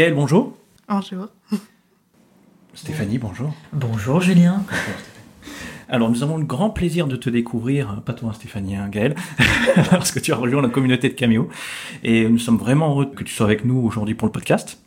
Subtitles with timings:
[0.00, 0.56] Gaël, bonjour.
[0.88, 1.28] Bonjour.
[2.72, 3.52] Stéphanie, bonjour.
[3.74, 4.64] Bonjour Julien.
[5.90, 9.14] Alors, nous avons le grand plaisir de te découvrir, pas toi Stéphanie, hein, Gaël,
[9.90, 11.50] parce que tu as rejoint la communauté de Cameo.
[12.02, 14.80] Et nous sommes vraiment heureux que tu sois avec nous aujourd'hui pour le podcast.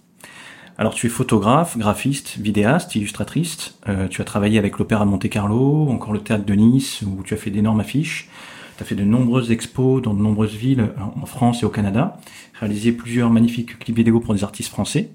[0.80, 3.78] Alors, tu es photographe, graphiste, vidéaste, illustratrice.
[3.88, 7.36] Euh, tu as travaillé avec l'Opéra de Monte-Carlo, encore le Théâtre de Nice, où tu
[7.36, 8.30] as fait d'énormes affiches.
[8.78, 10.90] Tu as fait de nombreuses expos dans de nombreuses villes
[11.22, 12.18] en France et au Canada,
[12.60, 15.10] réalisé plusieurs magnifiques clips vidéo pour des artistes français.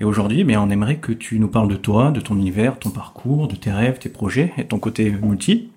[0.00, 2.90] Et aujourd'hui, mais on aimerait que tu nous parles de toi, de ton univers, ton
[2.90, 5.70] parcours, de tes rêves, tes projets et ton côté multi.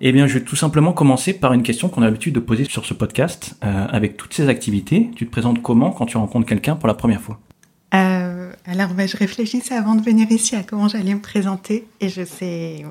[0.00, 2.64] Eh bien, je vais tout simplement commencer par une question qu'on a l'habitude de poser
[2.64, 3.56] sur ce podcast.
[3.64, 6.94] Euh, avec toutes ces activités, tu te présentes comment quand tu rencontres quelqu'un pour la
[6.94, 7.40] première fois?
[7.94, 11.86] Euh, Alors, ben, je réfléchissais avant de venir ici à comment j'allais me présenter.
[12.00, 12.84] Et je sais...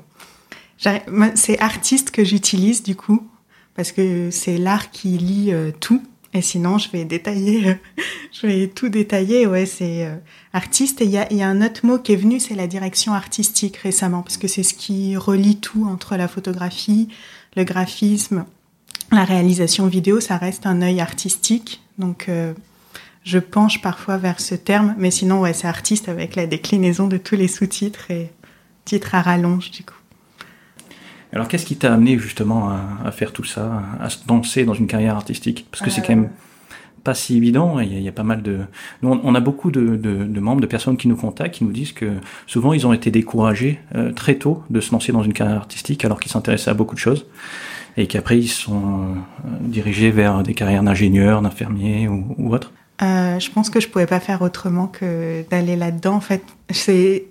[1.34, 3.26] C'est artiste que j'utilise du coup,
[3.78, 6.02] parce que c'est l'art qui lie euh, tout.
[6.34, 7.78] Et sinon, je vais détailler,
[8.32, 9.46] je vais tout détailler.
[9.46, 10.16] Ouais, c'est euh,
[10.52, 11.00] artiste.
[11.00, 14.22] Et il y a, un autre mot qui est venu, c'est la direction artistique récemment,
[14.22, 17.06] parce que c'est ce qui relie tout entre la photographie,
[17.54, 18.46] le graphisme,
[19.12, 20.18] la réalisation vidéo.
[20.18, 21.80] Ça reste un œil artistique.
[21.98, 22.54] Donc, euh,
[23.22, 27.16] je penche parfois vers ce terme, mais sinon, ouais, c'est artiste avec la déclinaison de
[27.16, 28.32] tous les sous-titres et
[28.84, 29.97] titres à rallonge, du coup.
[31.32, 32.70] Alors, qu'est-ce qui t'a amené justement
[33.04, 35.66] à, faire tout ça, à se lancer dans une carrière artistique?
[35.70, 36.30] Parce que c'est quand même
[37.04, 37.80] pas si évident.
[37.80, 38.60] Il y, a, pas mal de.
[39.02, 42.12] Nous, on a beaucoup de, membres, de personnes qui nous contactent, qui nous disent que
[42.46, 46.04] souvent ils ont été découragés euh, très tôt de se lancer dans une carrière artistique
[46.04, 47.26] alors qu'ils s'intéressaient à beaucoup de choses
[47.96, 52.72] et qu'après ils sont euh, dirigés vers des carrières d'ingénieurs, d'infirmiers ou, ou autres.
[53.00, 56.14] Euh, je pense que je pouvais pas faire autrement que d'aller là-dedans.
[56.14, 57.26] En fait, c'est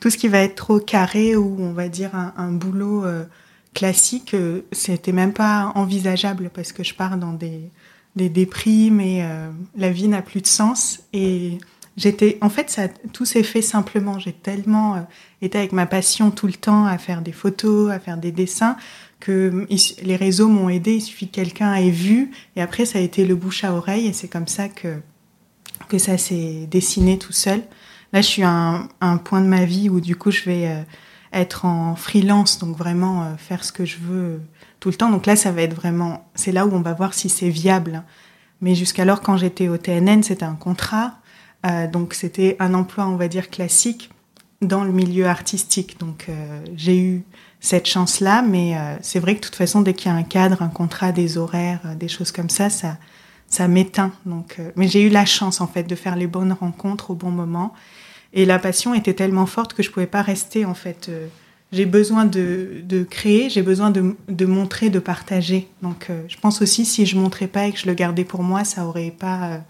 [0.00, 3.24] tout ce qui va être trop carré ou on va dire un, boulot euh,
[3.72, 7.70] classique, euh, c'était même pas envisageable parce que je pars dans des,
[8.16, 9.24] des déprimes et
[9.76, 11.00] la vie n'a plus de sens.
[11.12, 11.58] Et
[11.96, 14.18] j'étais, en fait, ça, tout s'est fait simplement.
[14.18, 15.06] J'ai tellement
[15.40, 18.76] été avec ma passion tout le temps à faire des photos, à faire des dessins
[19.22, 19.66] que
[20.02, 20.94] les réseaux m'ont aidé.
[20.94, 24.08] Il suffit que quelqu'un ait vu et après ça a été le bouche à oreille
[24.08, 25.00] et c'est comme ça que
[25.88, 27.62] que ça s'est dessiné tout seul.
[28.12, 30.82] Là, je suis à un, point de ma vie où du coup je vais euh,
[31.32, 34.38] être en freelance, donc vraiment euh, faire ce que je veux euh,
[34.80, 35.10] tout le temps.
[35.10, 38.02] Donc là, ça va être vraiment, c'est là où on va voir si c'est viable.
[38.60, 41.18] Mais jusqu'alors, quand j'étais au TNN, c'était un contrat,
[41.92, 44.10] donc c'était un emploi, on va dire classique
[44.60, 45.98] dans le milieu artistique.
[45.98, 46.28] Donc
[46.76, 47.24] j'ai eu
[47.62, 50.24] cette chance-là, mais euh, c'est vrai que de toute façon, dès qu'il y a un
[50.24, 52.98] cadre, un contrat, des horaires, euh, des choses comme ça, ça,
[53.46, 54.10] ça m'éteint.
[54.26, 57.14] Donc, euh, mais j'ai eu la chance en fait de faire les bonnes rencontres au
[57.14, 57.72] bon moment,
[58.32, 61.10] et la passion était tellement forte que je pouvais pas rester en fait.
[61.70, 65.68] j'ai besoin de, de créer, j'ai besoin de, de, montrer, de partager.
[65.82, 68.64] Donc, je pense aussi si je montrais pas et que je le gardais pour moi,
[68.64, 69.60] ça aurait pas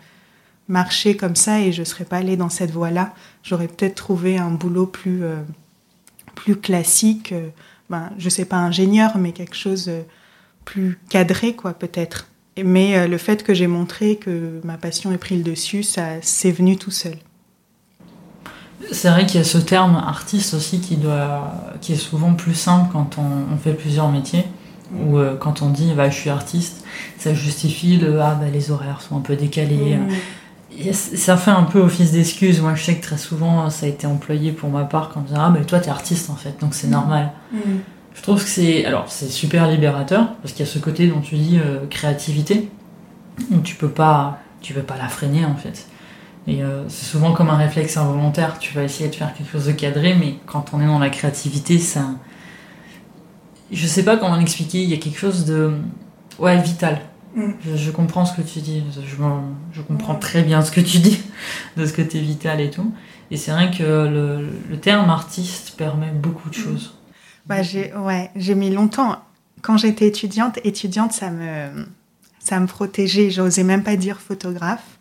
[0.68, 3.14] marché comme ça et je serais pas allée dans cette voie-là.
[3.42, 5.22] J'aurais peut-être trouvé un boulot plus
[6.36, 7.34] plus classique
[7.92, 10.00] ben, je sais pas ingénieur, mais quelque chose euh,
[10.64, 12.26] plus cadré, quoi, peut-être.
[12.56, 16.04] Mais euh, le fait que j'ai montré que ma passion ait pris le dessus, ça
[16.22, 17.16] c'est venu tout seul.
[18.90, 22.54] C'est vrai qu'il y a ce terme artiste aussi qui, doit, qui est souvent plus
[22.54, 24.46] simple quand on, fait plusieurs métiers.
[25.06, 26.84] Ou euh, quand on dit bah, je suis artiste,
[27.18, 29.98] ça justifie le ah, bah, les horaires sont un peu décalés.
[30.92, 32.60] Ça fait un peu office d'excuse.
[32.60, 35.22] Moi, je sais que très souvent, ça a été employé pour ma part quand on
[35.24, 36.90] disait Ah, mais toi, t'es artiste en fait, donc c'est mm.
[36.90, 37.32] normal.
[37.52, 37.58] Mm.
[38.14, 38.84] Je trouve que c'est.
[38.84, 42.70] Alors, c'est super libérateur, parce qu'il y a ce côté dont tu dis euh, créativité,
[43.50, 45.86] où tu peux pas, tu peux pas la freiner en fait.
[46.46, 48.58] Et euh, c'est souvent comme un réflexe involontaire.
[48.58, 51.10] Tu vas essayer de faire quelque chose de cadré, mais quand on est dans la
[51.10, 52.06] créativité, ça.
[53.70, 55.72] Je sais pas comment l'expliquer, il y a quelque chose de.
[56.38, 57.00] Ouais, vital
[57.34, 57.52] Mm.
[57.76, 59.16] Je, comprends ce que tu dis, je,
[59.72, 61.22] je comprends très bien ce que tu dis
[61.76, 62.92] de ce côté vital et tout.
[63.30, 66.62] Et c'est vrai que le, le, terme artiste permet beaucoup de mm.
[66.62, 66.94] choses.
[67.46, 69.18] Bah, j'ai ouais, j'ai mis longtemps.
[69.62, 71.86] Quand j'étais étudiante, étudiante, ça me,
[72.38, 73.30] ça me protégeait.
[73.30, 74.98] J'osais même pas dire photographe.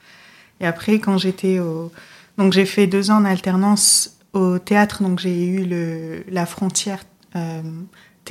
[0.60, 1.92] Et après, quand j'étais au.
[2.38, 7.04] Donc, j'ai fait deux ans en alternance au théâtre, donc j'ai eu le, la frontière
[7.36, 7.62] euh,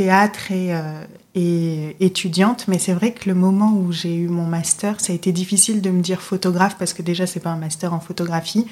[0.00, 1.04] théâtre et, euh,
[1.34, 5.16] et étudiante, mais c'est vrai que le moment où j'ai eu mon master, ça a
[5.16, 8.64] été difficile de me dire photographe parce que déjà c'est pas un master en photographie.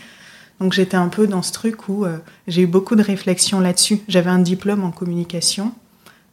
[0.58, 2.16] Donc j'étais un peu dans ce truc où euh,
[2.46, 4.00] j'ai eu beaucoup de réflexions là-dessus.
[4.08, 5.72] J'avais un diplôme en communication,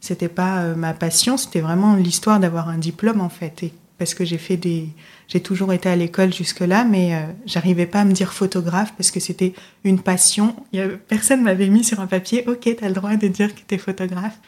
[0.00, 3.66] c'était pas euh, ma passion, c'était vraiment l'histoire d'avoir un diplôme en fait,
[3.98, 4.88] parce que j'ai fait des,
[5.28, 9.10] j'ai toujours été à l'école jusque-là, mais euh, j'arrivais pas à me dire photographe parce
[9.10, 9.52] que c'était
[9.84, 10.56] une passion.
[10.72, 13.60] Il y personne m'avait mis sur un papier, ok, t'as le droit de dire que
[13.66, 14.38] t'es photographe.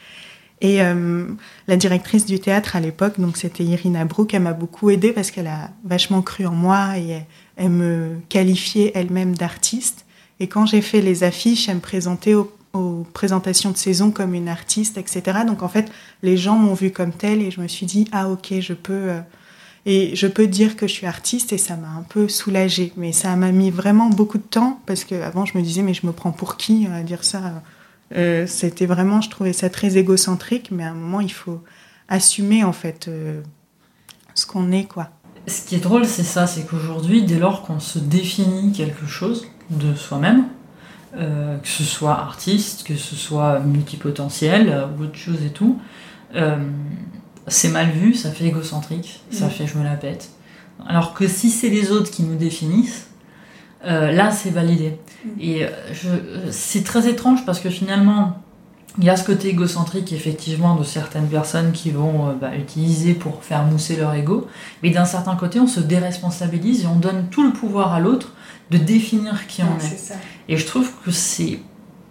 [0.61, 1.27] Et euh,
[1.69, 5.31] la directrice du théâtre à l'époque, donc c'était Irina Brook, elle m'a beaucoup aidée parce
[5.31, 7.23] qu'elle a vachement cru en moi et
[7.57, 10.05] elle me qualifiait elle-même d'artiste.
[10.41, 12.53] Et quand j'ai fait les affiches, elle me présentait aux,
[13.13, 15.39] présentations de saison comme une artiste, etc.
[15.45, 15.91] Donc en fait,
[16.23, 18.93] les gens m'ont vu comme telle et je me suis dit, ah ok, je peux...
[18.93, 19.21] Euh,
[19.87, 22.93] et je peux dire que je suis artiste et ça m'a un peu soulagée.
[22.97, 26.07] Mais ça m'a mis vraiment beaucoup de temps parce qu'avant je me disais, mais je
[26.07, 27.63] me prends pour qui à dire ça
[28.17, 31.63] euh, C'était vraiment, je trouvais ça très égocentrique, mais à un moment, il faut
[32.09, 33.43] assumer en fait euh,
[34.35, 35.11] ce qu'on est, quoi.
[35.47, 39.47] Ce qui est drôle, c'est ça, c'est qu'aujourd'hui, dès lors qu'on se définit quelque chose
[39.71, 40.45] de soi-même,
[41.17, 45.81] euh, que ce soit artiste, que ce soit multipotentiel ou autre chose et tout,
[47.47, 49.51] c'est mal vu, ça fait égocentrique, ça mm.
[49.51, 50.31] fait je me la pète.
[50.87, 53.08] Alors que si c'est les autres qui nous définissent,
[53.85, 54.99] là c'est validé.
[55.25, 55.29] Mm.
[55.41, 55.67] Et
[56.51, 58.43] c'est très étrange parce que finalement,
[58.99, 63.15] il y a ce côté égocentrique, effectivement, de certaines personnes qui vont euh, bah, utiliser
[63.15, 64.49] pour faire mousser leur ego.
[64.83, 68.33] Mais d'un certain côté, on se déresponsabilise et on donne tout le pouvoir à l'autre
[68.71, 70.13] de définir qui on est.
[70.49, 71.61] Et je trouve que c'est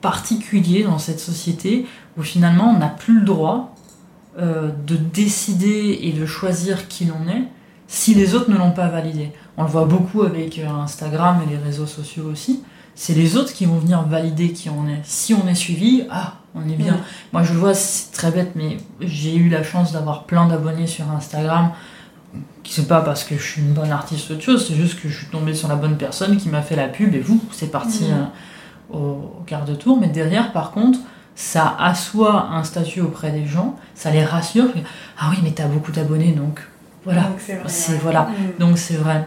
[0.02, 1.86] particulier dans cette société
[2.18, 3.76] où finalement on n'a plus le droit
[4.40, 7.44] euh, de décider et de choisir qui l'on est
[7.88, 9.32] si les autres ne l'ont pas validé.
[9.58, 12.64] On le voit beaucoup avec euh, Instagram et les réseaux sociaux aussi.
[12.94, 15.02] C'est les autres qui vont venir valider qui on est.
[15.04, 16.98] Si on est suivi, ah, on est bien.
[17.32, 21.10] Moi, je vois, c'est très bête, mais j'ai eu la chance d'avoir plein d'abonnés sur
[21.12, 21.72] Instagram.
[22.64, 25.10] C'est pas parce que je suis une bonne artiste ou autre chose, c'est juste que
[25.10, 27.72] je suis tombée sur la bonne personne qui m'a fait la pub et vous, c'est
[27.72, 30.00] parti euh, au, quart de tour.
[30.00, 31.00] Mais derrière, par contre,
[31.36, 34.70] ça assoit un statut auprès des gens, ça les rassure.
[35.20, 36.68] Ah oui, mais t'as beaucoup d'abonnés, donc
[37.06, 37.30] voilà.
[37.68, 38.24] C'est voilà.
[38.24, 38.60] Mm.
[38.60, 39.26] Donc c'est vrai.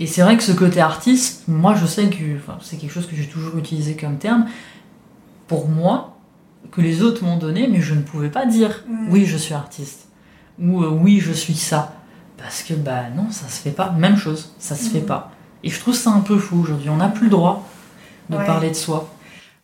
[0.00, 2.16] Et c'est vrai que ce côté artiste, moi je sais que
[2.62, 4.46] c'est quelque chose que j'ai toujours utilisé comme terme.
[5.46, 6.16] Pour moi,
[6.72, 9.12] que les autres m'ont donné, mais je ne pouvais pas dire mm.
[9.12, 10.08] oui, je suis artiste
[10.58, 11.94] ou euh, oui, je suis ça.
[12.38, 13.90] Parce que bah non, ça se fait pas.
[13.90, 15.06] Même chose, ça se fait mm.
[15.06, 15.32] pas.
[15.64, 16.88] Et je trouve ça un peu fou aujourd'hui.
[16.88, 17.68] On n'a plus le droit
[18.30, 19.12] de parler de soi.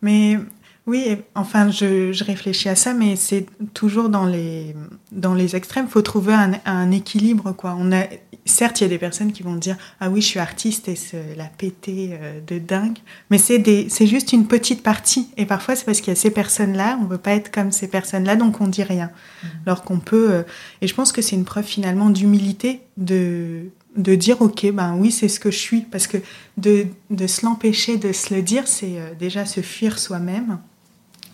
[0.03, 0.39] Mais
[0.87, 4.77] oui, enfin, je, réfléchis à ça, mais c'est toujours dans les,
[5.11, 5.87] dans les extrêmes.
[5.89, 7.77] Il faut trouver un, un, équilibre, quoi.
[7.77, 8.05] On a,
[8.45, 10.95] certes, il y a des personnes qui vont dire Ah oui, je suis artiste et
[10.95, 12.99] se la péter euh, de dingue.
[13.31, 15.29] Mais c'est, c'est juste une petite partie.
[15.37, 17.73] Et parfois, c'est parce qu'il y a ces personnes-là, on ne veut pas être comme
[17.73, 19.11] ces personnes-là, donc on dit rien.
[19.43, 19.47] Mmh.
[19.67, 20.31] Alors qu'on peut.
[20.31, 20.43] Euh,
[20.83, 25.11] et je pense que c'est une preuve finalement d'humilité de, de dire Ok, ben oui,
[25.11, 25.81] c'est ce que je suis.
[25.81, 26.19] Parce que
[26.59, 30.61] de, de se l'empêcher de se le dire, c'est euh, déjà se fuir soi-même.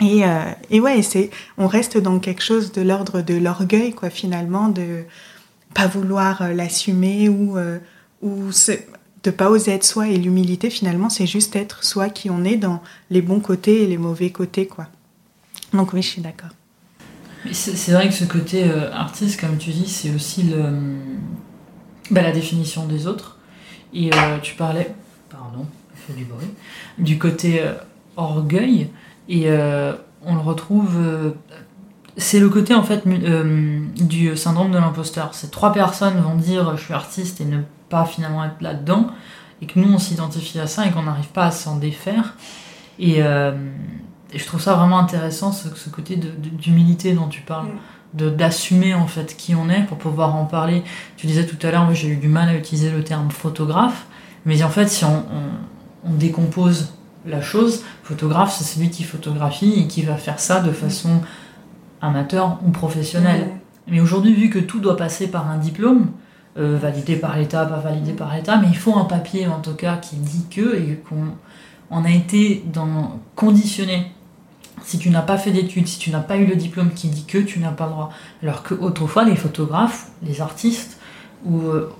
[0.02, 4.10] Et, euh, et ouais, c'est, on reste dans quelque chose de l'ordre de l'orgueil, quoi,
[4.10, 5.04] finalement, de
[5.74, 7.78] pas vouloir euh, l'assumer ou, euh,
[8.20, 8.50] ou
[9.22, 10.08] de pas oser être soi.
[10.08, 13.86] Et l'humilité, finalement, c'est juste être soi qui on est dans les bons côtés et
[13.86, 14.88] les mauvais côtés, quoi.
[15.72, 16.50] Donc oui, je suis d'accord.
[17.52, 20.62] C'est vrai que ce côté artiste, comme tu dis, c'est aussi le,
[22.10, 23.38] bah, la définition des autres.
[23.92, 24.10] Et
[24.42, 24.94] tu parlais,
[25.28, 25.66] pardon,
[26.16, 26.46] du bruit,
[26.98, 27.60] du côté
[28.16, 28.90] orgueil.
[29.28, 30.96] Et euh, on le retrouve.
[30.96, 31.30] Euh,
[32.16, 35.34] c'est le côté en fait euh, du syndrome de l'imposteur.
[35.34, 39.06] Ces trois personnes vont dire je suis artiste et ne pas finalement être là-dedans,
[39.62, 42.34] et que nous on s'identifie à ça et qu'on n'arrive pas à s'en défaire.
[42.98, 43.22] Et,
[44.34, 47.68] je trouve ça vraiment intéressant ce, ce côté d'humilité dont tu parles.
[48.14, 48.30] Mm.
[48.30, 50.82] d'assumer en fait qui on est pour pouvoir en parler.
[51.16, 54.06] Tu disais tout à l'heure, j'ai eu du mal à utiliser le terme photographe,
[54.46, 56.92] mais en fait si on, on, on décompose
[57.26, 57.84] la chose.
[58.02, 61.20] Photographe, c'est celui qui photographie et qui va faire ça de façon
[62.00, 63.48] amateur ou professionnelle.
[63.88, 66.10] Mais aujourd'hui, vu que tout doit passer par un diplôme,
[66.58, 69.74] euh, validé par l'État, pas validé par l'État, mais il faut un papier en tout
[69.74, 71.28] cas qui dit que et qu'on
[71.90, 74.12] on a été dans, conditionné.
[74.84, 77.24] Si tu n'as pas fait d'études, si tu n'as pas eu le diplôme qui dit
[77.24, 78.10] que tu n'as pas le droit.
[78.42, 80.98] Alors qu'autrefois, les photographes, les artistes
[81.44, 81.92] ou euh,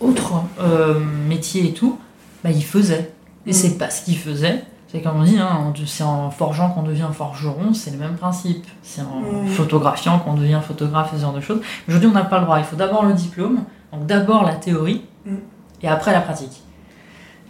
[0.00, 1.98] autres euh, métiers et tout,
[2.42, 3.12] bah, ils faisaient.
[3.46, 4.64] Et c'est pas ce qu'ils faisaient.
[4.88, 8.66] C'est comme on dit, hein, c'est en forgeant qu'on devient forgeron, c'est le même principe.
[8.82, 11.60] C'est en photographiant qu'on devient photographe, ce genre de choses.
[11.86, 12.58] Aujourd'hui, on n'a pas le droit.
[12.58, 13.60] Il faut d'abord le diplôme,
[13.92, 15.34] donc d'abord la théorie, mm.
[15.82, 16.62] et après la pratique.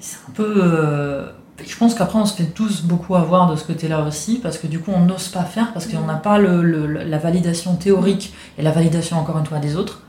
[0.00, 0.52] C'est un peu.
[0.62, 1.30] Euh,
[1.66, 4.66] je pense qu'après, on se fait tous beaucoup avoir de ce côté-là aussi, parce que
[4.66, 8.62] du coup, on n'ose pas faire, parce qu'on n'a pas le, la validation théorique et
[8.62, 10.02] la validation, encore une fois, des autres.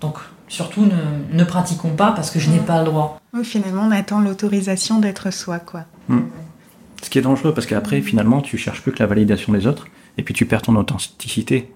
[0.00, 0.16] Donc,
[0.48, 2.64] surtout, ne, ne pratiquons pas, parce que je n'ai mm.
[2.64, 3.20] pas le droit.
[3.34, 5.84] Oui, finalement, on attend l'autorisation d'être soi, quoi.
[6.08, 6.20] Mm.
[7.02, 9.86] Ce qui est dangereux parce qu'après, finalement, tu cherches plus que la validation des autres
[10.16, 11.72] et puis tu perds ton authenticité.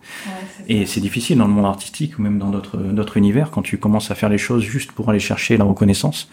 [0.68, 4.10] et c'est difficile dans le monde artistique ou même dans d'autres univers quand tu commences
[4.10, 6.28] à faire les choses juste pour aller chercher la reconnaissance.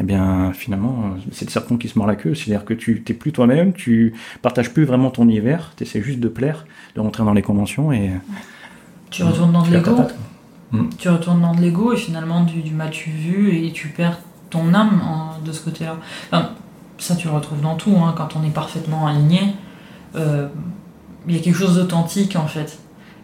[0.00, 2.34] Eh bien, finalement, c'est le serpent qui se mord la queue.
[2.34, 6.20] C'est-à-dire que tu t'es plus toi-même, tu partages plus vraiment ton univers, tu essaies juste
[6.20, 8.12] de plaire, de rentrer dans les conventions et.
[9.10, 9.96] Tu retournes dans de l'ego.
[10.72, 10.88] Hmm.
[10.98, 14.18] Tu retournes dans de l'ego et finalement du, du mas-tu vu et tu perds
[14.50, 15.00] ton âme
[15.44, 15.96] de ce côté-là.
[16.98, 19.54] ça, tu le retrouves dans tout, hein, quand on est parfaitement aligné.
[20.16, 20.48] Euh,
[21.26, 22.78] il y a quelque chose d'authentique en fait.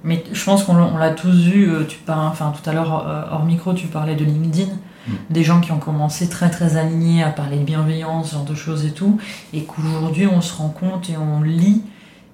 [0.04, 1.70] Mais je pense qu'on l'a tous vu.
[1.70, 4.70] Euh, tu parles, enfin, tout à l'heure, euh, hors micro, tu parlais de LinkedIn.
[5.06, 5.12] Mm.
[5.30, 8.54] Des gens qui ont commencé très très alignés à parler de bienveillance, ce genre de
[8.54, 9.18] choses et tout.
[9.54, 11.82] Et qu'aujourd'hui, on se rend compte et on lit.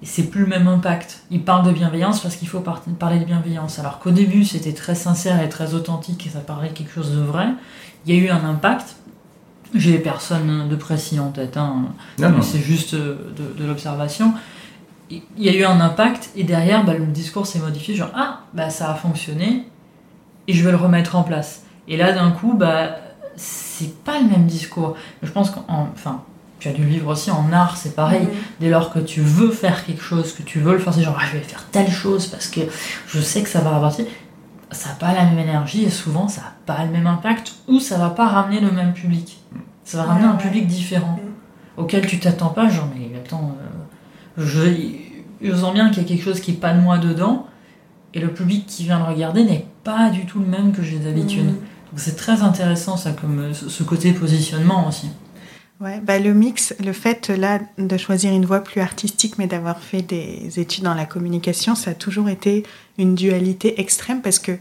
[0.03, 1.23] C'est plus le même impact.
[1.29, 3.77] Ils parlent de bienveillance parce qu'il faut parler de bienveillance.
[3.77, 7.11] Alors qu'au début, c'était très sincère et très authentique et ça parlait de quelque chose
[7.11, 7.49] de vrai.
[8.05, 8.95] Il y a eu un impact.
[9.75, 11.55] J'ai personne de précis en tête.
[11.55, 11.85] Hein.
[12.41, 14.33] C'est juste euh, de, de l'observation
[15.11, 18.41] il y a eu un impact et derrière bah, le discours s'est modifié genre ah
[18.53, 19.67] bah ça a fonctionné
[20.47, 22.95] et je vais le remettre en place et là d'un coup bah
[23.35, 26.23] c'est pas le même discours je pense qu'enfin
[26.61, 28.27] tu as dû vivre aussi en art c'est pareil
[28.61, 31.17] dès lors que tu veux faire quelque chose que tu veux le faire c'est genre
[31.19, 32.61] ah, je vais faire telle chose parce que
[33.07, 34.07] je sais que ça va rapporter
[34.71, 37.79] ça n'a pas la même énergie et souvent ça n'a pas le même impact ou
[37.79, 39.41] ça va pas ramener le même public
[39.83, 41.19] ça va ramener un public différent
[41.75, 43.81] auquel tu t'attends pas genre mais attends euh,
[44.37, 47.47] je, sens bien qu'il y a quelque chose qui n'est pas de moi dedans,
[48.13, 50.99] et le public qui vient le regarder n'est pas du tout le même que j'ai
[50.99, 51.45] d'habitude.
[51.45, 51.55] Mm.
[51.55, 55.09] Donc c'est très intéressant ça, comme euh, ce côté positionnement aussi.
[55.81, 59.81] Ouais, bah le mix, le fait là de choisir une voie plus artistique, mais d'avoir
[59.81, 62.63] fait des études dans la communication, ça a toujours été
[62.99, 64.51] une dualité extrême parce que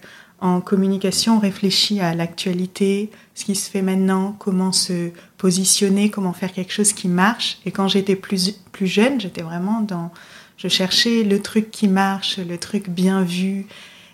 [0.41, 6.33] en communication, on réfléchit à l'actualité, ce qui se fait maintenant, comment se positionner, comment
[6.33, 7.59] faire quelque chose qui marche.
[7.67, 10.11] Et quand j'étais plus, plus jeune, j'étais vraiment dans...
[10.57, 13.67] Je cherchais le truc qui marche, le truc bien vu.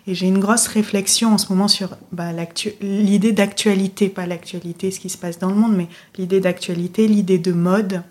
[0.07, 2.31] Et j'ai une grosse réflexion en ce moment sur bah,
[2.81, 5.87] l'idée d'actualité, pas l'actualité, ce qui se passe dans le monde, mais
[6.17, 8.03] l'idée d'actualité, l'idée de mode.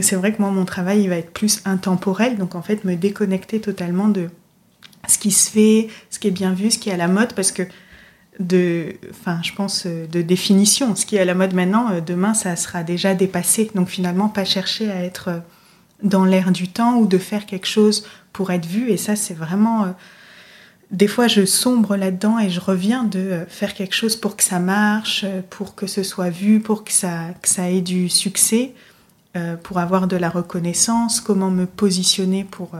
[0.00, 2.96] C'est vrai que moi, mon travail, il va être plus intemporel, donc en fait, me
[2.96, 4.30] déconnecter totalement de
[5.06, 7.34] ce qui se fait, ce qui est bien vu, ce qui est à la mode,
[7.34, 7.62] parce que
[8.40, 12.00] de, enfin, je pense, euh, de définition, ce qui est à la mode maintenant, euh,
[12.00, 13.70] demain, ça sera déjà dépassé.
[13.74, 15.38] Donc finalement, pas chercher à être euh,
[16.02, 18.90] dans l'air du temps ou de faire quelque chose pour être vu.
[18.90, 19.94] Et ça, c'est vraiment...
[20.90, 24.60] Des fois, je sombre là-dedans et je reviens de faire quelque chose pour que ça
[24.60, 28.72] marche, pour que ce soit vu, pour que ça, que ça ait du succès,
[29.64, 32.76] pour avoir de la reconnaissance, comment me positionner pour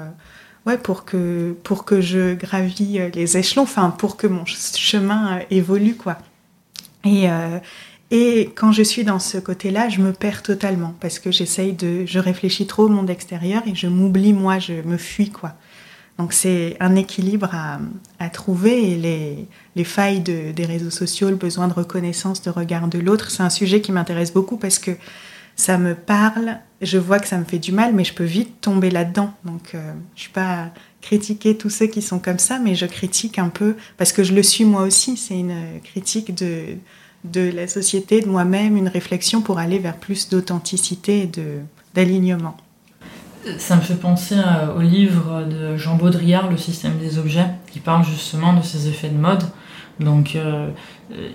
[0.66, 5.38] ouais, pour que, pour que je gravis euh, les échelons, enfin, pour que mon chemin
[5.38, 6.18] euh, évolue, quoi.
[7.04, 7.58] Et, euh,
[8.10, 12.04] et quand je suis dans ce côté-là, je me perds totalement parce que j'essaye de,
[12.04, 15.54] je réfléchis trop au monde extérieur et je m'oublie moi, je me fuis, quoi.
[16.18, 17.50] Donc c'est un équilibre
[18.18, 22.88] à, trouver les, les failles de, des réseaux sociaux, le besoin de reconnaissance, de regard
[22.88, 24.92] de l'autre, c'est un sujet qui m'intéresse beaucoup parce que
[25.56, 28.60] ça me parle, je vois que ça me fait du mal, mais je peux vite
[28.60, 29.32] tomber là-dedans.
[29.44, 30.70] Donc, euh, je suis pas
[31.00, 34.34] critiquer tous ceux qui sont comme ça, mais je critique un peu parce que je
[34.34, 35.16] le suis moi aussi.
[35.16, 36.76] C'est une critique de
[37.32, 41.30] de la société, de moi-même, une réflexion pour aller vers plus d'authenticité et
[41.94, 42.56] d'alignement.
[43.58, 44.36] Ça me fait penser
[44.76, 49.08] au livre de Jean Baudrillard, Le système des objets, qui parle justement de ces effets
[49.08, 49.44] de mode.
[50.00, 50.70] Donc, euh,
[51.12, 51.28] euh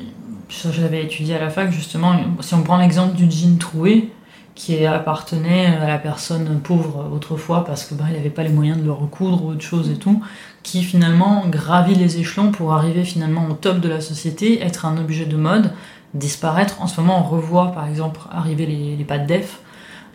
[0.49, 4.11] je l'avais étudié à la fac justement, si on prend l'exemple du jean troué,
[4.53, 8.77] qui appartenait à la personne pauvre autrefois parce que bah, il n'avait pas les moyens
[8.77, 10.21] de le recoudre ou autre chose et tout,
[10.61, 14.97] qui finalement gravit les échelons pour arriver finalement au top de la société, être un
[14.97, 15.71] objet de mode,
[16.13, 16.81] disparaître.
[16.81, 19.61] En ce moment, on revoit par exemple arriver les, les pattes def,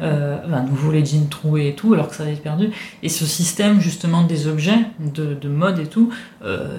[0.00, 2.70] euh, nouveau les jeans troués et tout, alors que ça avait été perdu.
[3.02, 6.10] Et ce système justement des objets, de, de mode et tout,
[6.44, 6.78] euh,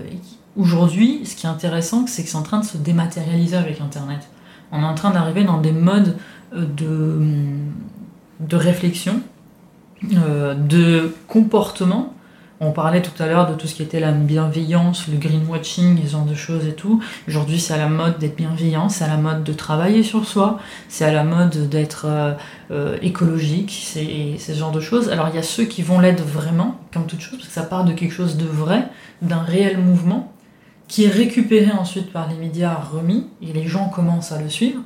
[0.58, 4.28] Aujourd'hui, ce qui est intéressant, c'est que c'est en train de se dématérialiser avec Internet.
[4.72, 6.18] On est en train d'arriver dans des modes
[6.56, 7.20] euh, de,
[8.40, 9.22] de réflexion,
[10.14, 12.14] euh, de comportement.
[12.60, 16.12] On parlait tout à l'heure de tout ce qui était la bienveillance, le greenwashing, ce
[16.12, 17.04] genre de choses et tout.
[17.28, 20.58] Aujourd'hui, c'est à la mode d'être bienveillant, c'est à la mode de travailler sur soi,
[20.90, 22.08] c'est à la mode d'être
[22.72, 25.10] euh, écologique, c'est ce genre de choses.
[25.10, 27.62] Alors, il y a ceux qui vont l'être vraiment, comme toute chose, parce que ça
[27.62, 28.88] part de quelque chose de vrai,
[29.22, 30.34] d'un réel mouvement
[30.88, 34.82] qui est récupéré ensuite par les médias remis, et les gens commencent à le suivre.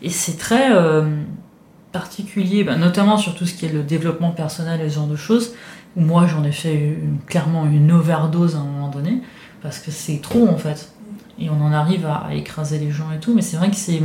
[0.00, 1.02] Et c'est très euh,
[1.92, 5.16] particulier, bah, notamment sur tout ce qui est le développement personnel et ce genre de
[5.16, 5.52] choses,
[5.96, 9.22] moi j'en ai fait clairement une overdose à un moment donné,
[9.62, 10.92] parce que c'est trop en fait.
[11.38, 14.00] Et on en arrive à, écraser les gens et tout, mais c'est vrai que c'est.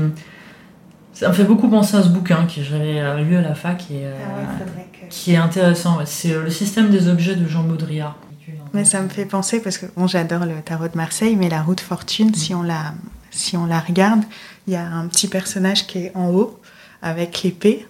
[1.13, 3.89] Ça me fait beaucoup penser à ce bouquin que j'avais euh, lu à la fac
[3.89, 5.99] et euh, ah qui est intéressant.
[6.05, 8.17] C'est le système des objets de Jean Baudrillard.
[8.73, 11.61] Mais ça me fait penser, parce que bon, j'adore le tarot de Marseille, mais la
[11.61, 12.93] route fortune, si, on la,
[13.31, 14.23] si on la regarde,
[14.67, 16.59] il y a un petit personnage qui est en haut
[17.01, 17.87] avec l'épée.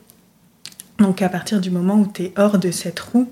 [1.00, 3.28] Donc à partir du moment où tu es hors de cette roue,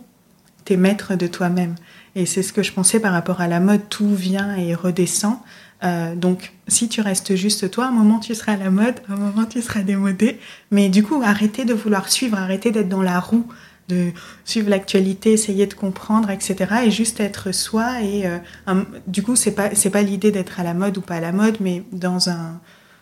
[0.69, 1.75] es maître de toi-même.
[2.15, 5.37] Et c'est ce que je pensais par rapport à la mode, tout vient et redescend.
[5.83, 9.17] Euh, donc, si tu restes juste toi, un moment tu seras à la mode, un
[9.17, 10.39] moment tu seras démodé.
[10.71, 13.47] Mais du coup, arrêtez de vouloir suivre, arrêtez d'être dans la roue,
[13.89, 14.11] de
[14.45, 16.55] suivre l'actualité, essayer de comprendre, etc.
[16.85, 18.01] Et juste être soi.
[18.01, 21.15] Et euh, du coup, c'est pas c'est pas l'idée d'être à la mode ou pas
[21.15, 22.61] à la mode, mais dans un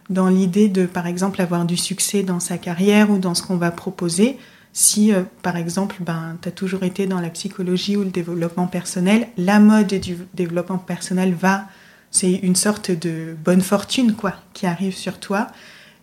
[0.10, 3.56] dans l'idée de, par exemple, avoir du succès dans sa carrière ou dans ce qu'on
[3.56, 4.38] va proposer.
[4.74, 8.68] Si, euh, par exemple, ben, tu as toujours été dans la psychologie ou le développement
[8.68, 11.66] personnel, la mode du développement personnel va
[12.12, 15.48] c'est une sorte de bonne fortune quoi qui arrive sur toi.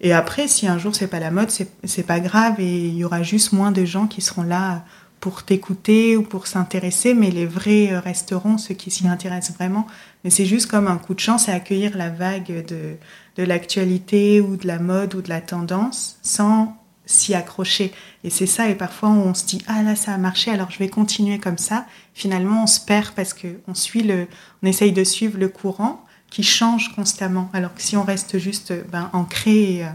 [0.00, 3.04] Et après, si un jour c'est pas la mode, c'est pas grave et il y
[3.04, 4.84] aura juste moins de gens qui seront là
[5.20, 9.86] pour t'écouter ou pour s'intéresser, mais les vrais resteront, ceux qui s'y intéressent vraiment.
[10.22, 12.94] Mais c'est juste comme un coup de chance à accueillir la vague de,
[13.36, 16.76] de l'actualité ou de la mode ou de la tendance sans
[17.08, 17.92] s'y accrocher.
[18.22, 20.78] Et c'est ça, et parfois on se dit, ah là ça a marché, alors je
[20.78, 21.86] vais continuer comme ça.
[22.14, 24.28] Finalement, on se perd parce qu'on suit le,
[24.62, 27.48] on essaye de suivre le courant qui change constamment.
[27.52, 29.88] Alors que si on reste juste ben, ancré euh,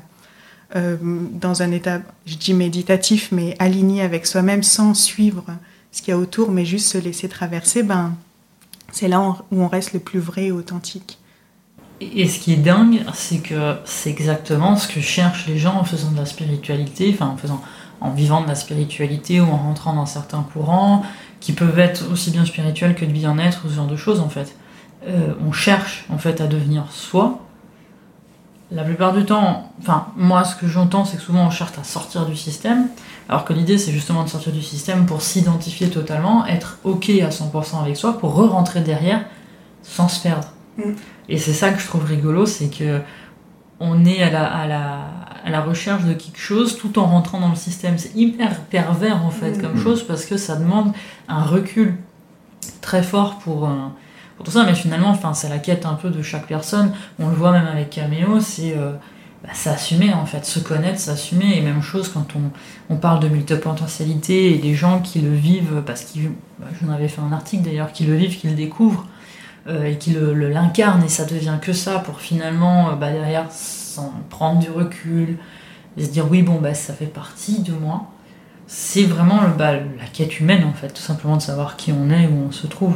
[0.76, 0.98] euh,
[1.32, 5.46] dans un état, je dis méditatif, mais aligné avec soi-même sans suivre
[5.92, 8.16] ce qu'il y a autour, mais juste se laisser traverser, ben,
[8.92, 11.20] c'est là où on reste le plus vrai et authentique.
[12.02, 15.84] Et ce qui est dingue, c'est que c'est exactement ce que cherchent les gens en
[15.84, 17.62] faisant de la spiritualité, enfin en faisant,
[18.02, 21.04] en vivant de la spiritualité ou en rentrant dans certains courants,
[21.40, 24.30] qui peuvent être aussi bien spirituels que de bien-être ou ce genre de choses en
[24.30, 24.56] fait.
[25.08, 27.40] Euh, on cherche en fait à devenir soi.
[28.72, 31.84] La plupart du temps, enfin moi ce que j'entends c'est que souvent on cherche à
[31.84, 32.88] sortir du système,
[33.30, 37.30] alors que l'idée c'est justement de sortir du système pour s'identifier totalement, être ok à
[37.30, 39.24] 100% avec soi, pour re-rentrer derrière
[39.84, 40.48] sans se perdre.
[40.78, 40.92] Mm.
[41.30, 43.02] Et c'est ça que je trouve rigolo, c'est que
[43.80, 45.00] on est à la, à, la,
[45.44, 47.98] à la recherche de quelque chose tout en rentrant dans le système.
[47.98, 49.84] C'est hyper pervers en fait comme mm.
[49.84, 50.94] chose parce que ça demande
[51.28, 51.96] un recul
[52.82, 53.74] très fort pour, euh,
[54.38, 54.64] pour tout ça.
[54.64, 56.94] Mais finalement, enfin, c'est la quête un peu de chaque personne.
[57.20, 58.94] On le voit même avec Cameo, c'est euh,
[59.44, 61.58] bah, s'assumer en fait, se connaître, s'assumer.
[61.58, 65.84] Et même chose quand on, on parle de multipotentialité et des gens qui le vivent,
[65.86, 66.20] parce que
[66.60, 69.08] bah, j'en avais fait un article d'ailleurs, qui le vivent, qui le découvrent
[69.66, 73.50] euh, et qui l'incarne le, et ça devient que ça pour finalement euh, bah, derrière
[73.50, 75.38] s'en prendre du recul
[75.96, 78.10] et se dire oui bon bah ça fait partie de moi.
[78.68, 82.28] C'est vraiment bah, la quête humaine en fait tout simplement de savoir qui on est
[82.28, 82.96] où on se trouve.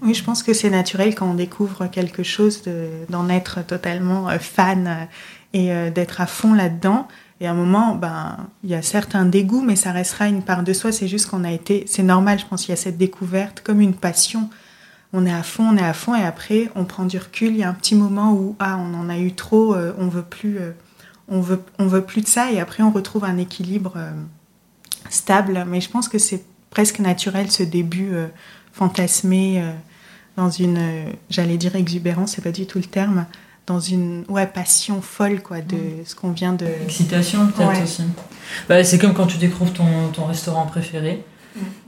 [0.00, 2.62] Oui je pense que c'est naturel quand on découvre quelque chose
[3.10, 5.08] d'en être totalement euh, fan
[5.52, 7.08] et d'être à fond là-dedans.
[7.40, 10.62] Et à un moment, ben, il y a certains dégoûts, mais ça restera une part
[10.62, 10.92] de soi.
[10.92, 13.80] C'est juste qu'on a été, c'est normal, je pense, qu'il y a cette découverte comme
[13.80, 14.50] une passion
[15.12, 17.48] on est à fond, on est à fond, et après on prend du recul.
[17.48, 20.08] Il y a un petit moment où ah on en a eu trop, euh, on
[20.08, 20.72] veut plus, euh,
[21.28, 24.10] on veut, on veut plus de ça, et après on retrouve un équilibre euh,
[25.08, 25.64] stable.
[25.66, 28.12] Mais je pense que c'est presque naturel ce début
[28.72, 29.64] fantasmé
[30.36, 30.78] dans une,
[31.30, 33.24] j'allais dire exubérance, c'est pas du tout le terme,
[33.66, 36.04] dans une ouais passion folle quoi de mm.
[36.04, 36.66] ce qu'on vient de.
[36.84, 38.02] Excitation peut-être aussi.
[38.68, 41.24] Bah, c'est comme quand tu découvres ton, ton restaurant préféré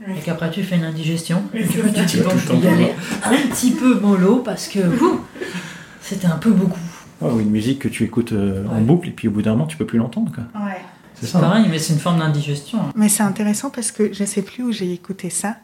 [0.07, 1.43] et qu'après tu fais une indigestion.
[1.53, 4.79] Et tu, tu, tu, je y aller un petit peu mollo parce que
[6.01, 6.79] c'était un peu beaucoup.
[7.21, 9.67] Oh, une musique que tu écoutes euh, en boucle et puis au bout d'un moment
[9.67, 10.31] tu peux plus l'entendre.
[10.55, 10.81] Ouais.
[11.13, 11.39] C'est ça.
[11.39, 12.79] pareil, mais c'est une forme d'indigestion.
[12.95, 15.57] Mais c'est intéressant parce que je sais plus où j'ai écouté ça,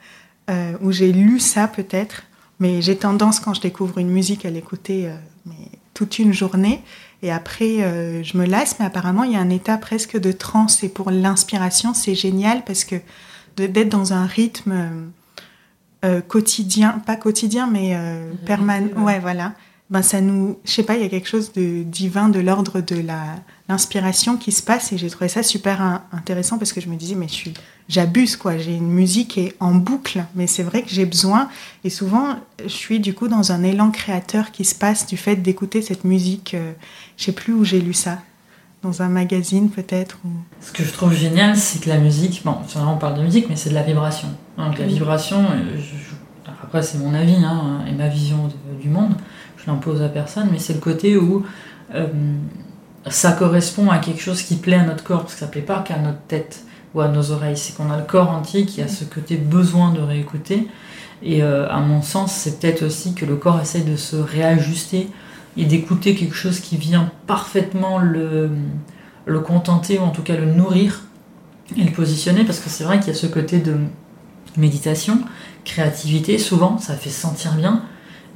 [0.52, 2.24] euh, où j'ai lu ça peut-être,
[2.60, 5.15] mais j'ai tendance quand je découvre une musique à l'écouter euh,
[5.48, 5.56] mais
[5.96, 6.84] toute une journée.
[7.24, 10.84] Et après, je me lasse, mais apparemment, il y a un état presque de transe.
[10.84, 12.98] Et pour l'inspiration, c'est génial parce que
[13.58, 15.08] d'être dans un rythme euh,
[16.06, 19.04] euh, quotidien, pas quotidien, mais euh, permanent.
[19.04, 19.54] Ouais, voilà.
[19.89, 22.82] Ben ça nous, je sais pas, il y a quelque chose de divin de l'ordre
[22.82, 23.24] de la
[23.70, 27.15] l'inspiration qui se passe et j'ai trouvé ça super intéressant parce que je me disais
[27.15, 27.54] mais je suis,
[27.88, 28.58] j'abuse quoi.
[28.58, 31.48] J'ai une musique qui est en boucle, mais c'est vrai que j'ai besoin
[31.86, 35.38] et souvent je suis du coup dans un élan créateur qui se passe du fait
[35.38, 36.54] d'écouter cette musique.
[37.15, 38.20] je sais plus où j'ai lu ça
[38.84, 40.20] dans un magazine peut-être
[40.62, 43.56] Ce que je trouve génial, c'est que la musique, bon, on parle de musique, mais
[43.56, 44.28] c'est de la vibration.
[44.58, 45.80] Donc la vibration, euh,
[46.63, 49.13] après c'est mon avis hein, et ma vision du monde,
[49.58, 51.44] je l'impose à personne, mais c'est le côté où
[51.96, 52.08] euh,
[53.08, 55.80] ça correspond à quelque chose qui plaît à notre corps, parce que ça plaît pas
[55.80, 56.63] qu'à notre tête
[56.94, 59.92] ou à nos oreilles, c'est qu'on a le corps entier qui a ce côté besoin
[59.92, 60.68] de réécouter.
[61.24, 65.08] Et euh, à mon sens, c'est peut-être aussi que le corps essaie de se réajuster
[65.58, 68.50] et d'écouter quelque chose qui vient parfaitement le,
[69.46, 71.02] contenter ou en tout cas le nourrir
[71.76, 73.76] et le positionner parce que c'est vrai qu'il y a ce côté de
[74.56, 75.20] méditation,
[75.65, 77.84] créativité, souvent ça fait sentir bien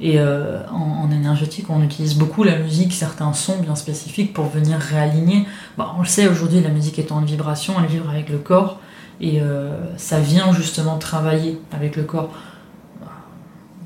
[0.00, 4.78] Et euh, en, énergétique, on utilise beaucoup la musique, certains sons bien spécifiques pour venir
[4.78, 5.46] réaligner.
[5.78, 8.80] Bah, on le sait aujourd'hui, la musique est en vibration, elle vibre avec le corps.
[9.20, 12.32] Et euh, ça vient justement travailler avec le corps.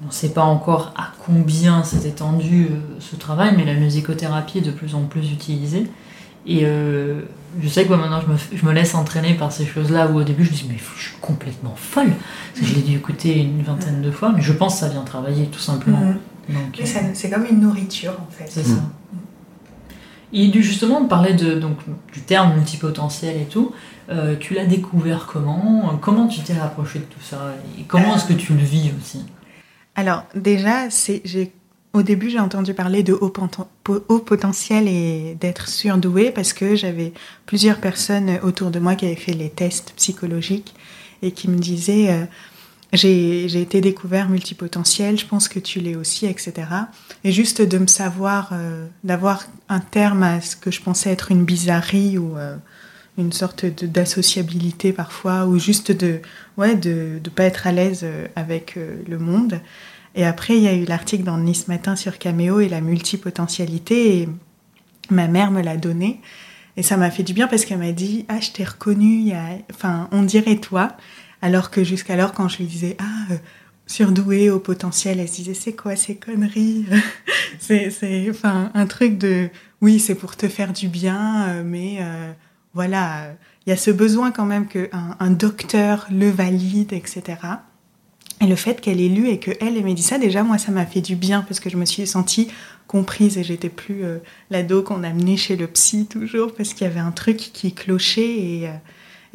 [0.06, 4.58] On ne sait pas encore à combien s'est étendu euh, ce travail, mais la musicothérapie
[4.58, 5.88] est de plus en plus utilisée.
[6.46, 7.22] Et euh,
[7.60, 10.22] je sais que maintenant je me, je me, laisse entraîner par ces choses-là où au
[10.22, 12.12] début je me dis mais je suis complètement folle.
[12.52, 14.88] Parce que je l'ai dû écouter une vingtaine de fois, mais je pense que ça
[14.88, 16.14] vient travailler tout simplement.
[16.48, 17.14] Mm-hmm.
[17.14, 18.46] c'est comme une nourriture en fait.
[18.48, 18.80] C'est ça.
[20.32, 21.78] Et justement, on parlait de, donc,
[22.12, 23.72] du terme multipotentiel et tout.
[24.10, 25.96] Euh, tu l'as découvert comment?
[26.00, 27.54] Comment tu t'es rapproché de tout ça?
[27.78, 29.24] Et comment est-ce que tu le vis aussi?
[29.96, 30.88] Alors, déjà,
[31.24, 31.52] j'ai
[31.94, 33.30] au début, j'ai entendu parler de haut,
[34.18, 37.14] potentiel et d'être surdoué parce que j'avais
[37.46, 40.74] plusieurs personnes autour de moi qui avaient fait les tests psychologiques
[41.22, 42.24] et qui me disaient euh,
[42.92, 46.52] j'ai été découvert multipotentiel, je pense que tu l'es aussi, etc.
[47.24, 51.32] Et juste de me savoir, euh, d'avoir un terme à ce que je pensais être
[51.32, 52.34] une bizarrerie ou
[53.16, 56.20] une sorte d'associabilité parfois, ou juste de
[56.56, 59.60] ouais de ne pas être à l'aise euh, avec euh, le monde.
[60.14, 64.22] Et après, il y a eu l'article dans Nice Matin sur Caméo et la multipotentialité,
[64.22, 64.28] et
[65.10, 66.20] ma mère me l'a donné.
[66.78, 69.28] Et ça m'a fait du bien parce qu'elle m'a dit Ah, je t'ai reconnu, il
[69.28, 69.58] y a...
[69.72, 70.96] enfin, on dirait toi.
[71.42, 73.36] Alors que jusqu'alors, quand je lui disais Ah, euh,
[73.86, 76.86] surdoué au potentiel, elle se disait C'est quoi ces conneries?
[77.58, 77.90] C'est
[78.30, 79.48] enfin, un truc de
[79.80, 82.00] Oui, c'est pour te faire du bien, mais
[82.76, 83.34] voilà,
[83.66, 87.22] il y a ce besoin quand même qu'un un docteur le valide, etc.
[88.42, 90.84] Et le fait qu'elle ait lu et qu'elle ait dit ça, déjà, moi, ça m'a
[90.84, 92.48] fait du bien parce que je me suis sentie
[92.86, 94.18] comprise et j'étais plus euh,
[94.50, 98.38] l'ado qu'on amenait chez le psy toujours parce qu'il y avait un truc qui clochait
[98.38, 98.72] et, euh,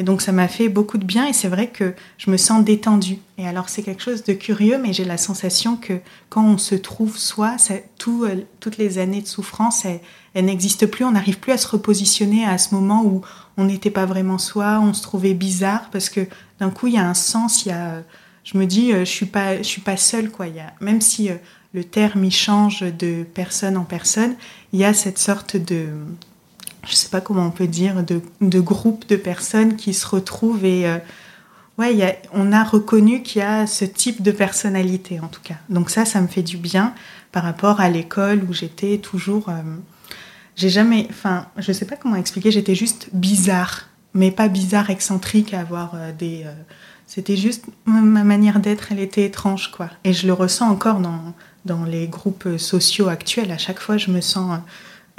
[0.01, 2.65] et donc ça m'a fait beaucoup de bien et c'est vrai que je me sens
[2.65, 3.19] détendue.
[3.37, 5.93] Et alors c'est quelque chose de curieux, mais j'ai la sensation que
[6.29, 11.05] quand on se trouve soi, euh, toutes les années de souffrance, elles, n'existent plus.
[11.05, 13.21] On n'arrive plus à se repositionner à ce moment où
[13.57, 16.21] on n'était pas vraiment soi, on se trouvait bizarre parce que
[16.59, 17.67] d'un coup il y a un sens.
[17.67, 18.01] Il y a,
[18.43, 19.29] je me dis, euh, je suis
[19.61, 20.47] suis pas seule quoi.
[20.79, 21.35] Même si euh,
[21.75, 24.33] le terme change de personne en personne,
[24.73, 25.89] il y a cette sorte de
[26.87, 30.65] je sais pas comment on peut dire, de, de groupes de personnes qui se retrouvent
[30.65, 30.97] et euh,
[31.77, 35.57] ouais, on a reconnu qu'il y a ce type de personnalité en tout cas.
[35.69, 36.93] Donc ça, ça me fait du bien
[37.31, 39.61] par rapport à l'école où j'étais toujours, euh,
[40.55, 45.53] j'ai jamais, enfin, je sais pas comment expliquer, j'étais juste bizarre, mais pas bizarre excentrique
[45.53, 46.45] à avoir euh, des,
[47.05, 49.89] c'était juste ma manière d'être, elle était étrange quoi.
[50.03, 51.33] Et je le ressens encore dans
[51.65, 53.51] dans les groupes sociaux actuels.
[53.51, 54.59] À chaque fois, je me sens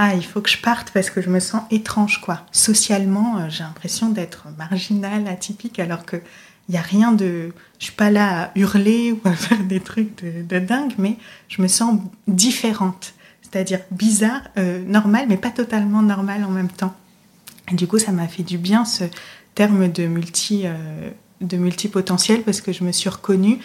[0.05, 2.45] ah, il faut que je parte parce que je me sens étrange, quoi.
[2.51, 6.17] Socialement, euh, j'ai l'impression d'être marginale, atypique, alors que
[6.69, 9.79] il y a rien de, je suis pas là à hurler ou à faire des
[9.79, 16.03] trucs de, dingue, mais je me sens différente, c'est-à-dire bizarre, euh, normal, mais pas totalement
[16.03, 16.97] normal en même temps.
[17.71, 19.05] Du coup, ça m'a fait du bien ce
[19.55, 21.11] terme de multi, euh,
[21.43, 23.61] de multipotentiel parce que je me suis reconnue.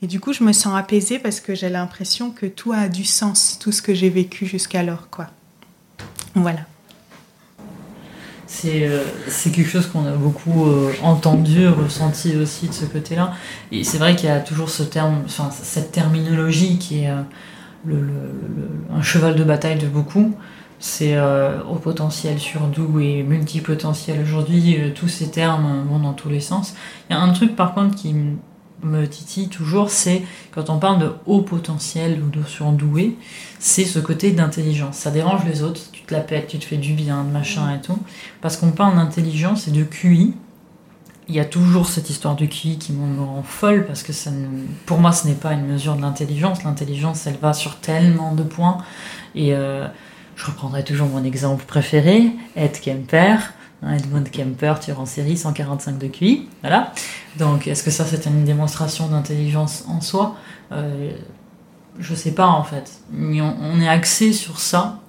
[0.00, 3.04] Et du coup, je me sens apaisée parce que j'ai l'impression que tout a du
[3.04, 5.28] sens, tout ce que j'ai vécu jusqu'alors, quoi.
[6.34, 6.60] Voilà.
[8.64, 13.32] Euh, c'est quelque chose qu'on a beaucoup euh, entendu, ressenti aussi de ce côté-là.
[13.70, 17.22] Et c'est vrai qu'il y a toujours ce terme, enfin, cette terminologie qui est euh,
[18.92, 20.34] un cheval de bataille de beaucoup.
[20.78, 21.16] C'est
[21.70, 24.20] au potentiel surdou et multipotentiel.
[24.20, 26.74] Aujourd'hui, tous ces termes vont dans tous les sens.
[27.08, 28.12] Il y a un truc par contre qui
[28.82, 33.16] me titille toujours, c'est quand on parle de haut potentiel ou de surdoué,
[33.58, 34.96] c'est ce côté d'intelligence.
[34.96, 37.74] Ça dérange les autres, tu te la pètes, tu te fais du bien, de machin
[37.74, 37.98] et tout.
[38.40, 40.34] Parce qu'on parle d'intelligence et de QI.
[41.28, 44.30] Il y a toujours cette histoire du QI qui me rend folle parce que ça
[44.86, 46.64] pour moi ce n'est pas une mesure de l'intelligence.
[46.64, 48.78] L'intelligence elle va sur tellement de points.
[49.34, 49.86] Et euh,
[50.34, 53.36] je reprendrai toujours mon exemple préféré, Ed Kemper.
[53.86, 56.48] Edmund Kemper, tueur en série, 145 de QI.
[56.60, 56.92] Voilà.
[57.38, 60.36] Donc, est-ce que ça, c'est une démonstration d'intelligence en soi?
[60.70, 61.12] Euh,
[61.98, 63.00] Je sais pas, en fait.
[63.10, 65.00] Mais on, est axé sur ça.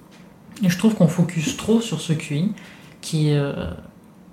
[0.62, 2.52] Et je trouve qu'on focus trop sur ce QI
[3.00, 3.70] qui, euh,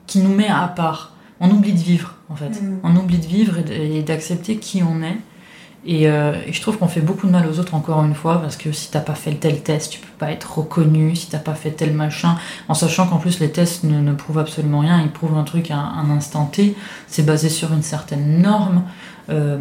[0.08, 1.14] qui nous met à part.
[1.40, 2.62] On oublie de vivre, en fait.
[2.62, 2.80] Mm.
[2.84, 5.18] On oublie de vivre et d'accepter qui on est
[5.88, 8.56] euh, et, je trouve qu'on fait beaucoup de mal aux autres encore une fois parce
[8.56, 11.16] que si t'as pas fait tel test, tu peux pas être reconnu.
[11.16, 14.80] Si t'as pas fait tel machin, en sachant qu'en plus les tests ne, prouvent absolument
[14.80, 16.76] rien, ils prouvent un truc à un, instant T.
[17.08, 18.84] C'est basé sur une certaine norme.
[19.30, 19.60] Euh,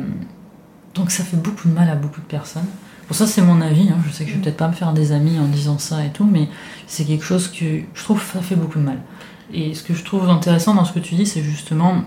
[0.94, 2.66] donc ça fait beaucoup de mal à beaucoup de personnes.
[3.06, 3.88] Pour ça, c'est mon avis.
[3.88, 3.98] Hein.
[4.06, 6.10] Je sais que je vais peut-être pas me faire des amis en disant ça et
[6.10, 6.48] tout, mais
[6.86, 8.98] c'est quelque chose que je trouve ça fait beaucoup de mal.
[9.52, 12.04] Et ce que je trouve intéressant dans ce que tu dis, c'est justement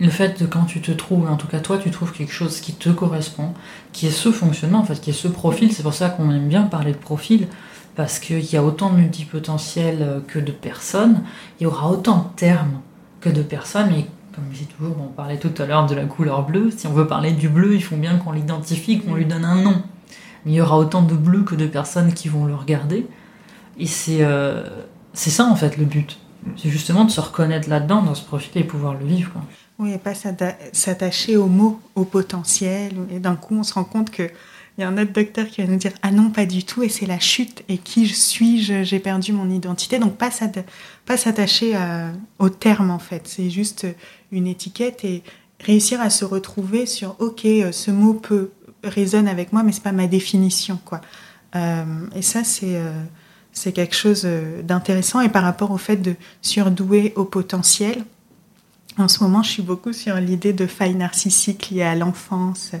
[0.00, 2.60] le fait de quand tu te trouves, en tout cas toi, tu trouves quelque chose
[2.60, 3.52] qui te correspond,
[3.92, 6.48] qui est ce fonctionnement, en fait, qui est ce profil, c'est pour ça qu'on aime
[6.48, 7.48] bien parler de profil,
[7.96, 11.22] parce qu'il y a autant de multipotentiels que de personnes,
[11.58, 12.80] il y aura autant de termes
[13.20, 16.04] que de personnes, mais comme je dis toujours, on parlait tout à l'heure de la
[16.04, 19.26] couleur bleue, si on veut parler du bleu, il faut bien qu'on l'identifie, qu'on lui
[19.26, 19.82] donne un nom.
[20.44, 23.06] Mais il y aura autant de bleu que de personnes qui vont le regarder.
[23.78, 24.62] Et c'est euh,
[25.12, 26.18] ça en fait le but.
[26.56, 29.32] C'est justement de se reconnaître là-dedans, dans ce profil et pouvoir le vivre.
[29.32, 29.42] Quoi.
[29.80, 32.92] Oui, et pas s'attacher aux mots, au potentiel.
[33.10, 34.30] Et d'un coup, on se rend compte qu'il
[34.78, 36.90] y a un autre docteur qui va nous dire Ah non, pas du tout, et
[36.90, 37.64] c'est la chute.
[37.68, 38.84] Et qui suis-je?
[38.84, 39.98] J'ai perdu mon identité.
[39.98, 41.78] Donc, pas s'attacher
[42.38, 43.22] au terme, en fait.
[43.26, 43.86] C'est juste
[44.30, 45.22] une étiquette et
[45.60, 48.50] réussir à se retrouver sur Ok, ce mot peut
[48.84, 51.00] résonne avec moi, mais c'est pas ma définition, quoi.
[51.56, 52.76] Euh, et ça, c'est.
[52.76, 52.92] Euh,
[53.52, 55.20] c'est quelque chose euh, d'intéressant.
[55.20, 58.04] Et par rapport au fait de surdouer au potentiel,
[58.98, 62.72] en ce moment, je suis beaucoup sur l'idée de faille narcissique liée à l'enfance,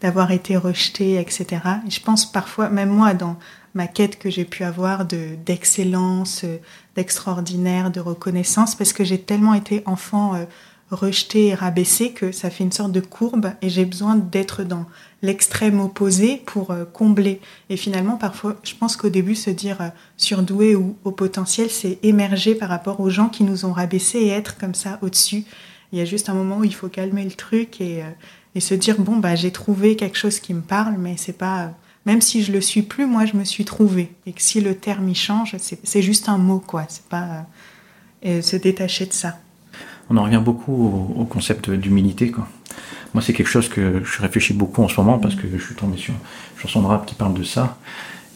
[0.00, 1.46] d'avoir été rejetée, etc.
[1.86, 3.36] Et je pense parfois, même moi, dans
[3.74, 6.44] ma quête que j'ai pu avoir de d'excellence,
[6.94, 10.44] d'extraordinaire, de reconnaissance, parce que j'ai tellement été enfant euh,
[10.90, 14.86] rejeté et rabaissé que ça fait une sorte de courbe et j'ai besoin d'être dans
[15.24, 17.40] l'extrême opposé pour euh, combler.
[17.70, 21.98] Et finalement, parfois, je pense qu'au début, se dire euh, surdoué ou au potentiel, c'est
[22.02, 25.44] émerger par rapport aux gens qui nous ont rabaissés et être comme ça au-dessus.
[25.92, 28.74] Il y a juste un moment où il faut calmer le truc et, euh, se
[28.74, 31.72] dire bon bah j'ai trouvé quelque chose qui me parle, mais c'est pas
[32.06, 34.76] même si je le suis plus, moi je me suis trouvé et que si le
[34.76, 36.84] terme y change, c'est juste un mot quoi.
[36.88, 37.46] C'est pas
[38.22, 39.38] se détacher de ça.
[40.08, 42.46] On en revient beaucoup au, au concept d'humilité quoi.
[43.14, 45.74] Moi, c'est quelque chose que je réfléchis beaucoup en ce moment parce que je suis
[45.74, 47.78] tombé sur une chanson de rap qui parle de ça.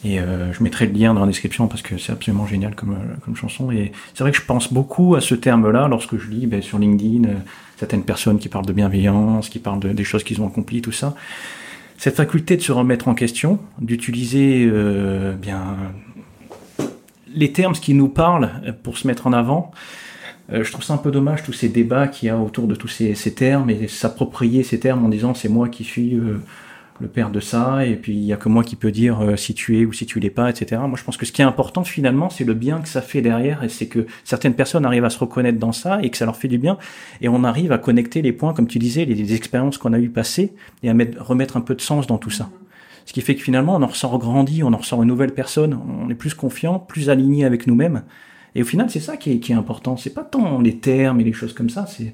[0.05, 2.93] Et euh, je mettrai le lien dans la description parce que c'est absolument génial comme,
[2.93, 3.71] euh, comme chanson.
[3.71, 6.79] Et c'est vrai que je pense beaucoup à ce terme-là lorsque je lis ben, sur
[6.79, 7.33] LinkedIn euh,
[7.77, 10.93] certaines personnes qui parlent de bienveillance, qui parlent de, des choses qu'ils ont accomplies, tout
[10.93, 11.15] ça.
[11.97, 14.71] Cette faculté de se remettre en question, d'utiliser
[15.37, 15.75] bien
[17.33, 19.71] les termes qui nous parlent pour se mettre en avant,
[20.51, 22.75] euh, je trouve ça un peu dommage tous ces débats qu'il y a autour de
[22.75, 26.41] tous ces, termes et s'approprier ces termes en disant c'est moi qui suis euh,
[26.99, 29.35] le père de ça et puis il y a que moi qui peux dire euh,
[29.35, 30.81] si tu es ou si tu l'es pas, etc.
[30.87, 33.21] Moi je pense que ce qui est important finalement c'est le bien que ça fait
[33.21, 36.25] derrière et c'est que certaines personnes arrivent à se reconnaître dans ça et que ça
[36.25, 36.77] leur fait du bien
[37.21, 40.09] et on arrive à connecter les points comme tu disais, les, expériences qu'on a eu
[40.09, 42.49] passées et à mettre, remettre un peu de sens dans tout ça.
[43.05, 45.79] Ce qui fait que finalement on en ressort grandi, on en ressort une nouvelle personne,
[46.03, 48.01] on est plus confiant, plus aligné avec nous-mêmes
[48.55, 49.97] et au final, c'est ça qui est, qui est important.
[49.97, 52.13] C'est pas tant les termes et les choses comme ça, c'est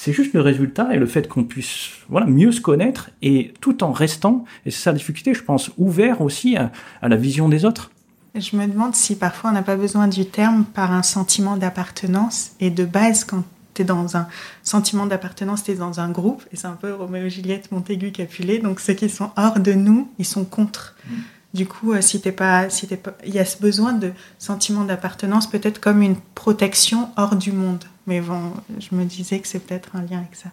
[0.00, 3.84] c'est juste le résultat et le fait qu'on puisse voilà mieux se connaître et tout
[3.84, 7.66] en restant et c'est ça la difficulté je pense ouvert aussi à, la vision des
[7.66, 7.90] autres
[8.34, 12.52] je me demande si parfois on n'a pas besoin du terme par un sentiment d'appartenance
[12.60, 14.26] et de base quand tu es dans un
[14.62, 18.58] sentiment d'appartenance tu es dans un groupe et c'est un peu Roméo Juliette Montaigu Capulet
[18.58, 21.14] donc ceux qui sont hors de nous ils sont contre mmh.
[21.52, 24.12] Du coup, euh, si t'es pas, si t'es pas, il y a ce besoin de
[24.38, 27.84] sentiment d'appartenance, peut-être comme une protection hors du monde.
[28.06, 30.50] Mais bon, je me disais que c'est peut-être un lien avec ça.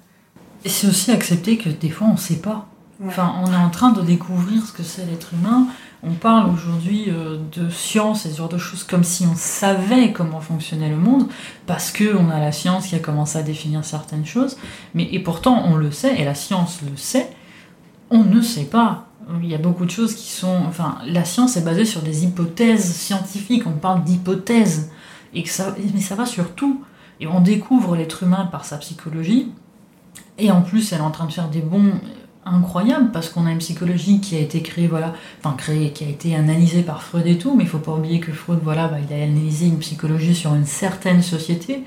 [0.66, 2.68] Et c'est aussi accepter que des fois on ne sait pas.
[3.06, 5.68] Enfin, on est en train de découvrir ce que c'est l'être humain.
[6.02, 10.14] On parle aujourd'hui euh, de science et ce genre de choses comme si on savait
[10.14, 11.28] comment fonctionnait le monde,
[11.68, 14.58] parce qu'on a la science qui a commencé à définir certaines choses.
[14.96, 17.30] Mais et pourtant on le sait, et la science le sait.
[18.10, 19.07] On ne sait pas
[19.42, 20.64] il y a beaucoup de choses qui sont.
[20.68, 23.68] Enfin, la science est basée sur des hypothèses scientifiques.
[23.68, 24.92] On parle d'hypothèses.
[25.34, 26.84] Et que ça, mais ça va sur tout.
[27.20, 29.52] Et on découvre l'être humain par sa psychologie.
[30.38, 31.94] Et en plus, elle est en train de faire des bons
[32.46, 36.08] incroyables parce qu'on a une psychologie qui a été créée, voilà, enfin créée, qui a
[36.08, 37.56] été analysée par Freud et tout.
[37.56, 40.56] Mais il faut pas oublier que Freud, voilà, bah, il a analysé une psychologie sur
[40.56, 41.84] une certaine société.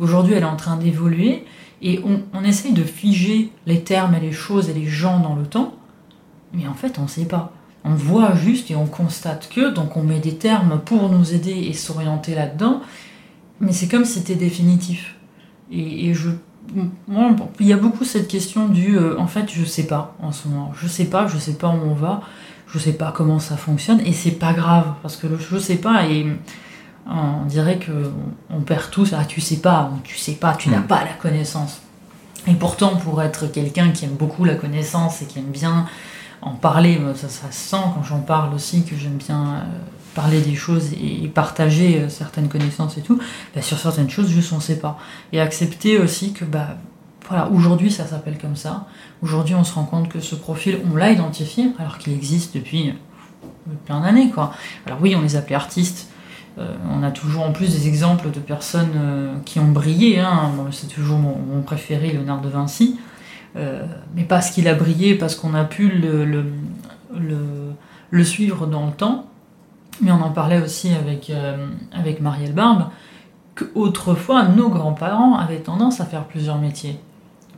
[0.00, 1.44] Aujourd'hui, elle est en train d'évoluer.
[1.82, 5.34] Et on, on essaye de figer les termes et les choses et les gens dans
[5.34, 5.74] le temps
[6.52, 7.52] mais en fait, on ne sait pas.
[7.84, 11.52] On voit juste et on constate que, donc on met des termes pour nous aider
[11.52, 12.82] et s'orienter là-dedans,
[13.60, 15.16] mais c'est comme si c'était définitif.
[15.72, 16.30] Et, je,
[17.08, 20.32] moi, il y a beaucoup cette question du, euh, en fait, je sais pas en
[20.32, 20.72] ce moment.
[20.74, 22.22] Je sais pas, je sais pas où on va,
[22.66, 25.76] je sais pas comment ça fonctionne, et c'est pas grave parce que le je sais
[25.76, 26.26] pas et
[27.06, 27.92] on dirait que
[28.50, 29.14] on perd tous.
[29.16, 30.86] Ah, tu sais pas, tu sais pas, tu n'as mm.
[30.86, 31.80] pas la connaissance.
[32.46, 35.86] Et pourtant, pour être quelqu'un qui aime beaucoup la connaissance et qui aime bien
[36.42, 39.62] en parler, ça, ça sent quand j'en parle aussi que j'aime bien euh,
[40.14, 43.18] parler des choses et partager euh, certaines connaissances et tout,
[43.54, 44.98] bah, sur certaines choses, on ne sait pas.
[45.32, 46.78] Et accepter aussi que, bah,
[47.28, 48.86] voilà, aujourd'hui ça s'appelle comme ça.
[49.22, 52.94] Aujourd'hui on se rend compte que ce profil, on l'a identifié, alors qu'il existe depuis
[53.84, 54.52] plein d'années, quoi.
[54.86, 56.08] Alors oui, on les appelait artistes,
[56.58, 60.18] on a toujours en plus des exemples de personnes qui ont brillé.
[60.18, 60.50] Hein.
[60.72, 62.98] c'est toujours mon, préféré, Léonard de Vinci.
[63.54, 66.24] Mais parce qu'il a brillé, parce qu'on a pu le,
[68.10, 69.26] le, suivre dans le temps.
[70.00, 71.30] Mais on en parlait aussi avec,
[71.92, 72.86] avec Marielle Barbe,
[73.54, 76.98] qu'autrefois, nos grands-parents avaient tendance à faire plusieurs métiers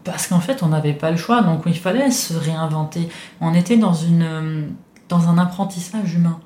[0.05, 3.09] parce qu'en fait, on n'avait pas le choix, donc il fallait se réinventer.
[3.41, 4.73] On était dans, une,
[5.09, 6.41] dans un apprentissage humain.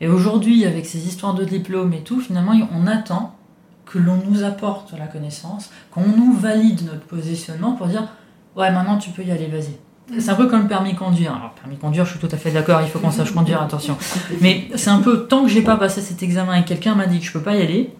[0.00, 3.36] Et aujourd'hui, avec ces histoires de diplômes et tout, finalement, on attend
[3.84, 8.08] que l'on nous apporte la connaissance, qu'on nous valide notre positionnement pour dire
[8.56, 9.76] Ouais, maintenant tu peux y aller, vas-y.
[10.20, 11.34] C'est un peu comme le permis conduire.
[11.34, 13.96] Alors, permis conduire, je suis tout à fait d'accord, il faut qu'on sache conduire, attention.
[14.40, 17.18] Mais c'est un peu, tant que j'ai pas passé cet examen et quelqu'un m'a dit
[17.18, 17.94] que je peux pas y aller,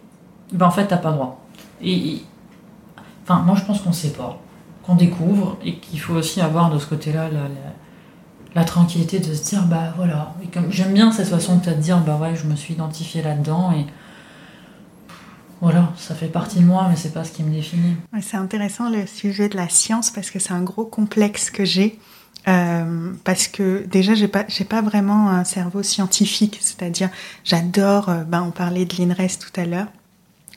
[0.51, 1.43] ben en fait, t'as pas droit.
[1.81, 2.21] Et,
[3.23, 4.39] enfin, moi je pense qu'on sait pas
[4.83, 7.29] qu'on découvre et qu'il faut aussi avoir de ce côté-là
[8.55, 10.33] la, tranquillité de se dire bah voilà.
[10.69, 13.85] J'aime bien cette façon de te dire bah ouais, je me suis identifié là-dedans et
[15.63, 17.95] voilà, ça fait partie de moi, mais c'est pas ce qui me définit.
[18.21, 21.97] c'est intéressant le sujet de la science parce que c'est un gros complexe que j'ai.
[22.49, 27.09] Euh, parce que déjà j'ai pas j'ai pas vraiment un cerveau scientifique, c'est-à-dire
[27.45, 28.09] j'adore.
[28.09, 29.87] Euh, ben on parlait de l'INRES tout à l'heure.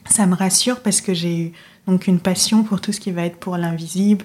[0.06, 1.52] Ça me rassure parce que j'ai eu
[1.86, 4.24] donc une passion pour tout ce qui va être pour l'invisible.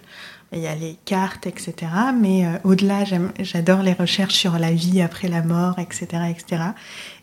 [0.51, 1.73] Il y a les cartes, etc.
[2.19, 3.03] Mais euh, au-delà,
[3.39, 6.63] j'adore les recherches sur la vie après la mort, etc., etc.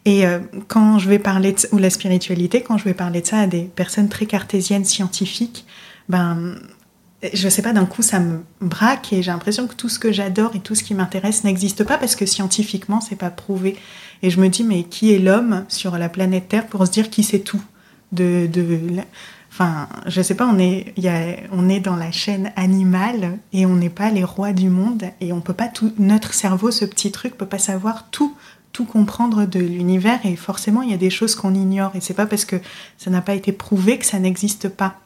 [0.09, 3.27] Et euh, quand je vais parler de, ou la spiritualité, quand je vais parler de
[3.27, 5.66] ça à des personnes très cartésiennes, scientifiques,
[6.09, 6.55] ben
[7.35, 10.11] je sais pas, d'un coup ça me braque et j'ai l'impression que tout ce que
[10.11, 13.77] j'adore et tout ce qui m'intéresse n'existe pas parce que scientifiquement c'est pas prouvé.
[14.23, 17.11] Et je me dis mais qui est l'homme sur la planète Terre pour se dire
[17.11, 17.61] qui sait tout
[18.11, 18.49] de,
[19.51, 20.94] Enfin, je sais pas, on est,
[21.53, 25.33] on est dans la chaîne animale et on n'est pas les rois du monde et
[25.33, 28.37] on peut pas tout, notre cerveau, ce petit truc, peut pas savoir tout,
[28.72, 32.14] tout comprendre de l'univers et forcément il y a des choses qu'on ignore et c'est
[32.14, 32.57] pas parce que
[32.96, 35.00] ça n'a pas été prouvé que ça n'existe pas.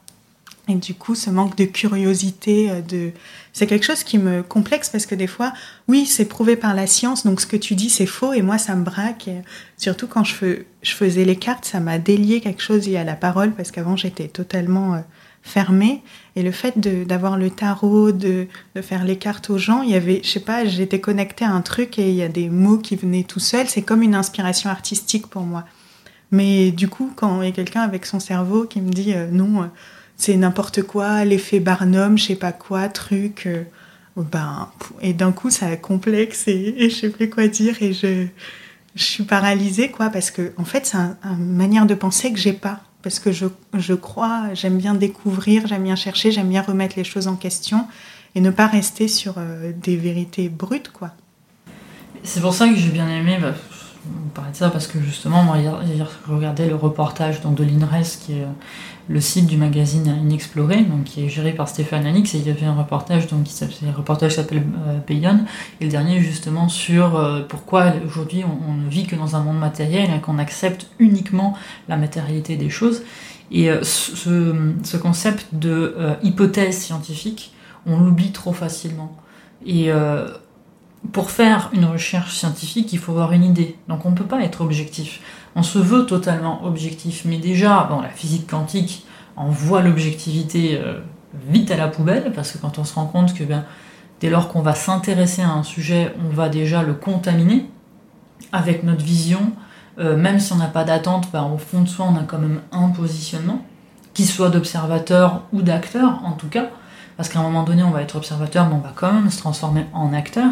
[0.69, 3.11] Et du coup, ce manque de curiosité, euh, de...
[3.53, 5.53] c'est quelque chose qui me complexe parce que des fois,
[5.89, 8.59] oui, c'est prouvé par la science, donc ce que tu dis, c'est faux, et moi,
[8.59, 9.29] ça me braque.
[9.77, 13.17] surtout quand je, je, faisais les cartes, ça m'a délié quelque chose lié à la
[13.17, 15.03] parole parce qu'avant, j'étais totalement
[15.47, 16.03] euh, fermée.
[16.37, 19.95] Et le fait d'avoir le tarot, de, de, faire les cartes aux gens, il y
[19.95, 22.79] avait, je sais pas, j'étais connectée à un truc et il y a des mots
[22.79, 23.69] qui venaient tout seuls.
[23.69, 25.65] C'est comme une inspiration artistique pour moi.
[26.31, 29.29] Mais du coup, quand il y a quelqu'un avec son cerveau qui me dit euh,
[29.31, 29.71] non,
[30.17, 33.47] c'est n'importe quoi, l'effet Barnum, je sais pas quoi, truc.
[33.47, 33.65] Euh,
[34.17, 34.69] ben,
[35.01, 38.27] et d'un coup, ça complexe et, et, je sais plus quoi dire et je,
[38.95, 42.53] je suis paralysée, quoi, parce que, en fait, c'est une manière de penser que j'ai
[42.53, 42.81] pas.
[43.03, 47.05] Parce que je, je crois, j'aime bien découvrir, j'aime bien chercher, j'aime bien remettre les
[47.05, 47.87] choses en question
[48.35, 51.11] et ne pas rester sur euh, des vérités brutes, quoi.
[52.23, 53.55] C'est pour ça que j'ai bien aimé, bah,
[54.07, 55.79] on parlait de ça parce que justement, moi, hier,
[56.27, 58.47] je regardais le reportage donc, de l'INRES qui est
[59.09, 62.51] le site du magazine Inexploré, donc qui est géré par Stéphane Alix, et il y
[62.51, 64.99] avait un reportage, donc qui s'appelle, le reportage s'appelle euh,
[65.81, 69.59] et le dernier justement sur euh, pourquoi aujourd'hui on, ne vit que dans un monde
[69.59, 71.57] matériel et qu'on accepte uniquement
[71.89, 73.03] la matérialité des choses.
[73.51, 77.53] Et euh, ce, ce, concept de euh, hypothèse scientifique,
[77.87, 79.17] on l'oublie trop facilement.
[79.65, 79.91] Et
[81.11, 83.77] pour faire une recherche scientifique, il faut avoir une idée.
[83.89, 85.21] Donc on ne peut pas être objectif
[85.55, 91.01] on se veut totalement objectif, mais déjà, bon, la physique quantique envoie l'objectivité euh,
[91.49, 93.65] vite à la poubelle, parce que quand on se rend compte que ben,
[94.21, 97.67] dès lors qu'on va s'intéresser à un sujet, on va déjà le contaminer
[98.53, 99.53] avec notre vision,
[99.99, 102.39] euh, même si on n'a pas d'attente, ben, au fond de soi, on a quand
[102.39, 103.65] même un positionnement,
[104.15, 106.69] qu'il soit d'observateur ou d'acteur, en tout cas,
[107.17, 109.39] parce qu'à un moment donné, on va être observateur, mais on va quand même se
[109.39, 110.51] transformer en acteur.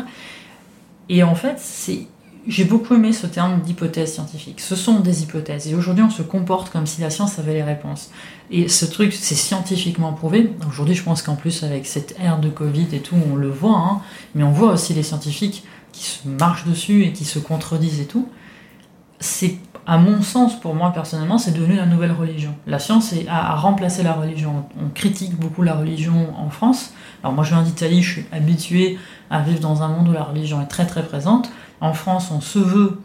[1.11, 2.07] Et en fait, c'est
[2.47, 4.61] j'ai beaucoup aimé ce terme d'hypothèse scientifique.
[4.61, 5.69] Ce sont des hypothèses.
[5.69, 8.11] Et aujourd'hui, on se comporte comme si la science avait les réponses.
[8.51, 10.51] Et ce truc, c'est scientifiquement prouvé.
[10.67, 13.77] Aujourd'hui, je pense qu'en plus, avec cette ère de Covid et tout, on le voit.
[13.77, 14.01] Hein.
[14.35, 18.07] mais on voit aussi les scientifiques qui se marchent dessus et qui se contredisent et
[18.07, 18.29] tout.
[19.19, 22.55] C'est, à mon sens, pour moi personnellement, c'est devenu la nouvelle religion.
[22.67, 24.65] La science a, remplacé la religion.
[24.81, 26.93] On critique beaucoup la religion en France.
[27.23, 28.99] Alors moi, je viens d'Italie, je suis habitué
[29.31, 31.51] à vivre dans un monde où la religion est très très présente.
[31.81, 33.01] En France, on se veut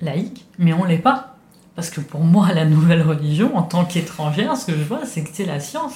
[0.00, 1.36] laïque, mais on l'est pas.
[1.76, 5.22] Parce que pour moi, la nouvelle religion, en tant qu'étrangère, ce que je vois, c'est
[5.22, 5.94] que c'est la science.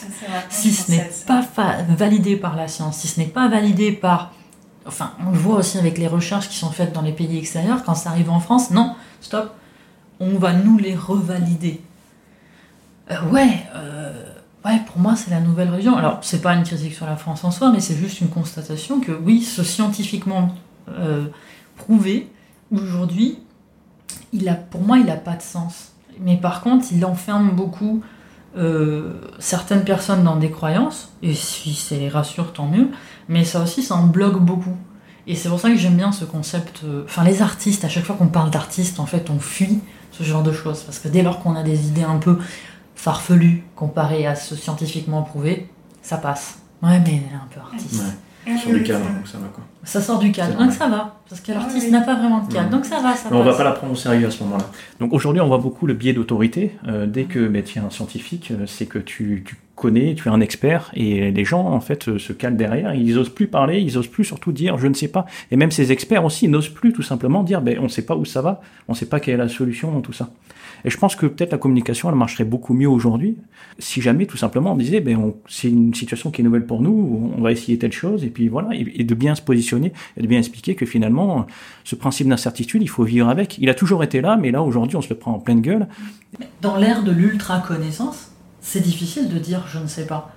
[0.48, 1.44] Si ce n'est pas
[1.88, 4.32] validé par la science, si ce n'est pas validé par...
[4.86, 7.84] Enfin, on le voit aussi avec les recherches qui sont faites dans les pays extérieurs,
[7.84, 9.54] quand ça arrive en France, non, stop,
[10.20, 11.80] on va nous les revalider.
[13.10, 14.12] Euh, ouais, euh,
[14.64, 15.96] ouais, pour moi, c'est la nouvelle religion.
[15.96, 19.00] Alors, c'est pas une critique sur la France en soi, mais c'est juste une constatation
[19.00, 20.54] que oui, ce scientifiquement
[20.88, 21.26] euh,
[21.76, 22.30] prouvé,
[22.72, 23.38] aujourd'hui,
[24.32, 25.92] il a, pour moi, il n'a pas de sens.
[26.20, 28.02] Mais par contre, il enferme beaucoup
[29.40, 32.88] certaines personnes dans des croyances, et si ça les rassure, tant mieux,
[33.28, 34.76] mais ça aussi, ça en bloque beaucoup.
[35.26, 36.82] Et c'est pour ça que j'aime bien ce concept.
[37.04, 39.80] Enfin, les artistes, à chaque fois qu'on parle d'artistes, en fait, on fuit
[40.16, 40.82] ce genre de choses.
[40.82, 42.38] Parce que dès lors qu'on a des idées un peu
[42.94, 45.68] farfelues comparées à ce scientifiquement prouvé,
[46.02, 46.58] ça passe.
[46.82, 48.02] Ouais, mais elle est un peu artiste.
[48.58, 49.64] Sur du cadre, donc ça va quoi.
[49.84, 50.58] Ça sort du cadre.
[50.58, 51.16] Donc ça va.
[51.28, 51.92] Parce que l'artiste oui.
[51.92, 52.70] n'a pas vraiment de cadre.
[52.70, 53.58] Donc ça va, ça Mais on va passe.
[53.58, 54.64] pas la prendre au sérieux à ce moment-là.
[55.00, 56.76] Donc aujourd'hui, on voit beaucoup le biais d'autorité.
[56.86, 60.28] Euh, dès que ben, tu es un scientifique, euh, c'est que tu, tu connais, tu
[60.28, 62.94] es un expert, et les gens en fait euh, se calent derrière.
[62.94, 65.26] Ils osent plus parler, ils osent plus surtout dire je ne sais pas.
[65.50, 68.16] Et même ces experts aussi n'osent plus tout simplement dire ben on ne sait pas
[68.16, 70.30] où ça va, on ne sait pas quelle est la solution dans tout ça.
[70.84, 73.36] Et je pense que peut-être la communication elle marcherait beaucoup mieux aujourd'hui
[73.78, 77.32] si jamais tout simplement on disait ben c'est une situation qui est nouvelle pour nous,
[77.36, 80.22] on va essayer telle chose et puis voilà et, et de bien se positionner et
[80.22, 81.46] de bien expliquer que finalement
[81.84, 83.58] ce principe d'incertitude il faut vivre avec.
[83.58, 85.88] Il a toujours été là, mais là aujourd'hui on se le prend en pleine gueule.
[86.60, 88.30] Dans l'ère de l'ultra-connaissance,
[88.60, 90.32] c'est difficile de dire je ne sais pas.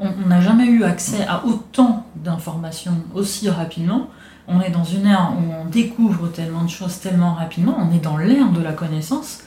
[0.00, 4.10] On n'a jamais eu accès à autant d'informations aussi rapidement.
[4.46, 7.76] On est dans une ère où on découvre tellement de choses tellement rapidement.
[7.78, 9.40] On est dans l'ère de la connaissance.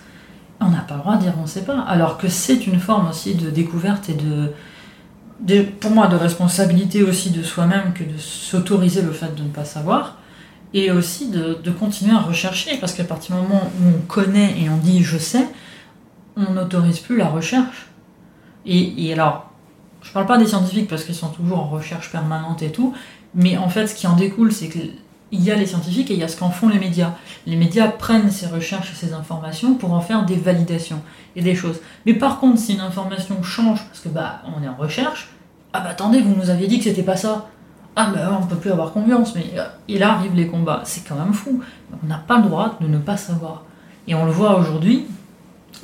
[0.62, 1.80] On n'a pas le droit de dire on ne sait pas.
[1.82, 7.32] Alors que c'est une forme aussi de découverte et de, pour moi, de responsabilité aussi
[7.32, 10.18] de soi-même que de s'autoriser le fait de ne pas savoir.
[10.74, 12.78] Et aussi de, continuer à rechercher.
[12.78, 15.47] Parce qu'à partir du moment où on connaît et on dit je sais,
[16.38, 17.88] on n'autorise plus la recherche.
[18.66, 19.51] Et, et alors,
[20.01, 22.93] je parle pas des scientifiques parce qu'ils sont toujours en recherche permanente et tout,
[23.34, 24.70] mais en fait, ce qui en découle, c'est
[25.32, 27.14] qu'il y a les scientifiques et il y a ce qu'en font les médias.
[27.48, 31.02] Les médias prennent ces recherches et ces informations pour en faire des validations
[31.36, 31.80] et des choses.
[32.06, 35.30] Mais par contre, si une information change, parce que bah, on est en recherche,
[35.74, 37.48] ah bah attendez, vous nous aviez dit que c'était pas ça.
[37.96, 40.82] Ah bah on peut plus avoir confiance, mais euh, et là arrivent les combats.
[40.86, 41.62] C'est quand même fou.
[42.04, 43.64] On n'a pas le droit de ne pas savoir.
[44.08, 45.06] Et on le voit aujourd'hui,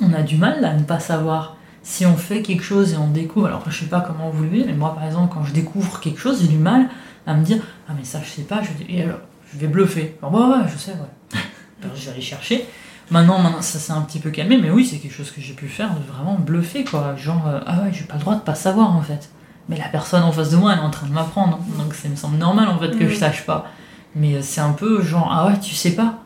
[0.00, 1.56] on a du mal à ne pas savoir.
[1.82, 4.48] Si on fait quelque chose et on découvre, alors je sais pas comment vous le
[4.50, 6.88] vivez, mais moi par exemple, quand je découvre quelque chose, j'ai du mal
[7.26, 9.20] à me dire Ah, mais ça je sais pas, je, et alors,
[9.52, 10.16] je vais bluffer.
[10.22, 11.38] Alors, ouais, ouais, je sais, ouais.
[11.82, 12.66] Alors, je vais aller chercher.
[13.10, 15.54] Maintenant, maintenant ça s'est un petit peu calmé, mais oui, c'est quelque chose que j'ai
[15.54, 17.16] pu faire, de vraiment bluffer, quoi.
[17.16, 19.30] Genre, euh, ah ouais, j'ai pas le droit de pas savoir en fait.
[19.70, 22.08] Mais la personne en face de moi, elle est en train de m'apprendre, donc ça
[22.08, 23.18] me semble normal en fait que je Mhm.
[23.18, 23.66] sache pas.
[24.14, 26.18] Mais euh, c'est un peu genre, ah ouais, tu sais pas.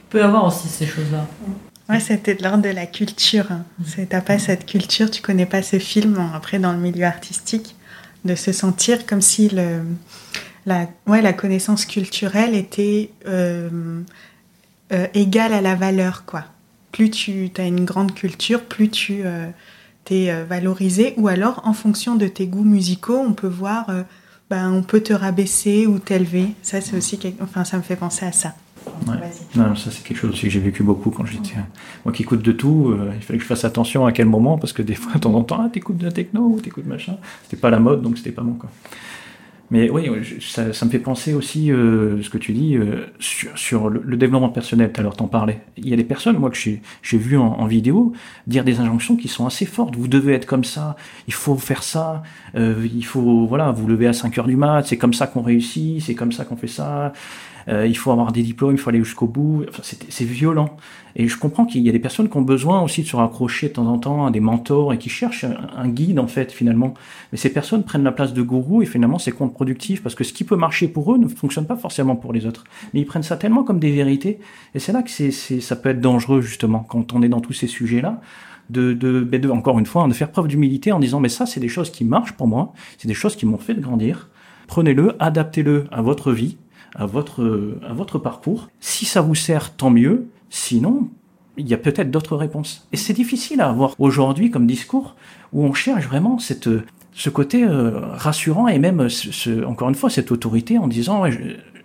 [0.00, 1.26] Il peut y avoir aussi ces choses-là.
[1.88, 3.46] Ouais, c'était de l'ordre de la culture.
[3.50, 3.64] hein.
[3.86, 7.76] C'est- T'as pas cette culture, tu connais pas ce film, après dans le milieu artistique,
[8.26, 9.82] de se sentir comme si le,
[10.66, 14.00] la, ouais, la connaissance culturelle était euh,
[14.92, 16.44] euh, égale à la valeur, quoi.
[16.92, 19.46] Plus tu as une grande culture, plus tu euh,
[20.04, 23.86] t'es valorisé, ou alors en fonction de tes goûts musicaux, on peut voir,
[24.50, 26.54] ben, on peut te rabaisser ou t'élever.
[26.62, 28.54] Ça, c'est aussi, quelque- enfin, ça me fait penser à ça.
[29.06, 29.14] Ouais.
[29.56, 31.56] Non, ça c'est quelque chose aussi que j'ai vécu beaucoup quand j'étais.
[32.04, 34.58] Moi qui écoute de tout, euh, il fallait que je fasse attention à quel moment,
[34.58, 36.86] parce que des fois, de temps en temps, ah, t'écoutes de la techno ou t'écoutes
[36.86, 37.16] machin.
[37.42, 38.70] C'était pas la mode, donc c'était pas bon quoi.
[39.70, 40.08] Mais oui,
[40.40, 44.00] ça, ça me fait penser aussi euh, ce que tu dis euh, sur, sur le,
[44.04, 44.92] le développement personnel.
[44.92, 45.60] Tout à l'heure, t'en parlais.
[45.76, 46.80] Il y a des personnes, moi, que j'ai
[47.18, 48.12] vu en, en vidéo
[48.46, 49.96] dire des injonctions qui sont assez fortes.
[49.96, 50.94] Vous devez être comme ça.
[51.26, 52.22] Il faut faire ça.
[52.54, 54.84] euh, il faut, voilà, vous levez à 5 heures du mat.
[54.86, 56.00] C'est comme ça qu'on réussit.
[56.00, 57.12] C'est comme ça qu'on fait ça.
[57.68, 59.64] Euh, il faut avoir des diplômes, il faut aller jusqu'au bout.
[59.68, 60.76] Enfin, c'est violent.
[61.16, 63.68] Et je comprends qu'il y a des personnes qui ont besoin aussi de se raccrocher
[63.68, 66.92] de temps en temps à des mentors et qui cherchent un, guide en fait finalement.
[67.32, 70.34] Mais ces personnes prennent la place de gourou et finalement c'est contre-productif parce que ce
[70.34, 72.64] qui peut marcher pour eux ne fonctionne pas forcément pour les autres.
[72.92, 74.38] Mais ils prennent ça tellement comme des vérités
[74.74, 77.54] et c'est là que c'est ça peut être dangereux justement quand on est dans tous
[77.54, 78.20] ces sujets-là.
[78.68, 81.46] De, de, de- encore une fois, hein, de faire preuve d'humilité en disant mais ça
[81.46, 84.28] c'est des choses qui marchent pour moi, c'est des choses qui m'ont fait grandir.
[84.66, 86.56] Prenez-le, adaptez-le à votre vie,
[86.94, 88.68] à votre, à votre parcours.
[88.80, 90.28] Si ça vous sert, tant mieux.
[90.50, 91.08] Sinon,
[91.56, 92.86] il y a peut-être d'autres réponses.
[92.92, 95.16] Et c'est difficile à avoir aujourd'hui comme discours
[95.52, 96.68] où on cherche vraiment cette,
[97.12, 99.08] ce côté euh, rassurant et même,
[99.66, 101.24] encore une fois, cette autorité en disant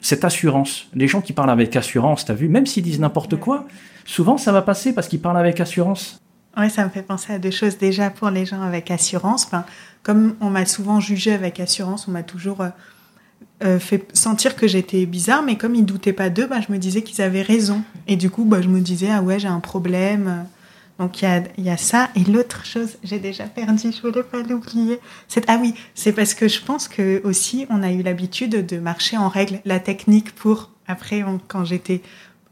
[0.02, 0.88] cette assurance.
[0.94, 3.66] Les gens qui parlent avec assurance, t'as vu, même s'ils disent n'importe quoi,
[4.06, 6.20] souvent ça va passer parce qu'ils parlent avec assurance.
[6.58, 7.78] Oui, ça me fait penser à deux choses.
[7.78, 9.50] Déjà, pour les gens avec assurance,
[10.04, 12.66] comme on m'a souvent jugé avec assurance, on m'a toujours
[13.64, 16.78] euh, fait sentir que j'étais bizarre, mais comme ils doutaient pas d'eux, bah, je me
[16.78, 17.84] disais qu'ils avaient raison.
[18.08, 20.46] Et du coup, bah, je me disais, ah ouais, j'ai un problème.
[21.00, 22.10] Donc il y a, y a ça.
[22.16, 25.00] Et l'autre chose, j'ai déjà perdu, je voulais pas l'oublier.
[25.28, 28.78] C'est Ah oui, c'est parce que je pense que aussi, on a eu l'habitude de
[28.78, 29.62] marcher en règle.
[29.66, 32.02] La technique pour, après, quand j'étais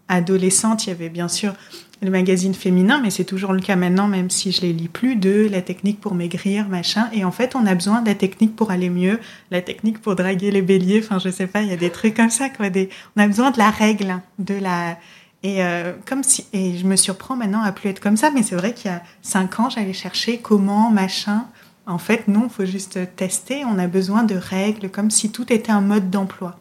[0.08, 1.54] adolescente, il y avait bien sûr
[2.02, 5.16] le magazine féminin, mais c'est toujours le cas maintenant, même si je les lis plus,
[5.18, 7.10] de la technique pour maigrir, machin.
[7.14, 9.20] Et en fait, on a besoin de la technique pour aller mieux,
[9.52, 11.02] la technique pour draguer les béliers.
[11.04, 12.68] Enfin, je sais pas, il y a des trucs comme ça, quoi.
[13.16, 14.98] On a besoin de la règle, de la.
[15.44, 18.44] Et euh, comme si, et je me surprends maintenant à plus être comme ça, mais
[18.44, 21.46] c'est vrai qu'il y a cinq ans, j'allais chercher comment, machin.
[21.86, 23.66] En fait, non, faut juste tester.
[23.66, 26.60] On a besoin de règles, comme si tout était un mode d'emploi.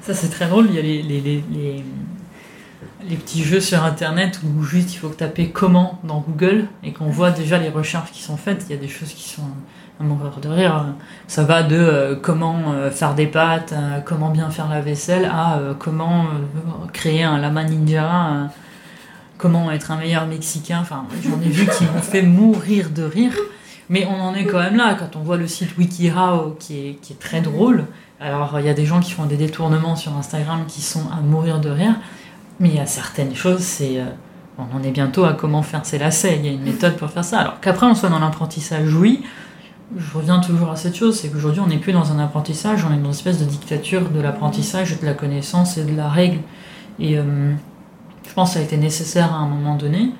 [0.00, 0.66] Ça, c'est très drôle.
[0.70, 1.84] Il y a les,
[3.08, 7.10] les petits jeux sur Internet où juste il faut taper comment dans Google et qu'on
[7.10, 8.66] voit déjà les recherches qui sont faites.
[8.68, 9.42] Il y a des choses qui sont
[10.00, 10.86] à mourir de rire.
[11.26, 15.24] Ça va de euh, comment euh, faire des pâtes, euh, comment bien faire la vaisselle,
[15.26, 16.26] à comment
[16.92, 18.50] créer un lama ninja,
[19.38, 20.78] comment être un meilleur Mexicain.
[20.80, 23.34] Enfin, j'en ai vu qui m'ont fait mourir de rire.
[23.88, 27.18] Mais on en est quand même là quand on voit le site WikiHow qui est
[27.18, 27.84] très drôle.
[28.20, 31.20] Alors, il y a des gens qui font des détournements sur Instagram qui sont à
[31.20, 31.96] mourir de rire.
[32.60, 33.98] Mais il y a certaines choses, c'est.
[33.98, 34.04] euh,
[34.58, 36.36] on en est bientôt à comment faire ses lacets.
[36.38, 37.40] Il y a une méthode pour faire ça.
[37.40, 39.22] Alors qu'après on soit dans l'apprentissage, oui.
[39.96, 42.92] Je reviens toujours à cette chose, c'est qu'aujourd'hui on n'est plus dans un apprentissage, on
[42.92, 46.40] est dans une espèce de dictature de l'apprentissage, de la connaissance et de la règle.
[46.98, 47.52] Et euh,
[48.26, 50.12] je pense que ça a été nécessaire à un moment donné.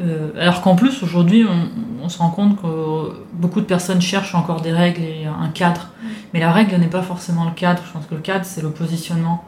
[0.00, 4.34] Euh, alors qu'en plus aujourd'hui on, on se rend compte que beaucoup de personnes cherchent
[4.34, 5.90] encore des règles et un cadre.
[6.32, 8.70] Mais la règle n'est pas forcément le cadre, je pense que le cadre c'est le
[8.70, 9.44] positionnement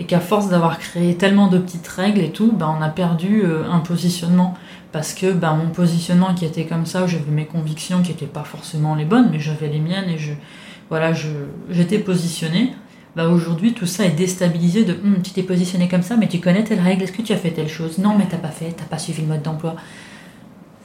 [0.00, 3.42] et qu'à force d'avoir créé tellement de petites règles et tout, ben, on a perdu
[3.44, 4.54] euh, un positionnement.
[4.92, 8.24] Parce que ben, mon positionnement qui était comme ça, où j'avais mes convictions qui n'étaient
[8.24, 10.32] pas forcément les bonnes, mais j'avais les miennes et je,
[10.88, 11.28] voilà, je,
[11.68, 12.72] j'étais positionnée.
[13.14, 16.40] Ben, aujourd'hui, tout ça est déstabilisé de Hum, tu t'es positionné comme ça, mais tu
[16.40, 17.98] connais telle règle, est-ce que tu as fait telle chose?
[17.98, 19.76] Non, mais t'as pas fait, t'as pas suivi le mode d'emploi.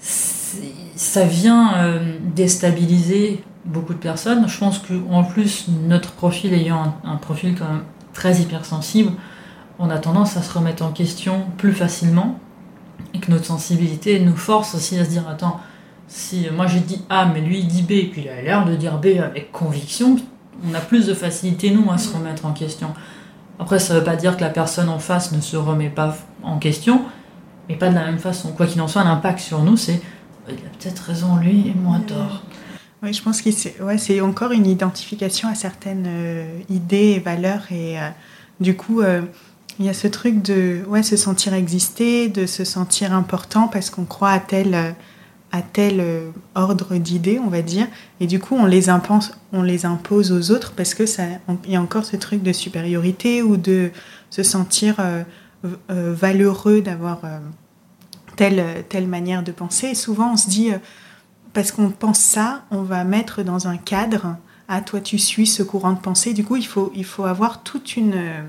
[0.01, 4.45] Ça vient euh, déstabiliser beaucoup de personnes.
[4.49, 7.84] Je pense qu'en plus, notre profil ayant un, un profil quand même
[8.16, 9.11] très hypersensible,
[9.78, 12.39] on a tendance à se remettre en question plus facilement
[13.13, 15.59] et que notre sensibilité nous force aussi à se dire attends,
[16.07, 18.66] si moi j'ai dit A mais lui il dit B et puis il a l'air
[18.66, 20.16] de dire B avec conviction,
[20.68, 22.93] on a plus de facilité nous à se remettre en question.
[23.59, 26.57] Après ça veut pas dire que la personne en face ne se remet pas en
[26.57, 27.01] question,
[27.68, 28.51] mais pas de la même façon.
[28.53, 30.01] Quoi qu'il en soit, l'impact sur nous c'est
[30.47, 32.43] il a peut-être raison lui et moi tort.
[33.06, 37.62] Oui, je pense que c'est ouais, encore une identification à certaines euh, idées et valeurs.
[37.72, 38.10] Et euh,
[38.60, 39.22] du coup, euh,
[39.78, 43.91] il y a ce truc de ouais, se sentir exister, de se sentir important parce
[43.91, 44.95] qu'on croit à tel,
[45.51, 46.03] à tel
[46.56, 47.86] ordre d'idées, on va dire.
[48.20, 51.60] Et du coup, on les, impose, on les impose aux autres parce que ça, on-
[51.66, 53.91] il y a encore ce truc de supériorité ou de
[54.32, 54.95] se sentir
[55.88, 57.20] valeureux d'avoir
[58.36, 59.88] telle, telle manière de penser.
[59.88, 60.72] Et souvent, on se dit,
[61.56, 64.36] parce qu'on pense ça, on va mettre dans un cadre.
[64.68, 66.34] Ah, toi, tu suis ce courant de pensée.
[66.34, 68.41] Du coup, il faut, avoir toute une, euh,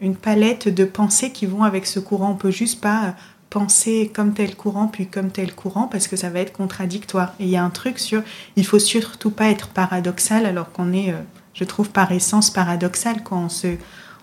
[0.00, 2.32] une palette de pensées qui vont avec ce courant.
[2.32, 3.10] On peut juste pas euh,
[3.50, 7.34] penser comme tel courant puis comme tel courant parce que ça va être contradictoire.
[7.38, 8.24] Et il y a un truc sur,
[8.56, 11.20] il faut surtout pas être paradoxal alors qu'on est, euh,
[11.54, 13.76] je trouve, par essence paradoxal quand on se,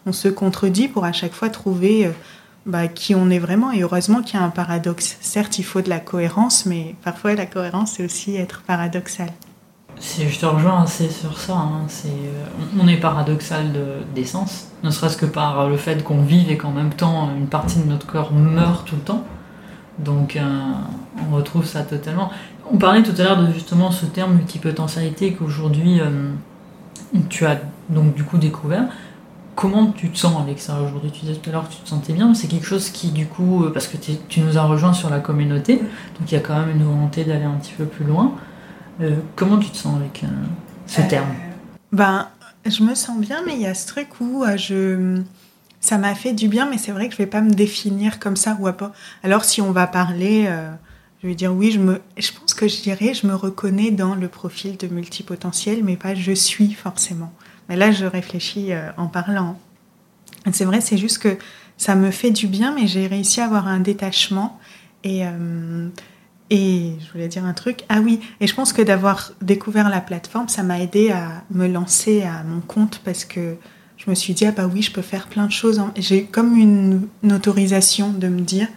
[0.06, 2.12] on se contredit pour à chaque fois trouver
[2.68, 3.72] bah, qui on est vraiment.
[3.72, 5.18] Et heureusement qu'il y a un paradoxe.
[5.22, 9.30] Certes, il faut de la cohérence, mais parfois la cohérence, c'est aussi être paradoxal.
[9.99, 12.45] Je te rejoins assez sur ça, hein, c'est, euh,
[12.80, 16.70] on est paradoxal de- d'essence, ne serait-ce que par le fait qu'on vive et qu'en
[16.70, 19.24] même temps une partie de notre corps meurt tout le temps.
[19.97, 20.41] Donc euh,
[21.32, 22.30] on retrouve ça totalement.
[22.72, 26.30] On parlait tout à l'heure de justement ce terme multipotentialité qu'aujourd'hui euh,
[27.30, 27.59] tu as
[27.89, 28.84] donc du coup découvert.
[29.58, 31.89] Comment tu te sens avec ça aujourd'hui Tu disais tout à l'heure que tu te
[31.89, 34.62] sentais bien, mais c'est quelque chose qui du coup, euh, parce que tu nous as
[34.62, 37.74] rejoint sur la communauté, donc il y a quand même une volonté d'aller un petit
[37.76, 38.36] peu plus loin.
[39.01, 40.28] Euh, comment tu te sens avec euh,
[40.86, 41.30] ce terme?
[41.91, 42.28] Ben,
[42.68, 45.24] je me sens bien, mais il y a ce truc où je...
[45.80, 48.36] ça m'a fait du bien, mais c'est vrai que je vais pas me définir comme
[48.36, 48.91] ça ou pas.
[49.24, 50.70] Alors si on va parler, euh,
[51.24, 54.14] je vais dire oui, je me, je pense que je dirais, je me reconnais dans
[54.14, 57.34] le profil de multipotentiel, mais pas je suis forcément.
[57.70, 59.59] Mais là, je réfléchis euh, en parlant.
[60.51, 61.38] C'est vrai, c'est juste que
[61.78, 64.59] ça me fait du bien, mais j'ai réussi à avoir un détachement
[65.03, 65.89] et euh,
[66.49, 67.84] et je voulais dire un truc.
[67.89, 71.68] Ah oui, et je pense que d'avoir découvert la plateforme, ça m'a aidé à me
[71.68, 73.57] lancer à mon compte parce que
[73.97, 75.82] je me suis dit, ah bah oui, je peux faire plein de choses.
[75.97, 78.68] J'ai comme une, autorisation de me dire,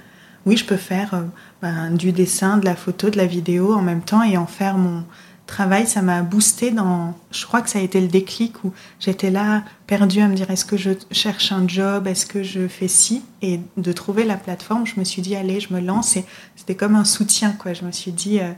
[0.47, 1.23] oui, je peux faire euh,
[1.63, 4.77] ben, du dessin, de la photo, de la vidéo en même temps et en faire
[4.77, 5.05] mon
[5.51, 5.87] travail.
[5.87, 7.15] Ça m'a boosté dans.
[7.31, 10.51] Je crois que ça a été le déclic où j'étais là, perdue à me dire,
[10.51, 13.23] est-ce que je cherche un job, est-ce que je fais ci?
[13.43, 16.17] Et de trouver la plateforme, je me suis dit, allez, je me lance.
[16.17, 16.25] Et
[16.57, 17.73] c'était comme un soutien, quoi.
[17.75, 18.53] Je me suis dit, euh,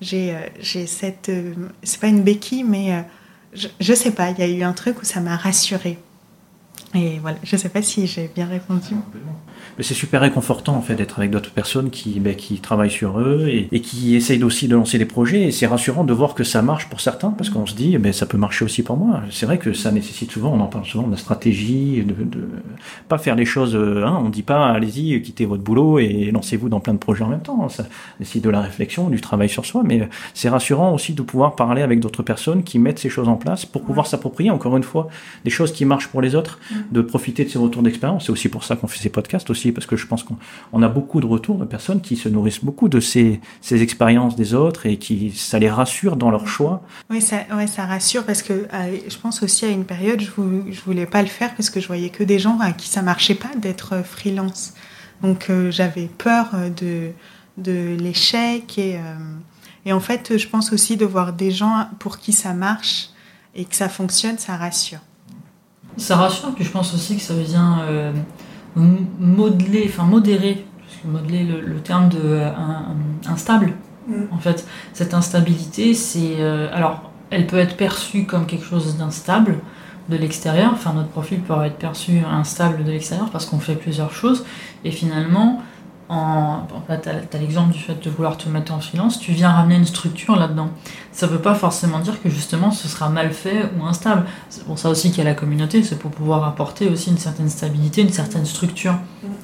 [0.00, 1.28] j'ai euh, j'ai cette.
[1.28, 3.04] euh, c'est pas une béquille, mais
[3.52, 5.98] je, je sais pas, il y a eu un truc où ça m'a rassurée.
[6.94, 8.94] Et voilà, je sais pas si j'ai bien répondu.
[9.78, 13.20] Mais c'est super réconfortant en fait d'être avec d'autres personnes qui, ben, qui travaillent sur
[13.20, 15.42] eux et, et, qui essayent aussi de lancer des projets.
[15.44, 18.12] Et c'est rassurant de voir que ça marche pour certains parce qu'on se dit, ben,
[18.12, 19.22] ça peut marcher aussi pour moi.
[19.30, 22.48] C'est vrai que ça nécessite souvent, on en parle souvent, de la stratégie, de, de
[23.08, 23.76] pas faire les choses.
[23.76, 27.28] Hein, on dit pas, allez-y, quittez votre boulot et lancez-vous dans plein de projets en
[27.28, 27.68] même temps.
[27.68, 27.86] Ça
[28.18, 29.82] nécessite de la réflexion, du travail sur soi.
[29.84, 33.36] Mais c'est rassurant aussi de pouvoir parler avec d'autres personnes qui mettent ces choses en
[33.36, 35.08] place pour pouvoir s'approprier encore une fois
[35.44, 36.58] des choses qui marchent pour les autres,
[36.90, 38.26] de profiter de ces retours d'expérience.
[38.26, 40.88] C'est aussi pour ça qu'on fait ces podcasts aussi parce que je pense qu'on a
[40.88, 44.86] beaucoup de retours de personnes qui se nourrissent beaucoup de ces, ces expériences des autres
[44.86, 46.82] et qui ça les rassure dans leur choix.
[47.10, 50.40] Oui, ça, ouais, ça rassure parce que euh, je pense aussi à une période, je,
[50.40, 52.88] ne je voulais pas le faire parce que je voyais que des gens à qui
[52.88, 54.74] ça marchait pas d'être freelance.
[55.22, 57.10] Donc euh, j'avais peur de,
[57.56, 59.00] de l'échec et, euh,
[59.84, 63.08] et en fait, je pense aussi de voir des gens pour qui ça marche
[63.54, 65.00] et que ça fonctionne, ça rassure.
[65.96, 68.12] Ça rassure, puis je pense aussi que ça vient
[69.20, 72.50] modeler, enfin modérer, parce que modeler le, terme de euh,
[73.26, 73.74] instable.
[74.08, 74.14] Mm.
[74.32, 79.58] En fait, cette instabilité, c'est euh, alors, elle peut être perçue comme quelque chose d'instable
[80.08, 80.70] de l'extérieur.
[80.72, 84.44] Enfin, notre profil peut être perçu instable de l'extérieur parce qu'on fait plusieurs choses.
[84.84, 85.62] Et finalement,
[86.08, 89.76] en, tu as, l'exemple du fait de vouloir te mettre en silence, tu viens ramener
[89.76, 90.70] une structure là-dedans.
[91.12, 94.24] Ça ne veut pas forcément dire que justement ce sera mal fait ou instable.
[94.48, 97.18] C'est pour ça aussi qu'il y a la communauté, c'est pour pouvoir apporter aussi une
[97.18, 98.94] certaine stabilité, une certaine structure.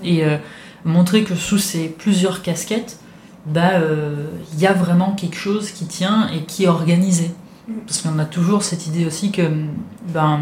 [0.03, 0.39] Et euh,
[0.85, 2.99] montrer que sous ces plusieurs casquettes,
[3.47, 7.31] bah, euh, il y a vraiment quelque chose qui tient et qui est organisé.
[7.87, 9.43] Parce qu'on a toujours cette idée aussi que
[10.13, 10.41] ben,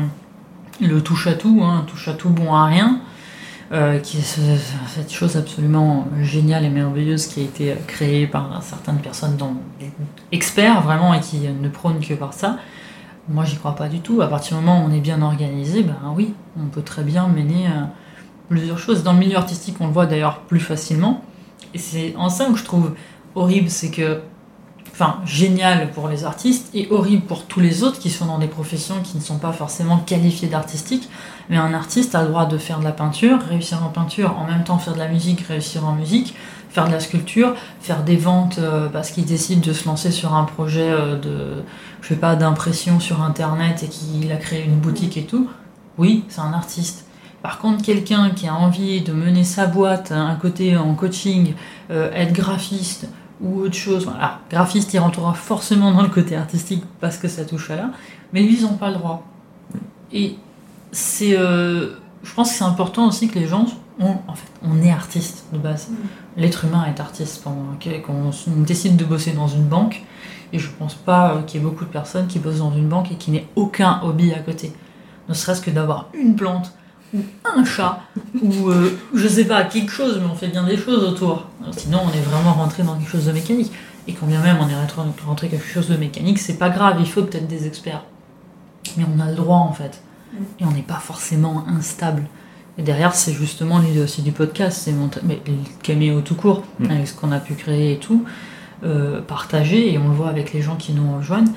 [0.80, 3.00] le touche à tout, hein, touche à tout bon à rien,
[3.72, 4.38] euh, qui est
[4.86, 9.56] cette chose absolument géniale et merveilleuse qui a été créée par certaines personnes dont,
[10.30, 12.58] experts vraiment et qui ne prônent que par ça.
[13.28, 14.20] Moi, j'y crois pas du tout.
[14.20, 17.28] À partir du moment où on est bien organisé, ben oui, on peut très bien
[17.28, 17.84] mener euh,
[18.50, 19.04] plusieurs choses.
[19.04, 21.24] Dans le milieu artistique, on le voit d'ailleurs plus facilement.
[21.72, 22.92] Et c'est en ça que je trouve
[23.34, 24.20] horrible, c'est que
[24.92, 28.46] enfin génial pour les artistes et horrible pour tous les autres qui sont dans des
[28.46, 31.08] professions qui ne sont pas forcément qualifiées d'artistiques.
[31.48, 34.46] Mais un artiste a le droit de faire de la peinture, réussir en peinture, en
[34.46, 36.34] même temps faire de la musique, réussir en musique,
[36.70, 40.34] faire de la sculpture, faire des ventes euh, parce qu'il décide de se lancer sur
[40.34, 41.62] un projet euh, de,
[42.00, 45.50] je sais pas, d'impression sur internet et qu'il a créé une boutique et tout.
[45.98, 47.06] Oui, c'est un artiste.
[47.42, 51.54] Par contre, quelqu'un qui a envie de mener sa boîte, un côté en coaching,
[51.90, 53.08] euh, être graphiste,
[53.42, 54.04] ou autre chose.
[54.04, 54.40] Voilà.
[54.50, 57.90] Graphiste, il rentrera forcément dans le côté artistique parce que ça touche à là,
[58.32, 59.26] mais lui, ils n'ont pas le droit.
[60.12, 60.36] Et
[60.92, 63.66] c'est, euh, je pense que c'est important aussi que les gens,
[63.98, 65.88] on, en fait, on est artiste de base.
[65.88, 65.94] Mm.
[66.36, 67.42] L'être humain est artiste.
[67.44, 70.04] Quand on décide de bosser dans une banque,
[70.52, 72.88] et je pense pas euh, qu'il y ait beaucoup de personnes qui bossent dans une
[72.88, 74.72] banque et qui n'aient aucun hobby à côté.
[75.28, 76.72] Ne serait-ce que d'avoir une plante
[77.14, 78.00] ou un chat,
[78.40, 81.46] ou euh, je sais pas, quelque chose, mais on fait bien des choses autour.
[81.76, 83.72] Sinon, on est vraiment rentré dans quelque chose de mécanique.
[84.08, 87.06] Et quand bien même on est rentré quelque chose de mécanique, c'est pas grave, il
[87.06, 88.04] faut peut-être des experts.
[88.96, 90.02] Mais on a le droit en fait.
[90.58, 92.24] Et on n'est pas forcément instable.
[92.78, 95.52] Et derrière, c'est justement l'idée aussi du podcast, c'est mais le
[95.82, 96.90] caméo tout court, mm.
[96.90, 98.24] avec ce qu'on a pu créer et tout,
[98.82, 101.52] euh, partager, et on le voit avec les gens qui nous rejoignent,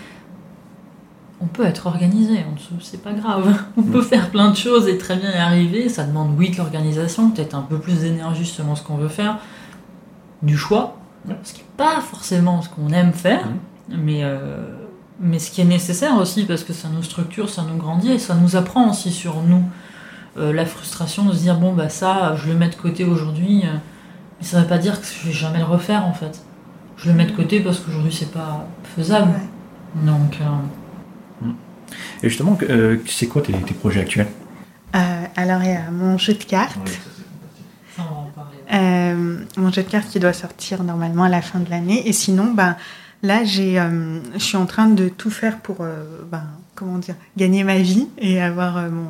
[1.45, 2.43] on peut être organisé,
[2.81, 3.63] c'est pas grave.
[3.77, 4.05] On peut mm.
[4.05, 5.89] faire plein de choses et très bien y arriver.
[5.89, 9.37] Ça demande, oui, de l'organisation, peut-être un peu plus d'énergie selon ce qu'on veut faire,
[10.41, 10.97] du choix,
[11.43, 13.95] ce qui n'est pas forcément ce qu'on aime faire, mm.
[13.97, 14.57] mais, euh,
[15.19, 18.19] mais ce qui est nécessaire aussi parce que ça nous structure, ça nous grandit et
[18.19, 19.63] ça nous apprend aussi sur nous.
[20.37, 23.61] Euh, la frustration de se dire, bon, bah ça, je le mets de côté aujourd'hui,
[23.63, 23.77] euh,
[24.39, 26.41] mais ça ne veut pas dire que je vais jamais le refaire en fait.
[26.97, 28.65] Je le mets de côté parce qu'aujourd'hui c'est pas
[28.95, 29.31] faisable.
[29.95, 30.39] Donc.
[32.23, 34.27] Et justement, euh, c'est quoi tes, projets actuels?
[34.95, 36.99] Euh, Alors, il y a mon jeu de cartes.
[38.73, 42.07] Euh, mon jeu de cartes qui doit sortir normalement à la fin de l'année.
[42.07, 42.75] Et sinon, ben,
[43.21, 43.81] là, j'ai,
[44.33, 45.77] je suis en train de tout faire pour
[46.31, 46.43] ben,
[46.73, 49.07] comment dire, gagner ma vie et avoir mon,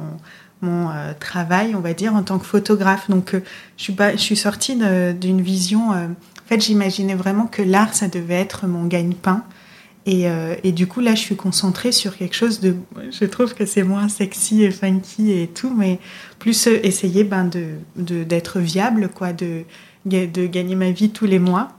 [0.61, 0.89] mon
[1.19, 3.09] travail, on va dire, en tant que photographe.
[3.09, 3.33] Donc,
[3.77, 4.77] je, suis pas, je suis sortie
[5.19, 5.91] d'une vision.
[5.91, 6.15] en
[6.47, 9.43] fait, j'imaginais vraiment que l'art, ça devait être mon gagne-pain.
[10.05, 12.75] Et, euh, et, du coup, là, je suis concentrée sur quelque chose de.
[13.11, 15.99] Je trouve que c'est moins sexy et funky et tout, mais
[16.37, 19.63] plus euh, essayer ben, de, d'être viable, quoi, de,
[20.05, 21.69] de gagner ma vie tous les mois.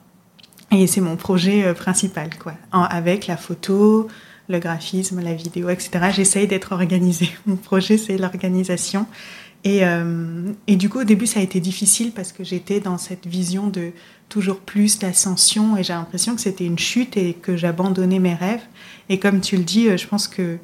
[0.72, 2.54] Et c'est mon projet euh, principal, quoi.
[2.72, 4.08] avec la photo,
[4.48, 6.10] le graphisme, la vidéo, etc.
[6.12, 7.30] J'essaye d'être organisée.
[7.46, 9.06] Mon projet, c'est l'organisation.
[9.66, 12.98] Et, euh, et, du coup, au début, ça a été difficile parce que j'étais dans
[12.98, 13.90] cette vision de
[14.28, 18.62] toujours plus d'ascension et j'ai l'impression que c'était une chute et que j'abandonnais mes rêves.
[19.08, 20.58] Et comme tu le dis, euh, je pense que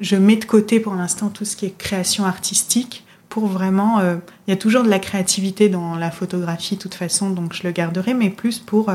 [0.00, 4.00] je mets de côté pour l'instant tout ce qui est création artistique pour vraiment.
[4.00, 7.62] Il y a toujours de la créativité dans la photographie, de toute façon, donc je
[7.62, 8.90] le garderai, mais plus pour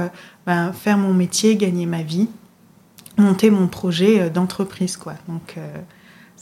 [0.47, 2.30] ben, faire mon métier, gagner ma vie,
[3.18, 5.14] monter mon projet d'entreprise, quoi.
[5.28, 5.57] Donc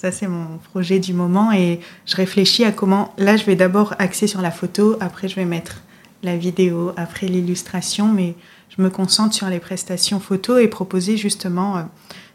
[0.02, 3.14] ça, c'est mon projet du moment et je réfléchis à comment.
[3.20, 5.84] Là, je vais d'abord axer sur la photo, après, je vais mettre
[6.24, 8.34] la vidéo, après l'illustration, mais
[8.76, 11.82] je me concentre sur les prestations photo et proposer justement euh,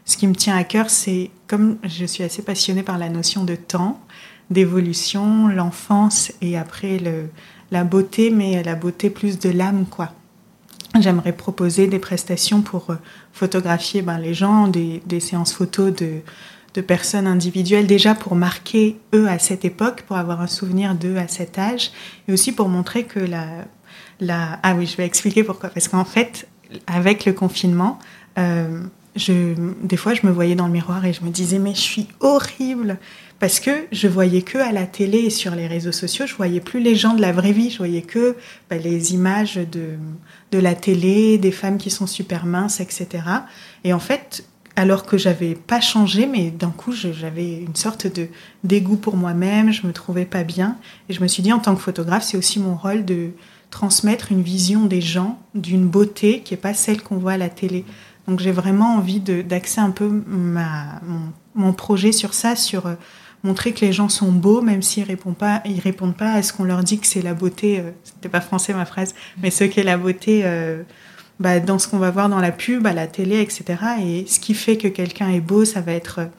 [0.05, 0.89] ce qui me tient à cœur.
[0.89, 3.99] C'est comme je suis assez passionnée par la notion de temps,
[4.49, 7.25] d'évolution, l'enfance et après le,
[7.71, 10.13] la beauté, mais la beauté plus de l'âme, quoi.
[10.97, 12.95] J'aimerais proposer des prestations pour euh,
[13.33, 16.21] photographier ben, les gens, des, des séances photos de
[16.77, 21.17] de personnes individuelles déjà pour marquer eux à cette époque, pour avoir un souvenir d'eux
[21.17, 21.91] à cet âge,
[22.27, 23.65] et aussi pour montrer que la,
[24.19, 24.59] la...
[24.61, 25.69] Ah oui, je vais expliquer pourquoi.
[25.69, 26.47] Parce qu'en fait,
[26.85, 27.97] avec le confinement,
[28.37, 28.83] euh,
[29.15, 31.81] je, des fois, je me voyais dans le miroir et je me disais, mais je
[31.81, 32.99] suis horrible.
[33.39, 36.59] Parce que je voyais que à la télé et sur les réseaux sociaux, je voyais
[36.59, 37.71] plus les gens de la vraie vie.
[37.71, 38.35] Je voyais que
[38.69, 39.93] bah, les images de,
[40.51, 43.07] de la télé, des femmes qui sont super minces, etc.
[43.83, 44.43] Et en fait,
[44.77, 48.27] alors que j'avais pas changé, mais d'un coup j'avais une sorte de
[48.63, 50.77] dégoût pour moi-même, je me trouvais pas bien,
[51.09, 53.31] et je me suis dit en tant que photographe, c'est aussi mon rôle de
[53.71, 57.49] transmettre une vision des gens d'une beauté qui est pas celle qu'on voit à la
[57.49, 57.85] télé.
[58.27, 60.23] Donc j'ai vraiment envie d'axer un peu
[61.55, 62.93] mon, projet sur ça, sur euh,
[63.43, 66.65] montrer que les gens sont beaux, même s'ils répondent pas, répondent pas à ce qu'on
[66.65, 67.79] leur dit que c'est la beauté.
[67.79, 70.41] Euh, C'était pas français ma phrase, mais ce qu'est la beauté.
[70.45, 70.83] Euh,
[71.39, 73.63] bah, dans ce qu'on va voir dans la pub, à la télé, etc.
[74.01, 76.29] Et ce qui fait que quelqu'un est beau, ça va être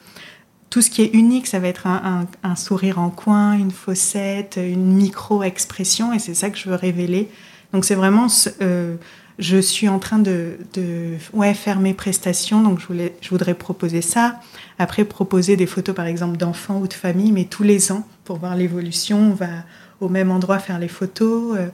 [0.69, 4.93] tout ce qui est unique, ça va être un, sourire en coin, une fossette, une
[4.93, 7.29] micro-expression, et c'est ça que je veux révéler.
[7.73, 8.27] Donc c'est vraiment,
[8.61, 8.95] euh,
[9.39, 13.55] je suis en train de, de, ouais, faire mes prestations, donc je, voulais, je voudrais
[13.55, 14.39] proposer ça.
[14.77, 18.37] Après, proposer des photos, par exemple, d'enfants ou de famille, mais tous les ans, pour
[18.37, 19.63] voir l'évolution, on va
[20.01, 21.57] au même endroit faire les photos.
[21.57, 21.67] Euh,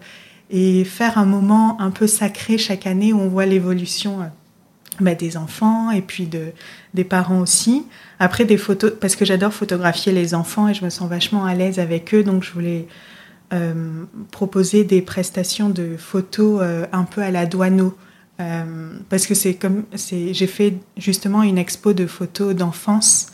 [0.50, 4.26] et faire un moment un peu sacré chaque année où on voit l'évolution euh,
[5.00, 6.52] bah, des enfants et puis de,
[6.94, 7.86] des parents aussi.
[8.20, 11.54] Après des photos, parce que j'adore photographier les enfants et je me sens vachement à
[11.56, 12.88] l'aise avec eux, donc je voulais
[13.54, 17.96] euh, proposer des prestations de photos euh, un peu à la douaneau.
[19.10, 23.28] parce que c'est comme c'est j'ai fait justement une expo de photos d'enfance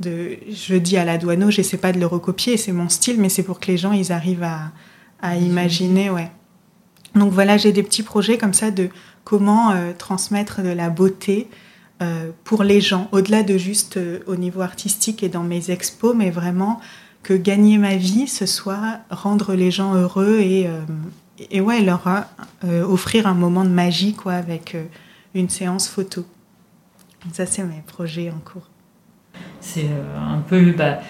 [0.00, 3.28] de je dis à la douaneau j'essaie pas de le recopier c'est mon style mais
[3.28, 4.72] c'est pour que les gens ils arrivent à,
[5.20, 6.30] à imaginer ouais
[7.16, 8.88] donc voilà, j'ai des petits projets comme ça de
[9.24, 11.48] comment euh, transmettre de la beauté
[12.02, 16.14] euh, pour les gens, au-delà de juste euh, au niveau artistique et dans mes expos,
[16.14, 16.80] mais vraiment
[17.22, 20.68] que gagner ma vie, ce soit rendre les gens heureux et,
[21.60, 22.06] ouais, leur
[22.62, 24.76] offrir un moment de magie quoi, avec
[25.34, 26.24] une séance photo.
[27.32, 28.68] Ça, c'est mes projets en cours.
[29.60, 30.70] C'est un peu...
[30.70, 31.00] Bah,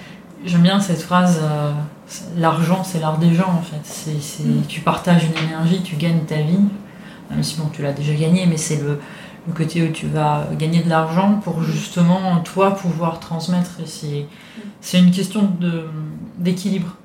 [0.45, 1.41] J'aime bien cette phrase
[2.37, 3.81] l'argent, c'est l'art des gens en fait.
[3.83, 4.63] C'est, mm.
[4.69, 6.59] Tu partages une énergie, tu gagnes ta vie,
[7.31, 9.01] même si bon, tu l'as déjà gagné, mais c'est le,
[9.47, 13.81] le, côté où tu vas gagner de l'argent pour justement toi pouvoir transmettre.
[13.83, 14.27] Et c'est,
[14.81, 15.87] c'est une question de,
[16.39, 16.97] d'équilibre.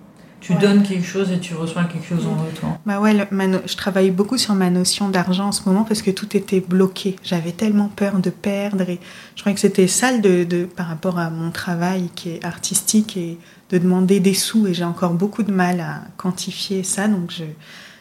[0.41, 2.77] Tu donnes quelque chose et tu reçois quelque chose en retour.
[2.85, 6.35] Bah ouais, je travaille beaucoup sur ma notion d'argent en ce moment parce que tout
[6.35, 7.15] était bloqué.
[7.23, 8.99] J'avais tellement peur de perdre et
[9.35, 13.15] je crois que c'était sale de, de, par rapport à mon travail qui est artistique
[13.17, 13.37] et
[13.69, 17.07] de demander des sous et j'ai encore beaucoup de mal à quantifier ça.
[17.07, 17.43] Donc je,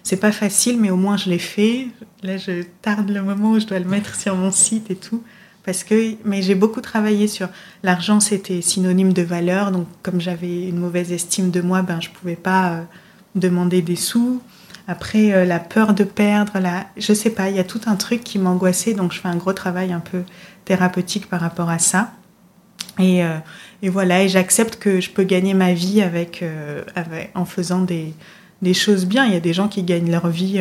[0.03, 1.89] c'est pas facile, mais au moins je l'ai fait.
[2.23, 5.23] Là, je tarde le moment où je dois le mettre sur mon site et tout.
[5.71, 7.47] Parce que, mais j'ai beaucoup travaillé sur
[7.85, 9.71] l'argent, c'était synonyme de valeur.
[9.71, 12.83] Donc, comme j'avais une mauvaise estime de moi, ben, je pouvais pas euh,
[13.37, 14.43] demander des sous.
[14.89, 17.95] Après, euh, la peur de perdre, la, je sais pas, il y a tout un
[17.95, 18.95] truc qui m'angoissait.
[18.95, 20.25] Donc, je fais un gros travail un peu
[20.65, 22.11] thérapeutique par rapport à ça.
[22.99, 23.39] Et, euh,
[23.85, 26.43] voilà, et j'accepte que je peux gagner ma vie avec,
[26.97, 28.13] avec en faisant des,
[28.75, 29.25] choses bien.
[29.25, 30.61] Il y a des gens qui gagnent leur vie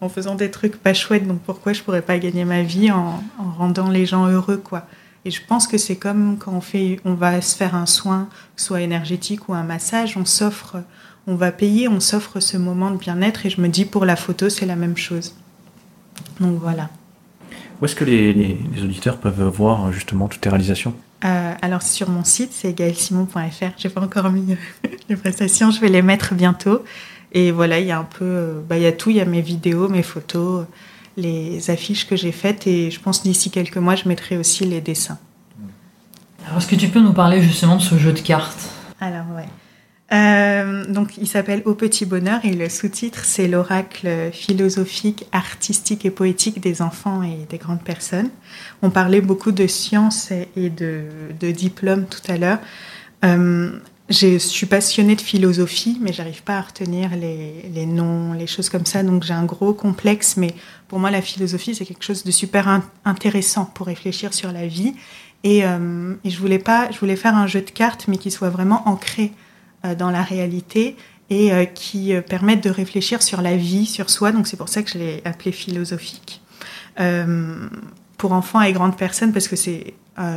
[0.00, 3.22] en faisant des trucs pas chouettes, donc pourquoi je pourrais pas gagner ma vie en,
[3.38, 4.86] en rendant les gens heureux, quoi.
[5.24, 8.28] Et je pense que c'est comme quand on fait, on va se faire un soin,
[8.56, 10.78] soit énergétique ou un massage, on s'offre,
[11.26, 13.44] on va payer, on s'offre ce moment de bien-être.
[13.44, 15.34] Et je me dis pour la photo, c'est la même chose.
[16.40, 16.88] Donc voilà.
[17.80, 20.94] Où est-ce que les, les, les auditeurs peuvent voir justement toutes tes réalisations?
[21.24, 23.72] Euh, alors sur mon site, c'est gaelsimon.fr.
[23.76, 24.56] J'ai pas encore mis
[25.08, 26.82] les prestations, je vais les mettre bientôt.
[27.32, 29.20] Et voilà, il y a un peu, euh, bah, il y a tout, il y
[29.20, 30.66] a mes vidéos, mes photos,
[31.16, 34.80] les affiches que j'ai faites, et je pense d'ici quelques mois, je mettrai aussi les
[34.80, 35.18] dessins.
[36.46, 38.70] Alors, est-ce que tu peux nous parler justement de ce jeu de cartes?
[39.00, 39.48] Alors ouais.
[40.12, 46.10] Euh, donc, il s'appelle Au petit bonheur et le sous-titre, c'est l'oracle philosophique, artistique et
[46.10, 48.30] poétique des enfants et des grandes personnes.
[48.82, 51.04] On parlait beaucoup de science et de,
[51.38, 52.58] de diplôme tout à l'heure.
[53.24, 53.70] Euh,
[54.10, 58.68] je suis passionnée de philosophie, mais j'arrive pas à retenir les, les, noms, les choses
[58.68, 59.04] comme ça.
[59.04, 60.36] Donc j'ai un gros complexe.
[60.36, 60.52] Mais
[60.88, 64.94] pour moi, la philosophie, c'est quelque chose de super intéressant pour réfléchir sur la vie.
[65.44, 68.32] Et, euh, et, je voulais pas, je voulais faire un jeu de cartes, mais qui
[68.32, 69.32] soit vraiment ancré
[69.84, 70.96] euh, dans la réalité
[71.30, 74.32] et euh, qui permette de réfléchir sur la vie, sur soi.
[74.32, 76.42] Donc c'est pour ça que je l'ai appelé philosophique.
[78.18, 79.94] Pour enfants et grandes personnes, parce que c'est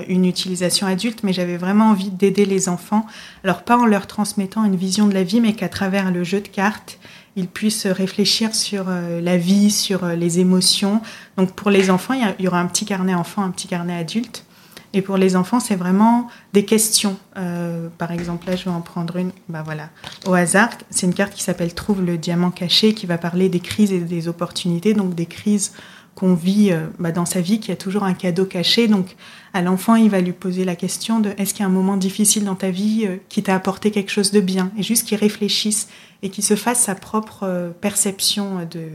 [0.08, 3.06] une utilisation adulte, mais j'avais vraiment envie d'aider les enfants.
[3.44, 6.40] Alors pas en leur transmettant une vision de la vie, mais qu'à travers le jeu
[6.40, 7.00] de cartes,
[7.36, 11.02] ils puissent réfléchir sur la vie, sur les émotions.
[11.38, 14.46] Donc pour les enfants, il y, aura un petit carnet enfant, un petit carnet adulte.
[14.94, 17.18] Et pour les enfants, c'est vraiment des questions.
[17.36, 19.32] Euh, par exemple, là, je vais en prendre une.
[19.50, 19.90] Bah voilà,
[20.28, 23.60] au hasard, c'est une carte qui s'appelle Trouve le diamant caché, qui va parler des
[23.60, 25.74] crises et des opportunités, donc des crises
[26.16, 28.88] qu'on vit euh, bah, dans sa vie, qui a toujours un cadeau caché.
[28.88, 29.16] Donc,
[29.54, 31.98] à l'enfant, il va lui poser la question de est-ce qu'il y a un moment
[31.98, 34.72] difficile dans ta vie euh, qui t'a apporté quelque chose de bien?
[34.78, 35.88] Et juste qu'il réfléchisse
[36.22, 38.88] et qu'il se fasse sa propre perception de,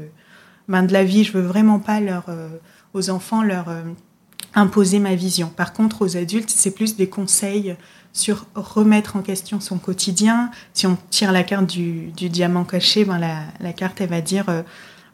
[0.68, 1.24] ben, de la vie.
[1.24, 2.24] Je veux vraiment pas leur,
[2.94, 3.66] aux enfants leur
[4.54, 5.48] imposer ma vision.
[5.54, 7.76] Par contre, aux adultes, c'est plus des conseils
[8.12, 10.50] sur remettre en question son quotidien.
[10.74, 14.62] Si on tire la carte du, diamant caché, ben la, carte, elle va dire, euh,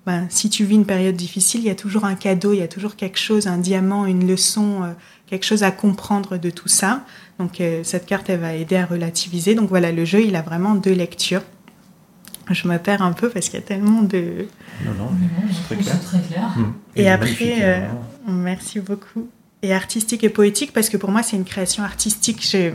[0.07, 2.63] ben, si tu vis une période difficile, il y a toujours un cadeau, il y
[2.63, 4.93] a toujours quelque chose, un diamant, une leçon, euh,
[5.27, 7.05] quelque chose à comprendre de tout ça.
[7.39, 9.55] Donc euh, cette carte, elle va aider à relativiser.
[9.55, 11.43] Donc voilà, le jeu, il a vraiment deux lectures.
[12.51, 14.47] Je me perds un peu parce qu'il y a tellement de...
[14.85, 15.11] Non, non,
[15.69, 16.53] c'est très clair.
[16.59, 16.75] Hum.
[16.95, 17.89] Et, après,
[18.29, 19.29] Merci beaucoup.
[19.63, 22.47] Et artistique et poétique, parce que pour moi, c'est une création artistique.
[22.47, 22.75] J'ai,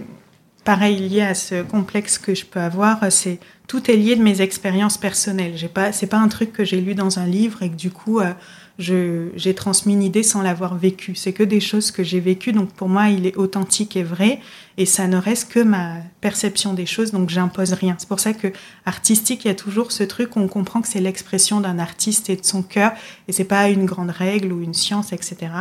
[0.70, 4.42] pareil, lié à ce complexe que je peux avoir, c'est tout est lié de mes
[4.42, 5.54] expériences personnelles.
[5.56, 7.90] J'ai pas, c'est pas un truc que j'ai lu dans un livre et que du
[7.90, 8.34] coup, euh,
[8.78, 11.16] j'ai transmis une idée sans l'avoir vécu.
[11.16, 14.42] C'est que des choses que j'ai vécues, donc pour moi, il est authentique et vrai,
[14.78, 17.96] et ça ne reste que ma perception des choses, donc j'impose rien.
[17.98, 18.50] C'est pour ça que
[18.86, 22.30] artistique, il y a toujours ce truc où on comprend que c'est l'expression d'un artiste
[22.30, 22.92] et de son cœur,
[23.28, 25.52] et c'est pas une grande règle ou une science, etc.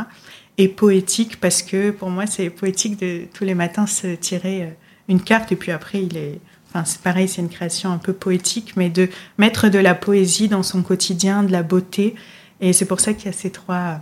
[0.59, 4.70] Et poétique, parce que pour moi, c'est poétique de tous les matins se tirer euh,
[5.09, 6.40] une carte, et puis après, il est
[6.70, 10.48] Enfin, c'est pareil, c'est une création un peu poétique, mais de mettre de la poésie
[10.48, 12.14] dans son quotidien, de la beauté,
[12.61, 14.00] et c'est pour ça qu'il y a ces trois,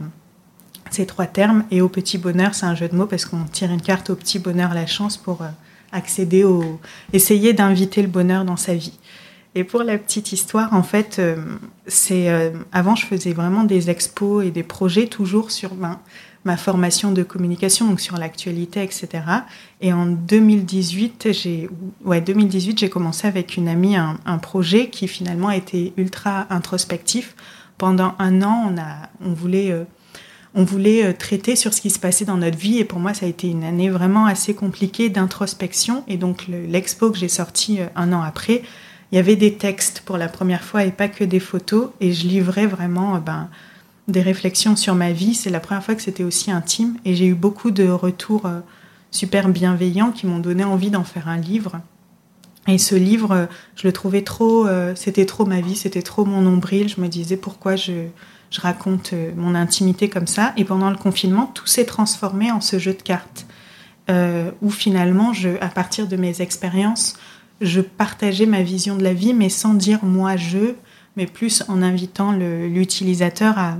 [0.91, 1.65] ces trois termes.
[1.71, 4.17] Et au petit bonheur, c'est un jeu de mots parce qu'on tire une carte au
[4.17, 5.49] petit bonheur, la chance, pour euh,
[5.93, 6.81] accéder au.
[7.13, 8.99] essayer d'inviter le bonheur dans sa vie.
[9.55, 11.37] Et pour la petite histoire, en fait, euh,
[11.87, 16.01] c'est euh, avant je faisais vraiment des expos et des projets toujours sur ma,
[16.47, 19.09] ma formation de communication, donc sur l'actualité, etc.
[19.81, 21.69] Et en 2018, j'ai
[22.05, 27.35] ouais 2018, j'ai commencé avec une amie un, projet qui finalement a été ultra introspectif
[27.79, 29.83] pendant un an, on, a, on voulait, euh,
[30.55, 32.79] on voulait euh, traiter sur ce qui se passait dans notre vie.
[32.79, 36.05] Et pour moi, ça a été une année vraiment assez compliquée d'introspection.
[36.07, 38.63] Et donc, l'expo que j'ai sorti euh, un an après,
[39.11, 41.91] il y avait des textes pour la première fois et pas que des photos.
[42.01, 43.49] Et je livrais vraiment ben,
[44.09, 45.35] des réflexions sur ma vie.
[45.35, 46.97] C'est la première fois que c'était aussi intime.
[47.05, 48.49] Et j'ai eu beaucoup de retours
[49.11, 51.81] super bienveillants qui m'ont donné envie d'en faire un livre.
[52.69, 56.41] Et ce livre, je le trouvais trop, euh, c'était trop ma vie, c'était trop mon
[56.41, 56.89] nombril.
[56.89, 57.93] Je me disais pourquoi je,
[58.51, 60.53] je raconte euh, mon intimité comme ça.
[60.57, 63.47] Et pendant le confinement, tout s'est transformé en ce jeu de cartes,
[64.11, 67.17] euh, où finalement, à partir de mes expériences,
[67.61, 70.75] je partageais ma vision de la vie, mais sans dire moi je,
[71.17, 73.77] mais plus en invitant l'utilisateur à,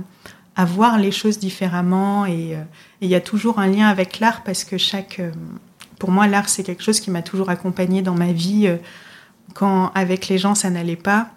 [0.57, 2.25] à, voir les choses différemment.
[2.25, 2.57] Et
[3.01, 5.21] il y a toujours un lien avec l'art parce que chaque
[5.99, 8.67] pour moi, l'art, c'est quelque chose qui m'a toujours accompagné dans ma vie.
[8.67, 8.77] Euh,
[9.53, 11.29] quand avec les gens, ça n'allait pas,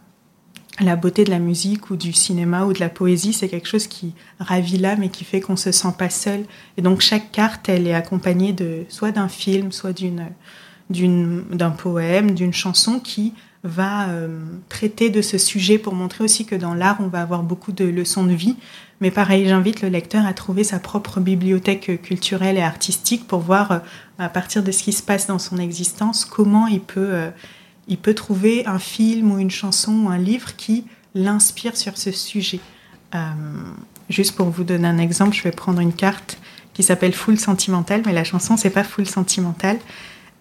[0.80, 3.86] la beauté de la musique ou du cinéma ou de la poésie, c'est quelque chose
[3.86, 6.44] qui ravit l'âme et qui fait qu'on se sent pas seul.
[6.76, 10.30] Et donc chaque carte, elle est accompagnée de soit d'un film, soit d'une
[10.90, 14.28] d'un poème, d'une chanson qui va euh,
[14.68, 17.84] traiter de ce sujet pour montrer aussi que dans l'art, on va avoir beaucoup de
[17.84, 18.56] leçons de vie.
[19.00, 23.72] Mais pareil, j'invite le lecteur à trouver sa propre bibliothèque culturelle et artistique pour voir,
[23.72, 23.78] euh,
[24.18, 27.30] à partir de ce qui se passe dans son existence, comment il peut, euh,
[27.88, 30.84] il peut trouver un film ou une chanson ou un livre qui
[31.14, 32.60] l'inspire sur ce sujet.
[34.08, 36.38] juste pour vous donner un exemple, je vais prendre une carte
[36.72, 39.78] qui s'appelle Full Sentimental, mais la chanson, c'est pas Full Sentimental.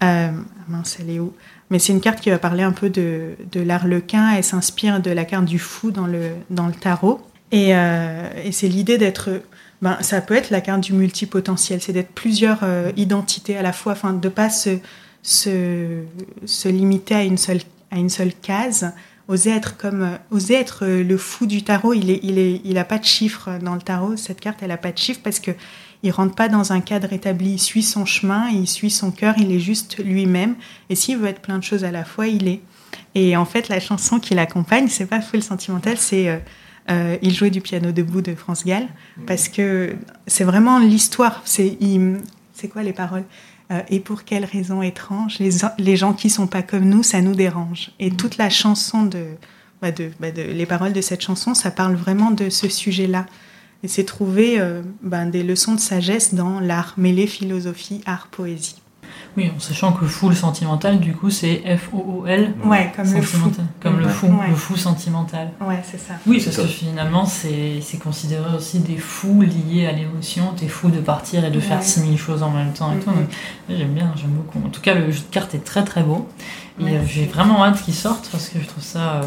[0.02, 1.34] Mince, elle est où?
[1.70, 4.32] Mais c'est une carte qui va parler un peu de, de l'arlequin.
[4.36, 7.22] Elle s'inspire de la carte du fou dans le, dans le tarot.
[7.52, 9.42] Et, euh, et c'est l'idée d'être.
[9.82, 13.72] Ben, ça peut être la carte du multipotentiel, c'est d'être plusieurs euh, identités à la
[13.72, 14.78] fois, enfin, de ne pas se,
[15.24, 16.04] se,
[16.46, 18.92] se, limiter à une seule, à une seule case.
[19.30, 22.78] Oser être comme, euh, oser être le fou du tarot, il est, il est, il
[22.78, 24.18] a pas de chiffre dans le tarot.
[24.18, 25.52] Cette carte, elle a pas de chiffre parce que
[26.04, 29.36] il rentre pas dans un cadre établi, il suit son chemin, il suit son cœur,
[29.38, 30.56] il est juste lui-même.
[30.90, 32.62] Et s'il veut être plein de choses à la fois, il est.
[33.16, 36.38] Et en fait, la chanson qui l'accompagne, c'est pas full sentimental, c'est euh,
[36.90, 38.88] euh, Il jouait du piano debout de France Gall,
[39.28, 39.96] parce que
[40.26, 41.42] c'est vraiment l'histoire.
[41.46, 41.78] C'est
[42.72, 43.26] quoi les paroles?
[43.72, 47.22] Euh, Et pour quelle raison étrange les, les gens qui sont pas comme nous, ça
[47.22, 47.92] nous dérange.
[48.00, 49.26] Et toute la chanson de,
[49.82, 53.26] bah de, bah de, les paroles de cette chanson, ça parle vraiment de ce sujet-là.
[53.84, 58.76] Et c'est trouver euh, ben, des leçons de sagesse dans l'art, mêler philosophie, art, poésie.
[59.38, 62.54] Oui, en sachant que full sentimental, du coup, c'est F-O-O-L.
[62.66, 63.52] Ouais, comme le fou.
[63.82, 64.50] Comme le fou, Ouais.
[64.50, 65.52] le fou sentimental.
[65.62, 66.16] Ouais, c'est ça.
[66.28, 70.54] Oui, parce que finalement, c'est considéré aussi des fous liés à l'émotion.
[70.58, 71.84] T'es fou de partir et de faire Ouais.
[71.86, 73.10] 6000 choses en même temps et tout.
[73.12, 73.16] Mhm.
[73.18, 73.30] Donc,
[73.70, 74.60] J'aime bien, j'aime beaucoup.
[74.66, 76.28] En tout cas, le jeu de cartes est très très beau.
[76.80, 79.24] Et euh, j'ai vraiment hâte qu'il sorte parce que je trouve ça euh,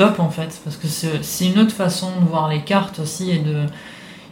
[0.00, 0.58] top en fait.
[0.64, 3.66] Parce que c'est une autre façon de voir les cartes aussi et de,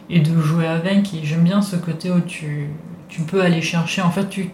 [0.09, 1.13] et de jouer avec.
[1.13, 2.69] Et j'aime bien ce côté où tu,
[3.07, 4.01] tu peux aller chercher.
[4.01, 4.49] En fait, tu,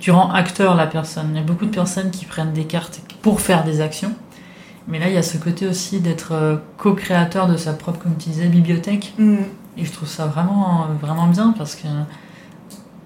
[0.00, 1.28] tu rends acteur la personne.
[1.32, 4.12] Il y a beaucoup de personnes qui prennent des cartes pour faire des actions.
[4.88, 8.16] Mais là, il y a ce côté aussi d'être euh, co-créateur de sa propre, comme
[8.16, 9.14] tu disais, bibliothèque.
[9.18, 9.36] Mm.
[9.76, 11.86] Et je trouve ça vraiment, euh, vraiment bien parce que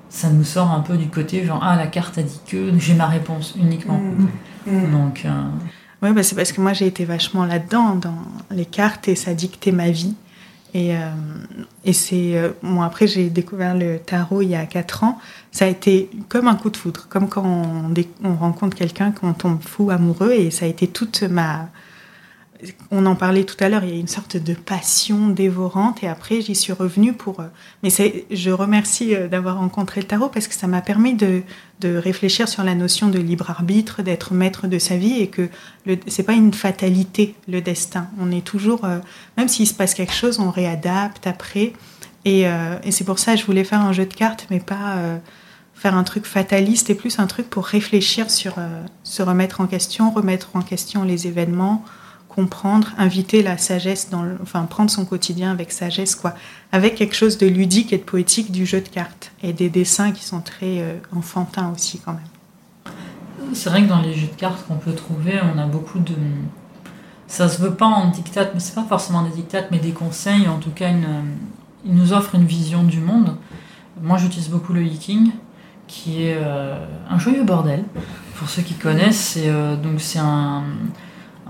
[0.08, 2.94] ça nous sort un peu du côté genre, ah, la carte a dit que j'ai
[2.94, 3.98] ma réponse uniquement.
[3.98, 4.28] Mm.
[4.72, 4.90] Mm.
[4.92, 5.30] Donc, euh,
[6.02, 8.16] Ouais, bah, c'est parce que moi j'ai été vachement là-dedans, dans
[8.50, 10.14] les cartes, et ça dictait ma vie.
[10.74, 11.00] Et, euh,
[11.84, 12.36] et c'est.
[12.36, 15.18] euh, bon, après, j'ai découvert le tarot il y a 4 ans.
[15.52, 17.92] Ça a été comme un coup de foudre, comme quand on,
[18.24, 21.68] on rencontre quelqu'un, qu'on tombe fou amoureux, et ça a été toute ma.
[22.90, 26.08] On en parlait tout à l'heure, il y a une sorte de passion dévorante, et
[26.08, 27.40] après j'y suis revenue pour.
[27.40, 27.46] euh,
[27.82, 27.90] Mais
[28.30, 31.42] je remercie euh, d'avoir rencontré le tarot parce que ça m'a permis de,
[31.84, 35.48] réfléchir sur la notion de libre arbitre, d'être maître de sa vie, et que
[36.06, 38.06] c'est pas une fatalité le destin.
[38.20, 38.98] On est toujours, euh,
[39.36, 41.72] même s'il se passe quelque chose, on réadapte après.
[42.24, 42.46] Et,
[42.90, 44.96] c'est pour ça que je voulais faire un jeu de cartes, mais pas
[45.74, 48.54] faire un truc fataliste, et plus un truc pour réfléchir sur
[49.02, 51.84] se remettre en question, remettre en question les événements,
[52.34, 56.34] comprendre, inviter la sagesse dans, enfin prendre son quotidien avec sagesse, quoi,
[56.72, 60.12] avec quelque chose de ludique et de poétique du jeu de cartes et des dessins
[60.12, 63.54] qui sont très euh, enfantins aussi quand même.
[63.54, 66.14] c'est vrai que dans les jeux de cartes qu'on peut trouver, on a beaucoup de.
[67.26, 70.48] Ça se veut pas en dictat, mais c'est pas forcément des dictates, mais des conseils.
[70.48, 71.06] En tout cas, une,
[71.84, 73.36] ils nous offrent une vision du monde.
[74.02, 75.30] Moi, j'utilise beaucoup le Viking,
[75.86, 77.84] qui est euh, un joyeux bordel.
[78.36, 80.64] Pour ceux qui connaissent, c'est euh, c'est un,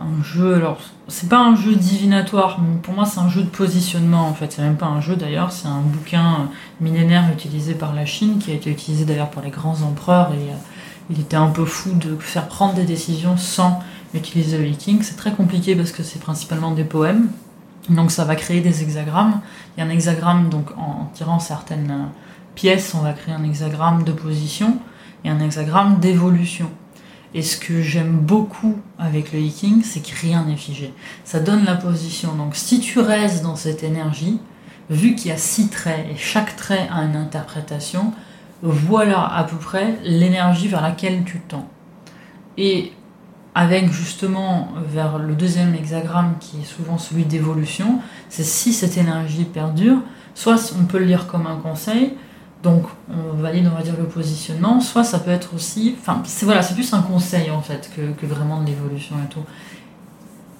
[0.03, 0.55] un jeu.
[0.55, 0.79] Alors,
[1.09, 4.29] c'est pas un jeu divinatoire, mais pour moi, c'est un jeu de positionnement.
[4.29, 5.53] En fait, c'est même pas un jeu d'ailleurs.
[5.53, 6.49] C'est un bouquin
[6.81, 10.51] millénaire utilisé par la Chine, qui a été utilisé d'ailleurs par les grands empereurs et
[10.51, 10.57] euh,
[11.11, 13.81] il était un peu fou de faire prendre des décisions sans
[14.15, 15.03] utiliser le viking.
[15.03, 17.29] C'est très compliqué parce que c'est principalement des poèmes.
[17.89, 19.41] Donc ça va créer des hexagrammes.
[19.77, 22.05] Il y a un hexagramme, donc en tirant certaines euh,
[22.55, 24.79] pièces, on va créer un hexagramme de position
[25.25, 26.71] et un hexagramme d'évolution.
[27.35, 30.93] Et ce que j'aime beaucoup avec le viking, c'est que rien n'est figé.
[31.25, 32.35] Ça donne la position.
[32.35, 34.39] Donc si tu restes dans cette énergie,
[34.91, 38.13] vu qu'il y a six traits et chaque trait a une interprétation,
[38.63, 41.69] voilà à peu près l'énergie vers laquelle tu tends.
[42.59, 42.93] Et
[43.55, 49.45] avec justement vers le deuxième hexagramme qui est souvent celui d'évolution, c'est si cette énergie
[49.45, 49.99] perdure,
[50.35, 52.15] soit on peut le lire comme un conseil,
[52.63, 56.45] donc on valide on va dire le positionnement, soit ça peut être aussi, enfin c'est
[56.47, 59.43] voilà, c'est plus un conseil en fait que, que vraiment de l'évolution et tout.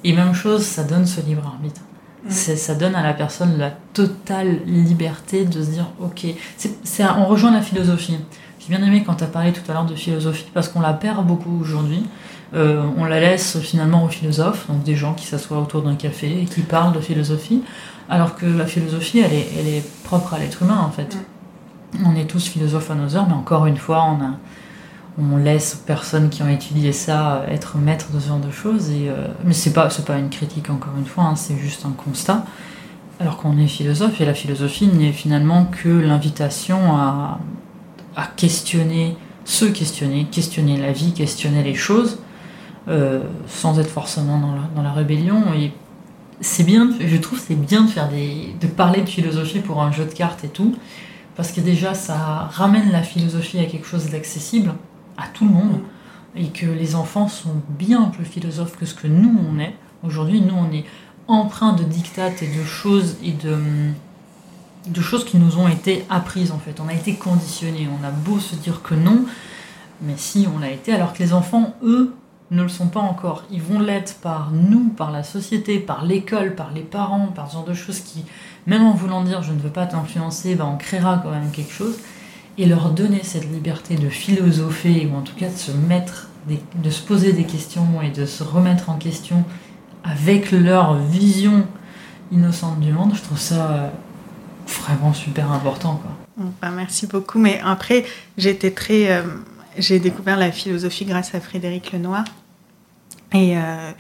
[0.05, 1.81] Et même chose, ça donne ce libre arbitre.
[2.29, 6.27] C'est- Ça donne à la personne la totale liberté de se dire ok,
[6.57, 8.19] c'est, on rejoint la philosophie.
[8.61, 10.93] J'ai bien aimé quand tu as parlé tout à l'heure de philosophie parce qu'on la
[10.93, 12.05] perd beaucoup aujourd'hui.
[12.55, 16.43] Euh, on la laisse finalement aux philosophes, donc des gens qui s'assoient autour d'un café
[16.43, 17.63] et qui parlent de philosophie,
[18.11, 21.17] alors que la philosophie, elle est, elle est propre à l'être humain en fait.
[22.05, 24.17] On est tous philosophes à nos heures, mais encore une fois,
[25.19, 28.51] on, laisse aux personnes qui ont étudié ça euh, être maîtres de ce genre de
[28.51, 28.91] choses.
[28.91, 31.91] Et, euh, mais c'est pas, pas une critique encore une fois, hein, c'est juste un
[31.91, 32.47] constat.
[33.21, 37.39] Alors qu'on est philosophe, et la philosophie n'est finalement que l'invitation à,
[38.37, 42.19] questionner, se questionner, questionner la vie, questionner les choses,
[42.89, 44.41] euh, sans être forcément
[44.75, 45.43] dans la, rébellion.
[45.55, 45.73] Et
[46.41, 49.93] c'est bien, je trouve c'est bien de faire des, de parler de philosophie pour un
[49.93, 50.75] jeu de cartes et tout,
[51.37, 54.75] parce que déjà ça ramène la philosophie à quelque chose d'accessible
[55.17, 55.81] à tout le monde,
[56.35, 59.75] et que les enfants sont bien plus philosophes que ce que nous on est.
[60.03, 60.85] Aujourd'hui, nous on est
[61.29, 63.59] empreint de dictates et de choses et de
[64.89, 66.81] de choses qui nous ont été apprises en fait.
[66.81, 67.89] On a été conditionnés.
[67.89, 69.25] On a beau se dire que non,
[70.01, 72.15] mais si on l'a été, alors que les enfants, eux,
[72.53, 73.45] ne le sont pas encore.
[73.51, 77.55] Ils vont l'être par nous, par la société, par l'école, par les parents, par ce
[77.55, 78.25] genre de choses qui,
[78.67, 81.99] même en voulant dire je ne veux pas t'influencer, on créera quand même quelque chose.
[82.59, 86.29] Et leur donner cette liberté de philosopher, ou en tout cas de se mettre,
[87.07, 89.45] poser des questions et de se remettre en question
[90.05, 91.67] avec leur vision
[92.31, 93.89] innocente du monde, je trouve ça euh,
[94.67, 96.01] vraiment super important.
[96.03, 96.11] Quoi.
[96.61, 97.39] Ben, merci beaucoup.
[97.39, 98.05] Mais après,
[98.37, 99.11] j'étais très.
[99.11, 99.23] Euh,
[99.79, 102.25] j'ai découvert la philosophie grâce à Frédéric Lenoir.
[103.35, 103.93] Et euh,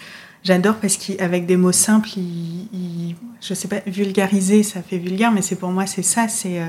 [0.45, 5.43] j'adore parce qu'avec des mots simples, il, je sais pas, vulgariser, ça fait vulgaire, mais
[5.43, 6.61] c'est pour moi, c'est ça, c'est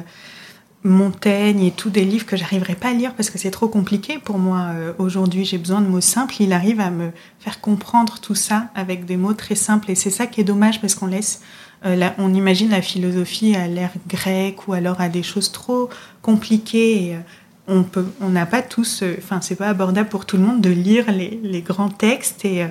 [0.83, 4.19] Montaigne et tous des livres que j'arriverai pas à lire parce que c'est trop compliqué
[4.19, 4.71] pour moi.
[4.97, 6.35] Aujourd'hui, j'ai besoin de mots simples.
[6.41, 9.91] Il arrive à me faire comprendre tout ça avec des mots très simples.
[9.91, 11.41] Et c'est ça qui est dommage parce qu'on laisse
[11.85, 15.89] euh, on imagine la philosophie à l'ère grecque ou alors à des choses trop
[16.21, 17.15] compliquées.
[17.15, 17.19] Euh,
[17.67, 21.05] on n'a pas tous, euh, enfin c'est pas abordable pour tout le monde de lire
[21.11, 22.65] les, grands textes et,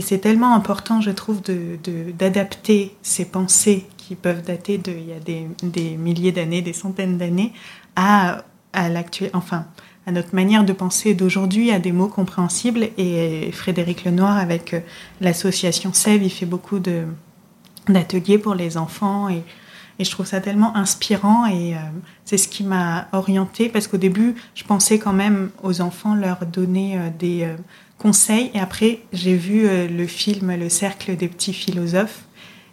[0.00, 1.42] c'est tellement important, je trouve,
[2.18, 7.18] d'adapter ces pensées qui peuvent dater de il y a des, milliers d'années, des centaines
[7.18, 7.52] d'années,
[7.94, 8.42] à,
[8.72, 9.66] à l'actuel, enfin
[10.06, 12.88] à notre manière de penser d'aujourd'hui, à des mots compréhensibles.
[12.96, 14.74] Et Frédéric Lenoir, avec
[15.20, 17.04] l'association SEV, il fait beaucoup de,
[17.86, 19.42] d'ateliers pour les enfants et,
[20.02, 21.78] et, je trouve ça tellement inspirant et euh,
[22.24, 26.44] c'est ce qui m'a orientée parce qu'au début je pensais quand même aux enfants leur
[26.44, 27.54] donner euh, des euh,
[27.98, 28.50] conseils.
[28.54, 32.24] Et après j'ai vu le film Le cercle des petits philosophes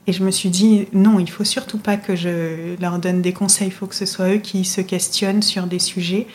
[0.07, 3.33] et je me suis dit non il faut surtout pas que je leur donne des
[3.33, 3.67] conseils.
[3.67, 6.27] Il faut que ce soit eux qui se questionnent sur des sujets.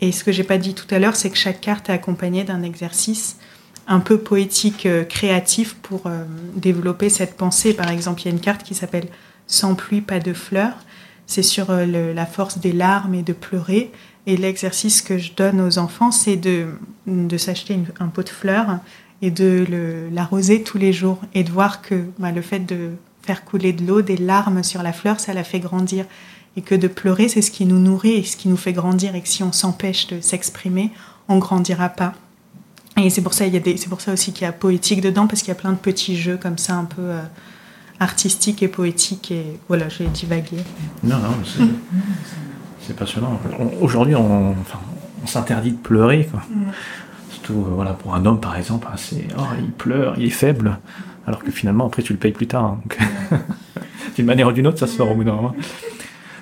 [0.00, 2.42] Et ce que j'ai pas dit tout à l'heure c'est que chaque carte est accompagnée
[2.42, 3.38] d'un exercice
[3.88, 6.02] un peu poétique, créatif pour
[6.54, 7.74] développer cette pensée.
[7.74, 9.08] Par exemple, il y a une carte qui s'appelle
[9.46, 10.76] Sans pluie, pas de fleurs.
[11.26, 13.90] C'est sur euh, la force des larmes et de pleurer.
[14.26, 16.66] Et l'exercice que je donne aux enfants, c'est de,
[17.06, 18.78] de s'acheter un pot de fleurs
[19.20, 19.66] et de
[20.12, 22.90] l'arroser tous les jours et de voir que bah, le fait de
[23.22, 26.06] faire couler de l'eau, des larmes sur la fleur, ça la fait grandir.
[26.56, 29.14] Et que de pleurer, c'est ce qui nous nourrit et ce qui nous fait grandir.
[29.14, 30.90] Et que si on s'empêche de s'exprimer,
[31.28, 32.12] on grandira pas.
[33.00, 35.26] Et c'est pour ça, y a c'est pour ça aussi qu'il y a poétique dedans,
[35.26, 37.22] parce qu'il y a plein de petits jeux comme ça, un peu euh,
[38.02, 39.30] artistiques et poétiques.
[39.30, 40.58] Et voilà, j'ai divagué.
[41.02, 41.34] Non, non,
[42.80, 43.40] c'est, passionnant.
[43.80, 44.54] aujourd'hui, on,
[45.24, 46.28] s'interdit de pleurer.
[47.30, 48.96] Surtout, euh, voilà, pour un homme, par exemple, hein,
[49.38, 50.78] oh, il pleure, il est faible.
[51.26, 52.76] Alors que finalement, après, tu le payes plus tard.
[53.32, 53.38] Hein,
[54.16, 55.54] d'une manière ou d'une autre, ça se fait au bout d'un moment.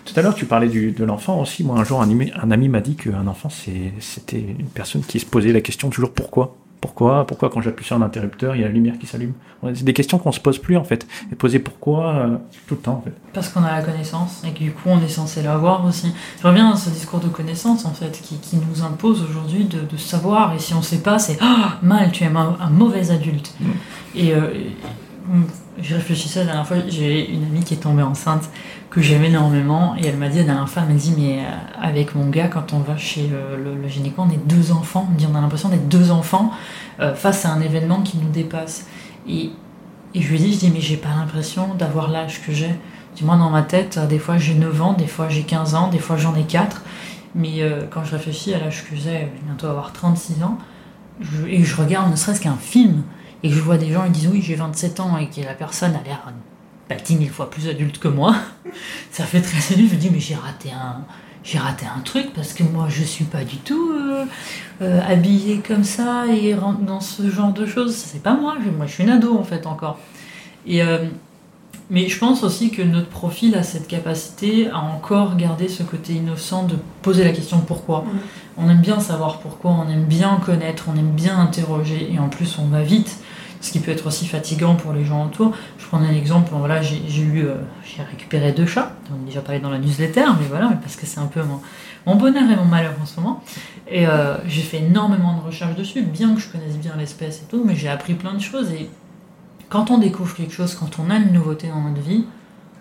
[0.04, 1.62] Tout à l'heure, tu parlais de l'enfant aussi.
[1.62, 5.52] Moi, un jour, un, ami m'a dit qu'un enfant, c'était une personne qui se posait
[5.52, 6.56] la question toujours pourquoi?
[6.80, 9.34] Pourquoi Pourquoi quand j'appuie sur un interrupteur, il y a la lumière qui s'allume
[9.74, 11.06] C'est des questions qu'on se pose plus en fait.
[11.30, 13.12] Et poser pourquoi euh, tout le temps en fait.
[13.32, 16.12] Parce qu'on a la connaissance et que du coup on est censé l'avoir aussi.
[16.40, 20.54] Je reviens à ce discours de connaissance en fait qui, nous impose aujourd'hui de, savoir
[20.54, 23.54] et si on sait pas c'est ah, mal, tu es un, mauvais adulte.
[23.60, 23.64] Mm.
[24.14, 24.50] Et, euh,
[25.78, 28.48] je réfléchissais la dernière fois, j'ai une amie qui est tombée enceinte
[28.90, 31.50] que j'aime énormément et elle m'a dit la dernière fois, elle m'a dit mais euh,
[31.80, 35.26] avec mon gars quand on va chez le, gynéco on est deux enfants, on dit
[35.26, 36.50] a l'impression d'être deux enfants
[36.98, 38.86] euh, face à un événement qui nous dépasse.
[39.28, 39.50] Et,
[40.12, 42.74] je lui dis, je dis mais j'ai pas l'impression d'avoir l'âge que j'ai.
[43.22, 45.98] Moins dans ma tête, des fois j'ai 9 ans, des fois j'ai 15 ans, des
[45.98, 46.82] fois j'en ai 4.
[47.34, 50.56] Mais euh, quand je réfléchis à l'âge que j'ai, bientôt avoir 36 ans,
[51.46, 53.02] et je regarde ne serait-ce qu'un film,
[53.42, 55.54] et que je vois des gens qui disent oui j'ai 27 ans et que la
[55.54, 56.32] personne a l'air
[56.96, 58.34] 10 000 fois plus adulte que moi,
[59.10, 59.88] ça fait très séduit.
[59.88, 61.04] Je me dis mais j'ai raté un
[61.42, 64.26] j'ai raté un truc parce que moi je suis pas du tout euh,
[64.82, 67.94] euh, habillée comme ça et dans ce genre de choses.
[67.94, 69.98] C'est pas moi, moi je suis une ado en fait encore.
[70.66, 70.98] Et euh,
[71.88, 76.12] mais je pense aussi que notre profil a cette capacité à encore garder ce côté
[76.12, 78.04] innocent de poser la question pourquoi.
[78.56, 82.28] On aime bien savoir pourquoi, on aime bien connaître, on aime bien interroger et en
[82.28, 83.18] plus on va vite
[83.60, 85.52] ce qui peut être aussi fatigant pour les gens autour.
[85.78, 87.54] Je prends un exemple, voilà, j'ai eu, euh,
[88.10, 91.20] récupéré deux chats, on a déjà parlé dans la newsletter, mais voilà, parce que c'est
[91.20, 93.42] un peu mon, bonheur et mon malheur en ce moment.
[93.88, 97.44] Et euh, j'ai fait énormément de recherches dessus, bien que je connaisse bien l'espèce et
[97.50, 98.70] tout, mais j'ai appris plein de choses.
[98.72, 98.88] Et
[99.68, 102.24] quand on découvre quelque chose, quand on a une nouveauté dans notre vie,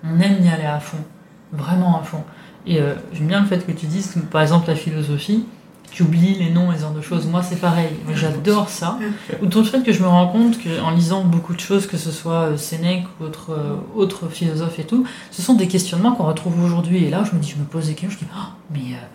[0.03, 1.03] on aime y aller à fond,
[1.51, 2.23] vraiment à fond.
[2.65, 5.45] Et euh, j'aime bien le fait que tu dises, par exemple, la philosophie,
[5.91, 7.25] tu oublies les noms et ce genre de choses.
[7.25, 7.89] Moi, c'est pareil.
[8.13, 8.99] J'adore ça.
[9.41, 12.11] Outre le fait que je me rends compte qu'en lisant beaucoup de choses, que ce
[12.11, 16.25] soit euh, Sénèque ou autres euh, autre philosophes et tout, ce sont des questionnements qu'on
[16.25, 17.05] retrouve aujourd'hui.
[17.05, 19.05] Et là, je me dis, je me pose des questions, je dis, oh, mais euh,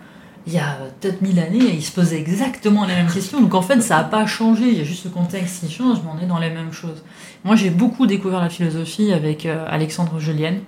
[0.47, 3.41] il y a peut-être mille années, ils se posaient exactement les mêmes questions.
[3.41, 4.67] Donc en fait, ça n'a pas changé.
[4.67, 7.03] Il y a juste le contexte qui change, mais on est dans les mêmes choses.
[7.43, 10.59] Moi, j'ai beaucoup découvert la philosophie avec Alexandre Julienne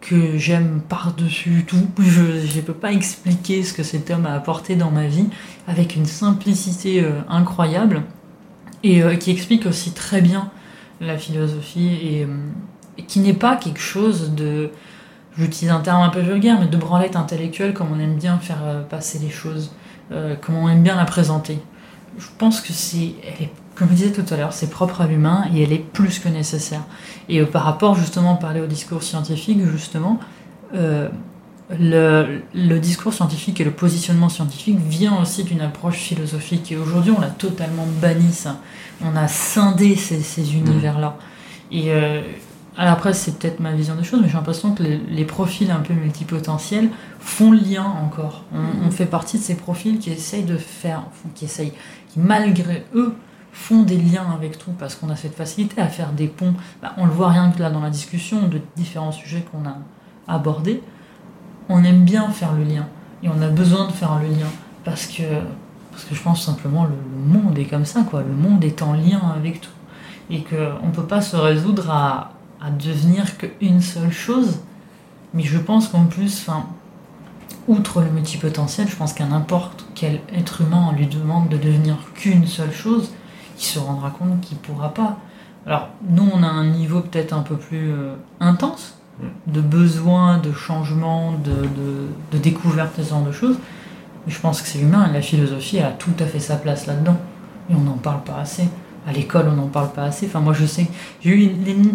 [0.00, 1.88] que j'aime par-dessus tout.
[1.98, 5.28] Je ne peux pas expliquer ce que cet homme a apporté dans ma vie
[5.66, 8.02] avec une simplicité euh, incroyable.
[8.82, 10.50] et qui explique aussi très bien
[11.00, 12.26] la philosophie et,
[12.98, 14.70] et qui n'est pas quelque chose de
[15.38, 18.62] j'utilise un terme un peu vulgaire, mais de branlette intellectuelle, comme on aime bien faire
[18.64, 19.72] euh, passer les choses,
[20.12, 21.58] euh, comme on aime bien la présenter.
[22.18, 25.06] Je pense que c'est, elle est, comme je disais tout à l'heure, c'est propre à
[25.06, 26.82] l'humain et elle est plus que nécessaire.
[27.28, 30.18] Et euh, par rapport justement, parler au discours scientifique, justement,
[30.72, 36.72] le, le, discours scientifique et le positionnement scientifique vient aussi d'une approche philosophique.
[36.72, 38.60] Et aujourd'hui, on a totalement banni ça.
[39.04, 41.16] On a scindé ces, ces univers-là.
[41.70, 41.90] Et
[42.78, 45.80] alors après, c'est peut-être ma vision des choses, mais j'ai l'impression que les, profils un
[45.80, 48.44] peu multipotentiels font le lien encore.
[48.52, 51.04] On, fait partie de ces profils qui essayent de faire,
[51.34, 51.72] qui essayent,
[52.12, 53.14] qui malgré eux
[53.56, 56.54] font des liens avec tout, parce qu'on a cette facilité à faire des ponts.
[56.82, 59.78] Bah, on le voit rien que là dans la discussion de différents sujets qu'on a
[60.28, 60.82] abordés.
[61.68, 62.86] On aime bien faire le lien,
[63.22, 64.50] et on a besoin de faire le lien,
[64.84, 65.22] parce que,
[65.90, 68.22] parce que je pense simplement le, le monde est comme ça, quoi.
[68.22, 69.70] Le monde est en lien avec tout.
[70.30, 74.60] Et qu'on ne peut pas se résoudre à à devenir qu'une seule chose.
[75.34, 76.66] Mais je pense qu'en plus, enfin,
[77.68, 81.96] outre le multipotentiel, je pense qu'à n'importe quel être humain, on lui demande de devenir
[82.14, 83.12] qu'une seule chose,
[83.58, 85.18] il se rendra compte qu'il ne pourra pas.
[85.66, 88.94] Alors, nous, on a un niveau peut-être un peu plus euh, intense
[89.46, 93.56] de besoin, de changement, de, de, de découverte, ce genre de choses.
[94.26, 96.86] Mais je pense que c'est humain et la philosophie a tout à fait sa place
[96.86, 97.16] là-dedans.
[97.70, 98.68] Et on n'en parle pas assez
[99.06, 100.26] à l'école, on n'en parle pas assez.
[100.26, 100.88] Enfin, moi, je sais,
[101.20, 101.50] j'ai eu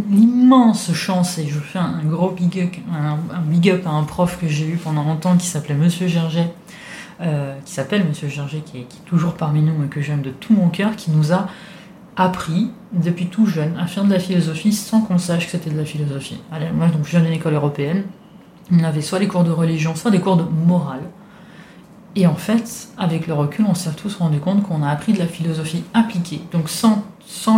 [0.09, 4.37] l'immense chance, et je fais un, gros big up, un, big up à un prof
[4.39, 6.53] que j'ai eu pendant longtemps qui s'appelait Monsieur Gerget,
[7.21, 10.53] euh, qui s'appelle Monsieur Gerget, qui est, toujours parmi nous et que j'aime de tout
[10.53, 11.47] mon cœur, qui nous a
[12.15, 15.77] appris depuis tout jeune à faire de la philosophie sans qu'on sache que c'était de
[15.77, 16.41] la philosophie.
[16.51, 18.03] Allez, moi, donc, je viens d'une école européenne.
[18.71, 21.03] On avait soit les cours de religion, soit des cours de morale.
[22.15, 25.19] Et en fait, avec le recul, on s'est tous rendu compte qu'on a appris de
[25.19, 27.05] la philosophie appliquée, donc sans,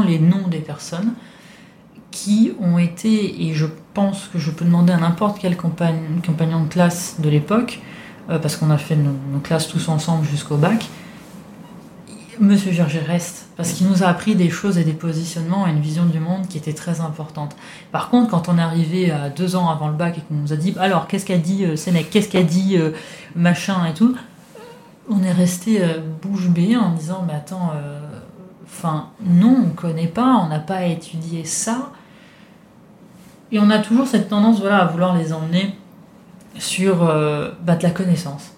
[0.06, 1.14] les noms des personnes,
[2.12, 6.68] qui ont été, et je pense que je peux demander à n'importe quel compagnon de
[6.68, 7.82] classe de l'époque,
[8.28, 10.88] parce qu'on a fait nos, classes tous ensemble jusqu'au bac,
[12.40, 15.82] Monsieur Gerger reste, parce qu'il nous a appris des choses et des positionnements et une
[15.82, 17.56] vision du monde qui était très importante.
[17.92, 20.52] Par contre, quand on est arrivé à deux ans avant le bac et qu'on nous
[20.52, 22.92] a dit, alors qu'est-ce qu'a dit euh, Sénèque, qu'est-ce qu'a dit euh,
[23.36, 24.16] machin et tout,
[25.10, 28.00] on est resté euh, bouche bée en disant mais attends, euh,
[28.66, 31.92] enfin non, on connaît pas, on n'a pas étudié ça.
[33.52, 35.76] Et on a toujours cette tendance voilà, à vouloir les emmener
[36.58, 38.52] sur euh, bah, de la connaissance.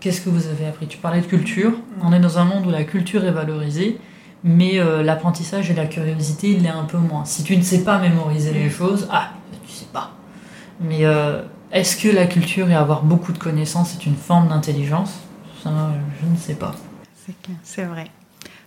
[0.00, 0.86] Qu'est-ce que vous avez appris?
[0.86, 1.72] Tu parlais de culture.
[2.02, 3.98] On est dans un monde où la culture est valorisée,
[4.44, 7.24] mais l'apprentissage et la curiosité, il l'est un peu moins.
[7.24, 9.30] Si tu ne sais pas mémoriser les choses, ah,
[9.66, 10.12] tu sais pas.
[10.80, 11.02] Mais
[11.72, 15.14] est-ce que la culture et avoir beaucoup de connaissances est une forme d'intelligence?
[15.64, 16.74] Je ne sais pas.
[17.62, 18.06] C'est vrai.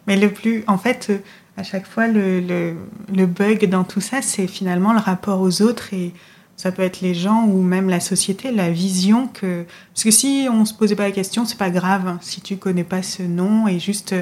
[0.08, 1.18] Mais le plus, en fait, euh,
[1.58, 5.94] à chaque fois, le, le, bug dans tout ça, c'est finalement le rapport aux autres
[5.94, 6.14] et
[6.62, 9.66] ça peut être les gens ou même la société, la vision que.
[9.96, 12.08] Parce que si on se posait pas la question, c'est pas grave.
[12.08, 12.20] Hein.
[12.22, 14.14] Si tu connais pas ce nom et juste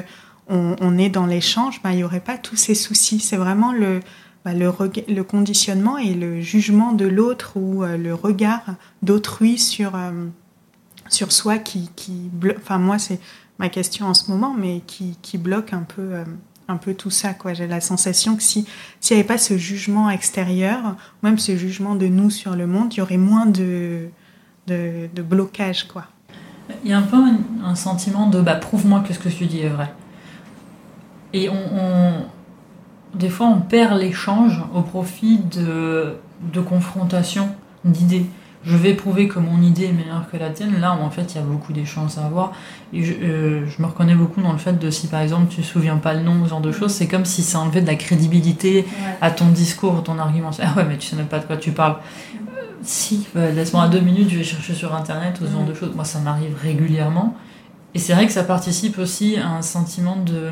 [0.48, 3.20] on, est dans l'échange, ben, il y aurait pas tous ces soucis.
[3.20, 4.00] C'est vraiment le,
[4.46, 8.62] bah, le, conditionnement et le jugement de l'autre ou euh, le regard
[9.02, 9.94] d'autrui sur.
[9.94, 10.10] Euh,
[11.10, 13.18] sur soi qui, qui enfin moi c'est
[13.58, 16.24] ma question en ce moment, mais qui, qui bloque un peu, euh,
[16.70, 17.34] un peu tout ça.
[17.34, 17.52] Quoi.
[17.52, 18.66] J'ai la sensation que si
[19.00, 22.94] s'il n'y avait pas ce jugement extérieur, même ce jugement de nous sur le monde,
[22.94, 24.08] il y aurait moins de,
[24.66, 25.88] de, blocage.
[25.88, 26.04] Quoi.
[26.84, 27.18] Il y a un peu
[27.64, 29.92] un, sentiment de bah, prouve-moi que ce que tu dis est vrai.
[31.32, 32.26] Et on,
[33.14, 36.16] des fois, on perd l'échange au profit de,
[36.52, 37.50] de confrontation
[37.84, 38.26] d'idées
[38.62, 40.78] je vais prouver que mon idée est meilleure que la tienne.
[40.80, 42.52] Là, en fait, il y a beaucoup d'échanges à avoir.
[42.92, 45.66] Et euh, je, me reconnais beaucoup dans le fait de si, par exemple, tu te
[45.66, 47.94] souviens pas le nom, ce genre de choses, c'est comme si ça enlevait de la
[47.94, 48.84] crédibilité
[49.22, 50.50] à ton discours, à ton argument.
[50.62, 51.96] Ah ouais, mais tu sais même pas de quoi tu parles.
[52.34, 55.74] Euh, si, bah, laisse-moi deux minutes, je vais chercher sur Internet ou ce genre de
[55.74, 55.94] choses.
[55.94, 57.34] Moi, ça m'arrive régulièrement.
[57.94, 60.50] Et c'est vrai que ça participe aussi à un sentiment de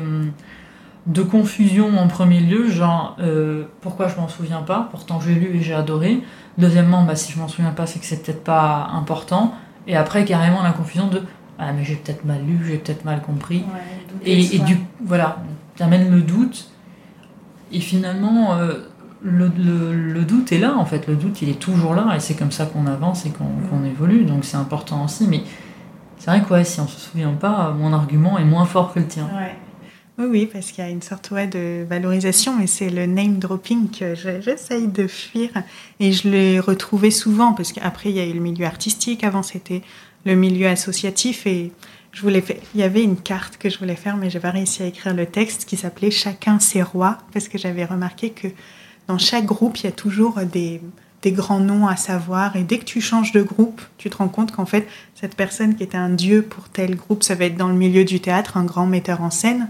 [1.05, 5.55] de confusion en premier lieu, genre euh, pourquoi je m'en souviens pas, pourtant j'ai lu
[5.55, 6.21] et j'ai adoré.
[6.57, 9.53] Deuxièmement, bah, si je m'en souviens pas, c'est que c'est peut-être pas important.
[9.87, 11.23] Et après, carrément, la confusion de
[11.57, 13.63] Ah, mais j'ai peut-être mal lu, j'ai peut-être mal compris.
[14.25, 15.37] et, et, du voilà,
[15.77, 16.69] t'amènes le doute.
[17.71, 18.73] Et finalement, euh,
[19.21, 21.07] le, le, doute est là, en fait.
[21.07, 22.13] Le doute, il est toujours là.
[22.15, 24.25] Et c'est comme ça qu'on avance et qu'on évolue.
[24.25, 25.27] Donc c'est important aussi.
[25.27, 25.43] Mais
[26.17, 28.99] c'est vrai que ouais, si on se souvient pas, mon argument est moins fort que
[28.99, 29.27] le tien.
[30.19, 33.89] Oui, oui, parce qu'il y a une sorte de valorisation, et c'est le name dropping
[33.89, 35.49] que j'essaye de fuir.
[36.01, 39.43] Et je l'ai retrouvé souvent, parce qu'après, il y a eu le milieu artistique, avant
[39.43, 39.81] c'était
[40.25, 41.71] le milieu associatif, et
[42.11, 42.43] je voulais
[42.75, 45.13] il y avait une carte que je voulais faire, mais j'ai pas réussi à écrire
[45.13, 48.49] le texte qui s'appelait Chacun ses rois, parce que j'avais remarqué que
[49.07, 50.81] dans chaque groupe, il y a toujours des
[51.31, 52.57] grands noms à savoir.
[52.57, 54.85] Et dès que tu changes de groupe, tu te rends compte qu'en fait,
[55.15, 58.03] cette personne qui était un dieu pour tel groupe, ça va être dans le milieu
[58.03, 59.69] du théâtre, un grand metteur en scène.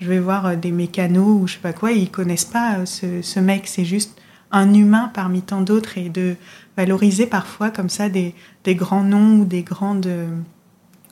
[0.00, 2.84] Je vais voir euh, des mécanos ou je sais pas quoi, ils connaissent pas euh,
[2.86, 6.36] ce, mec, c'est juste un humain parmi tant d'autres et de
[6.76, 8.34] valoriser parfois comme ça des,
[8.64, 10.28] des grands noms ou des grandes, euh,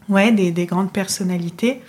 [0.08, 1.80] ouais, des, des grandes personnalités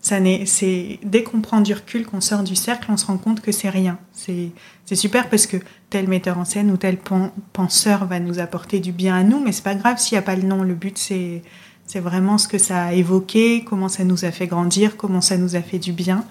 [0.00, 0.16] ça
[0.46, 3.52] c'est dès qu'on prend du recul, qu'on sort du cercle, on se rend compte que
[3.52, 3.98] c'est rien.
[4.12, 4.52] C'est
[4.94, 5.58] super parce que
[5.90, 6.98] tel metteur en scène ou tel
[7.52, 10.22] penseur va nous apporter du bien à nous, mais c'est pas grave s'il n'y a
[10.22, 10.62] pas le nom.
[10.62, 11.42] Le but c'est
[11.90, 15.36] c'est vraiment ce que ça a évoqué, comment ça nous a fait grandir, comment ça
[15.36, 16.24] nous a fait du bien.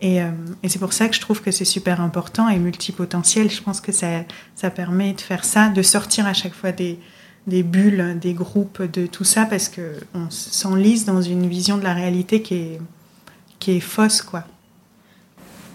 [0.00, 0.30] Et, euh,
[0.64, 3.48] et c'est pour ça que je trouve que c'est super important et multipotentiel.
[3.48, 4.24] Je pense que ça,
[4.56, 6.98] ça permet de faire ça, de sortir à chaque fois des,
[7.46, 11.94] des bulles, des groupes, de tout ça, parce qu'on s'enlise dans une vision de la
[11.94, 12.80] réalité qui est,
[13.60, 14.42] qui est fausse, quoi.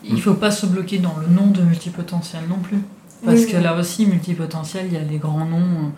[0.04, 2.80] Il faut pas se bloquer dans le nom de multipotentiel non plus.
[3.24, 5.90] Parce que là aussi, multipotentiel, il y a les grands noms, euh,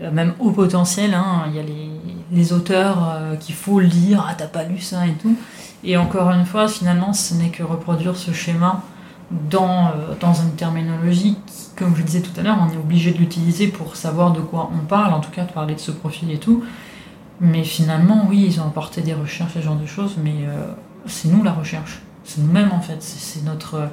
[0.00, 1.90] même haut potentiel, hein, il y a les,
[2.32, 5.36] les auteurs euh, qu'il faut lire, ah t'as pas lu ça et tout.
[5.84, 8.82] Et encore une fois, finalement, ce n'est que reproduire ce schéma
[9.50, 13.12] dans, euh, dans une terminologie qui, comme je disais tout à l'heure, on est obligé
[13.12, 15.90] de l'utiliser pour savoir de quoi on parle, en tout cas de parler de ce
[15.90, 16.64] profil et tout.
[17.40, 20.34] Mais finalement, oui, ils ont apporté des recherches, ce genre de choses, mais
[21.06, 22.00] c'est nous la recherche.
[22.22, 23.02] C'est nous-mêmes en fait.
[23.02, 23.88] C'est notre.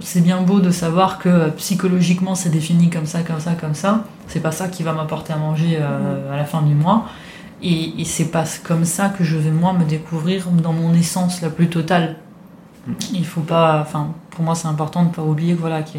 [0.00, 4.04] C'est bien beau de savoir que psychologiquement c'est défini comme ça, comme ça, comme ça.
[4.28, 7.06] C'est pas ça qui va m'apporter à manger euh, à la fin du mois.
[7.62, 11.40] Et, et c'est pas comme ça que je vais moi me découvrir dans mon essence
[11.40, 12.16] la plus totale.
[13.12, 13.80] Il faut pas.
[13.80, 15.98] Enfin, pour moi c'est important de pas oublier que voilà, que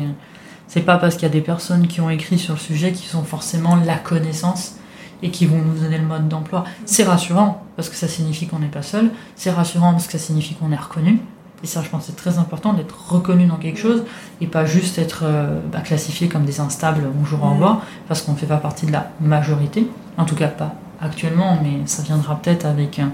[0.68, 3.08] c'est pas parce qu'il y a des personnes qui ont écrit sur le sujet qui
[3.08, 4.76] sont forcément la connaissance
[5.22, 6.66] et qui vont nous donner le mode d'emploi.
[6.86, 10.20] C'est rassurant parce que ça signifie qu'on n'est pas seul, c'est rassurant parce que ça
[10.20, 11.20] signifie qu'on est reconnu.
[11.66, 14.04] Et ça, je pense, c'est très important d'être reconnu dans quelque chose
[14.40, 18.34] et pas juste être euh, bah, classifié comme des instables bonjour au revoir parce qu'on
[18.34, 19.88] ne fait pas partie de la majorité.
[20.16, 23.06] En tout cas, pas actuellement, mais ça viendra peut-être avec euh,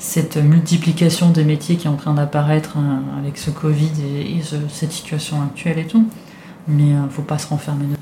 [0.00, 4.90] cette multiplication des métiers qui est en train d'apparaître hein, avec ce Covid et, cette
[4.90, 6.04] situation actuelle et tout.
[6.66, 7.96] Mais il euh, ne faut pas se renfermer dedans.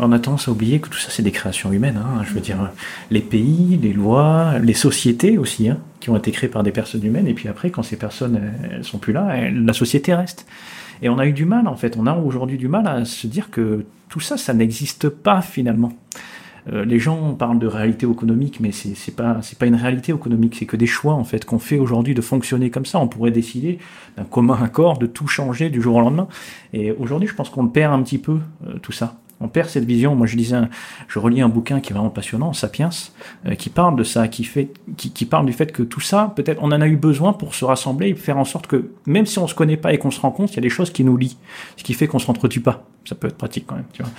[0.00, 1.96] On a tendance à oublier que tout ça, c'est des créations humaines.
[1.96, 2.22] Hein.
[2.24, 2.70] Je veux dire,
[3.10, 7.04] les pays, les lois, les sociétés aussi, hein, qui ont été créées par des personnes
[7.04, 7.26] humaines.
[7.26, 10.46] Et puis après, quand ces personnes elles sont plus là, la société reste.
[11.02, 11.96] Et on a eu du mal, en fait.
[11.96, 15.92] On a aujourd'hui du mal à se dire que tout ça, ça n'existe pas finalement.
[16.72, 20.56] Euh, les gens parlent de réalité économique, mais c'est pas c'est pas une réalité économique,
[20.58, 22.98] c'est que des choix en fait qu'on fait aujourd'hui de fonctionner comme ça.
[22.98, 23.78] On pourrait décider
[24.16, 26.28] d'un commun accord de tout changer du jour au lendemain.
[26.72, 29.16] Et aujourd'hui, je pense qu'on perd un petit peu euh, tout ça.
[29.40, 30.14] On perd cette vision.
[30.14, 30.56] Moi, je lisais,
[31.06, 32.90] je relis un bouquin qui est vraiment passionnant, Sapiens,
[33.46, 36.58] euh, qui parle de ça, qui fait, qui, parle du fait que tout ça, peut-être,
[36.62, 39.38] on en a eu besoin pour se rassembler et faire en sorte que, même si
[39.38, 41.16] on se connaît pas et qu'on se rencontre, il y a des choses qui nous
[41.16, 41.36] lient,
[41.76, 42.84] ce qui fait qu'on se entretue pas.
[43.04, 44.12] Ça peut être pratique quand même, tu vois.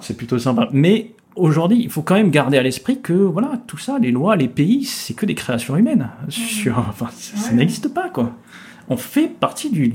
[0.00, 0.68] C'est plutôt sympa.
[0.72, 4.36] Mais aujourd'hui, il faut quand même garder à l'esprit que, voilà, tout ça, les lois,
[4.36, 6.10] les pays, c'est que des créations humaines.
[6.28, 8.32] Sur, enfin, ça n'existe pas, quoi
[8.92, 9.88] on fait partie du,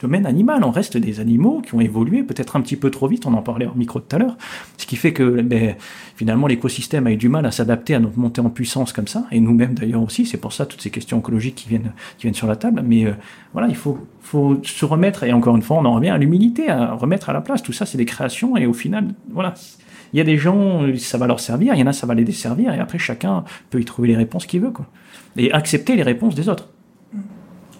[0.00, 0.64] domaine animal.
[0.64, 3.24] On reste des animaux qui ont évolué peut-être un petit peu trop vite.
[3.26, 4.36] On en parlait en micro tout à l'heure.
[4.76, 5.76] Ce qui fait que ben,
[6.16, 9.24] finalement l'écosystème a eu du mal à s'adapter à notre montée en puissance comme ça.
[9.32, 10.26] Et nous-mêmes d'ailleurs aussi.
[10.26, 12.82] C'est pour ça toutes ces questions écologiques qui viennent, qui viennent sur la table.
[12.84, 13.14] Mais euh,
[13.52, 15.24] voilà, il faut, faut se remettre.
[15.24, 17.62] Et encore une fois, on en revient à l'humilité, à remettre à la place.
[17.62, 18.56] Tout ça, c'est des créations.
[18.56, 19.54] Et au final, voilà.
[20.12, 21.74] Il y a des gens, ça va leur servir.
[21.74, 22.74] Il y en a, ça va les desservir.
[22.74, 24.70] Et après, chacun peut y trouver les réponses qu'il veut.
[24.70, 24.86] Quoi.
[25.38, 26.68] Et accepter les réponses des autres.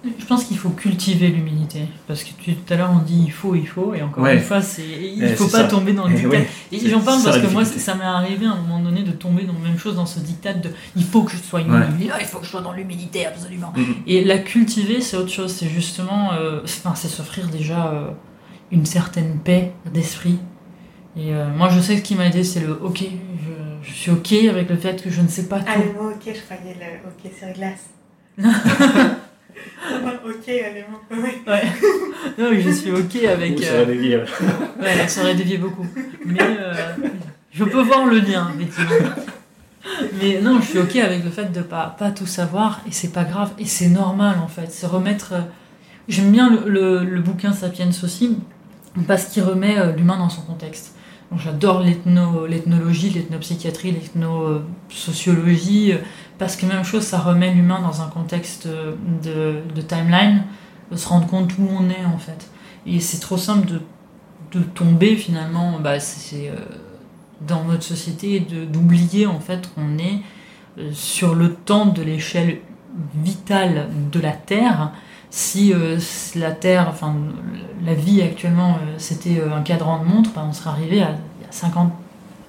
[0.04, 1.82] Je pense qu'il faut cultiver l'humilité.
[2.08, 3.94] Parce que tout à l'heure, on dit il faut, il faut.
[3.94, 6.38] Et encore une fois, c'est, il ne faut pas tomber dans le dictat.
[6.72, 9.44] Et j'en parle parce que moi, ça m'est arrivé à un moment donné de tomber
[9.44, 11.86] dans la même chose, dans ce dictat de il faut que je sois humble.
[12.12, 13.72] Ah, il faut que je sois dans l'humilité, absolument.
[13.76, 13.94] Mm-hmm.
[14.08, 15.52] Et la cultiver, c'est autre chose.
[15.52, 18.10] C'est justement, euh, enfin, c'est s'offrir déjà euh,
[18.72, 20.38] une certaine paix d'esprit.
[21.16, 23.02] Et euh, moi, je sais ce qui m'a aidé, c'est le ok.
[23.02, 25.66] Je, je, suis ok avec le fait que je ne sais pas tout.
[25.68, 27.90] Ah, le mot ok, je croyais le ok sur glace.
[30.26, 30.84] ok, allez,
[31.46, 31.62] ouais.
[32.38, 33.62] Non, mais je suis ok avec.
[33.62, 34.16] ça aurait dévié.
[34.16, 34.26] ouais,
[35.08, 35.86] ça aurait dévié beaucoup.
[36.24, 36.72] Mais euh,
[37.52, 39.10] je peux voir le lien, effectivement.
[40.20, 43.12] Mais non, je suis ok avec le fait de pas, pas tout savoir et c'est
[43.12, 44.70] pas grave et c'est normal en fait.
[44.70, 45.32] C'est remettre.
[45.32, 45.40] Euh,
[46.08, 48.38] j'aime bien le, le, bouquin Sapiens aussi
[49.08, 50.94] parce qu'il remet euh, l'humain dans son contexte.
[51.36, 55.94] J'adore l'ethnologie, l'ethnopsychiatrie, l'ethnosociologie
[56.42, 60.42] parce que même chose, ça remet l'humain dans un contexte de, timeline,
[60.90, 62.50] de se rendre compte où on est en fait.
[62.84, 63.80] Et c'est trop simple de,
[64.50, 65.98] de, tomber finalement bah,
[66.32, 66.56] euh,
[67.42, 70.18] dans notre société, d'oublier en fait qu'on est
[70.78, 72.58] euh, sur le temps de l'échelle
[73.14, 74.90] vitale de la Terre,
[75.30, 75.96] si euh,
[76.34, 77.14] la Terre, enfin
[77.84, 81.48] la vie actuellement, c'était un cadran de montre, ben, on serait arrivé à, il y
[81.48, 81.92] a 50,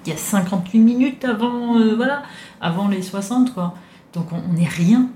[0.04, 2.24] il y a 58 minutes avant, voilà,
[2.64, 3.74] avant les 60, quoi.
[4.12, 5.08] Donc on n'est rien.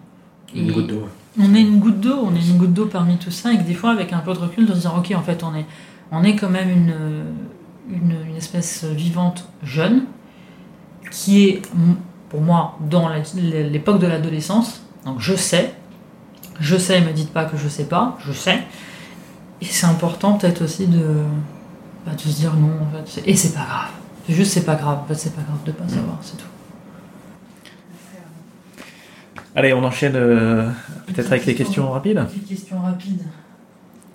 [0.54, 1.08] Une Et- goutte d'eau.
[1.40, 3.62] on est une goutte d'eau, on est une goutte d'eau parmi tout ça, et que
[3.64, 5.66] des fois, avec un peu de recul, de se dire, ok, en fait, on est,
[6.12, 6.94] on est quand même une,
[7.90, 10.04] une, une espèce vivante jeune,
[11.10, 11.62] qui est,
[12.28, 14.82] pour moi, dans l'époque de l'adolescence.
[15.04, 15.74] Donc, je sais,
[16.60, 18.62] je sais, me dites pas que je sais pas, je sais.
[19.60, 21.04] Et c'est important, peut-être aussi, de,
[22.06, 23.22] bah, de se dire non, en fait.
[23.26, 23.90] Et c'est pas grave.
[24.26, 24.98] C'est juste, c'est pas grave.
[25.02, 26.44] En fait, c'est pas grave de pas savoir, c'est tout.
[29.58, 30.70] Allez, on enchaîne euh,
[31.08, 32.24] peut-être avec les questions rapides.
[32.26, 33.22] Petite question rapide.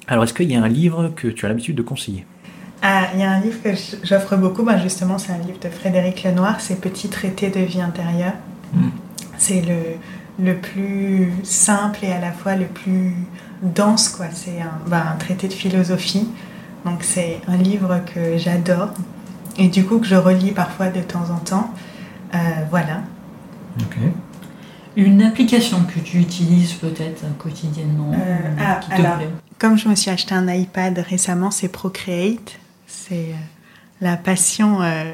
[0.08, 2.26] Alors, est-ce qu'il y a un livre que tu as l'habitude de conseiller?
[2.82, 3.72] Ah, il y a un livre que
[4.04, 7.82] j'offre beaucoup, ben justement, c'est un livre de Frédéric Lenoir, c'est Petit traité de vie
[7.82, 8.36] intérieure.
[8.72, 8.88] Mm.
[9.38, 13.14] C'est le, le plus simple et à la fois le plus
[13.64, 14.28] dense, quoi.
[14.32, 16.26] C'est un, ben, un traité de philosophie.
[16.86, 18.94] Donc, c'est un livre que j'adore
[19.58, 21.74] et du coup que je relis parfois de temps en temps.
[22.34, 22.38] Euh,
[22.70, 23.02] voilà.
[23.82, 23.98] Ok.
[24.96, 29.18] Une application que tu utilises peut-être quotidiennement, Euh, euh, ah, qui te alors.
[29.18, 29.30] plaît.
[29.58, 32.60] Comme je me suis acheté un iPad récemment, c'est Procreate.
[32.86, 33.36] C'est euh,
[34.02, 34.82] la passion.
[34.84, 35.14] euh,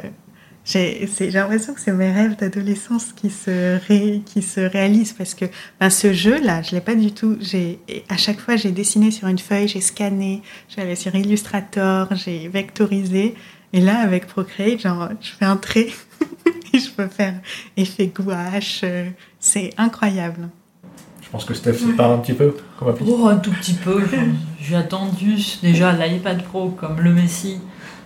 [0.66, 5.46] j'ai l'impression que c'est mes rêves d'adolescence qui se ré- qui se réalisent parce que
[5.80, 7.38] ben, ce jeu-là, je l'ai pas du tout.
[8.10, 10.44] À chaque fois j'ai dessiné sur une feuille, j'ai scanné,
[10.76, 13.34] j'allais sur Illustrator, j'ai vectorisé.
[13.74, 15.88] Et là, avec Procreate, genre, je fais un trait
[16.78, 17.36] je peux faire
[17.78, 18.82] effet gouache.
[18.84, 19.10] euh,
[19.40, 20.50] C'est incroyable.
[21.22, 22.96] Je pense que Steph se parle un petit peu comme.
[23.06, 24.02] Oh, un tout petit peu.
[24.60, 27.60] J'ai attendu déjà l'iPad Pro comme le Messi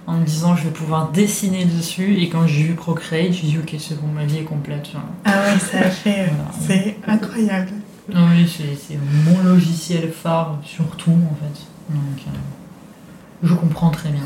[0.05, 2.17] en me disant je vais pouvoir dessiner dessus.
[2.17, 4.89] Et quand j'ai vu Procreate, j'ai dit ok, c'est bon, ma vie est complète.
[4.91, 5.01] Genre.
[5.23, 6.23] Ah oui, ça a fait.
[6.23, 6.51] euh, Voilà.
[6.67, 7.69] C'est incroyable.
[8.13, 11.93] Non, oui, c'est c'est mon logiciel phare, surtout en fait.
[11.93, 14.23] Donc, euh, je comprends très bien.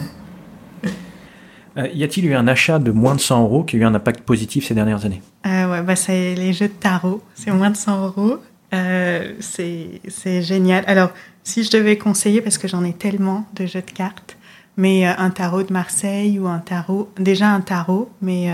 [1.77, 3.93] Euh, y a-t-il eu un achat de moins de 100 euros qui a eu un
[3.93, 5.21] impact positif ces dernières années?
[5.45, 7.21] Euh, ouais, bah c'est les jeux de tarot.
[7.35, 8.37] C'est moins de 100 euros.
[8.73, 10.83] Euh, c'est génial.
[10.87, 11.11] Alors,
[11.43, 14.37] si je devais conseiller, parce que j'en ai tellement de jeux de cartes,
[14.75, 18.49] mais euh, un tarot de Marseille ou un tarot, déjà un tarot, mais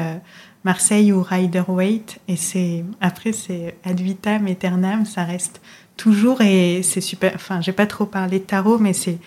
[0.64, 5.62] Marseille ou Rider Waite, et c'est après c'est ad vitam aeternam, ça reste
[5.98, 7.34] toujours et c'est super.
[7.36, 9.18] Enfin, j'ai pas trop parlé de tarot, mais c'est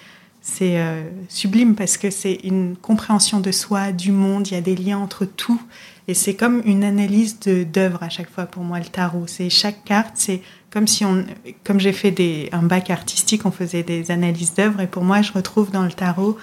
[0.48, 4.46] c'est euh, sublime parce que c'est une compréhension de soi, du monde.
[4.46, 5.60] Il y a des liens entre tout.
[6.06, 9.26] Et c'est comme une analyse d'œuvre à chaque fois pour moi le tarot.
[9.26, 11.24] C'est chaque carte, c'est comme si on,
[11.64, 14.80] comme j'ai fait des, un bac artistique, on faisait des analyses d'œuvres.
[14.80, 16.38] Et pour moi, je retrouve dans le tarot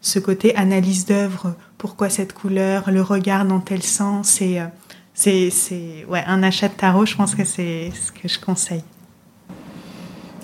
[0.00, 1.54] ce côté analyse d'œuvre.
[1.76, 4.40] Pourquoi cette couleur, le regard dans tel sens.
[4.40, 4.66] Et euh,
[5.12, 7.04] c'est, c'est, ouais, un achat de tarot.
[7.04, 8.82] Je pense que c'est ce que je conseille.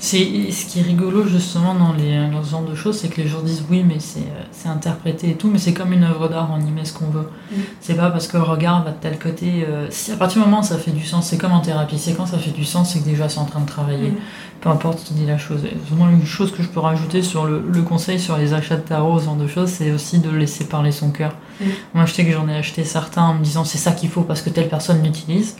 [0.01, 0.19] C'est
[0.53, 3.27] ce qui est rigolo justement dans, les, dans ce genre de choses, c'est que les
[3.27, 6.29] gens disent oui, mais c'est euh, c'est interprété et tout, mais c'est comme une œuvre
[6.29, 7.29] d'art, on y met ce qu'on veut.
[7.51, 7.57] Mm.
[7.81, 9.65] C'est pas parce que le regard va de tel côté.
[9.69, 11.99] euh, si à partir du moment où ça fait du sens, c'est comme en thérapie,
[11.99, 14.11] c'est quand ça fait du sens, c'est que déjà c'est en train de travailler.
[14.11, 14.17] Mm.
[14.61, 15.61] Peu importe qui dit la chose.
[15.89, 18.83] Vraiment, une chose que je peux rajouter sur le, le conseil sur les achats de
[18.83, 21.33] tarot, ce genre de choses, c'est aussi de laisser parler son cœur.
[21.61, 21.65] Mm.
[21.95, 24.23] Moi, je sais que j'en ai acheté certains en me disant c'est ça qu'il faut
[24.23, 25.57] parce que telle personne l'utilise.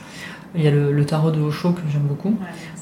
[0.55, 2.35] Il y a le, le tarot de Osho que j'aime beaucoup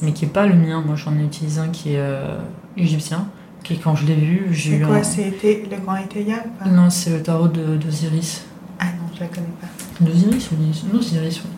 [0.02, 0.82] mais qui est pas le mien.
[0.86, 2.38] Moi, j'en ai utilisé un qui est euh,
[2.76, 3.26] égyptien,
[3.64, 5.02] qui quand je l'ai vu, j'ai C'est eu quoi un...
[5.02, 5.97] C'était le grand
[6.59, 8.44] pas Non, c'est le tarot de- d'Osiris.
[8.78, 9.66] Ah non, je la connais pas.
[10.05, 10.56] D'Osiris ou
[10.93, 11.51] Non, Osiris, oui.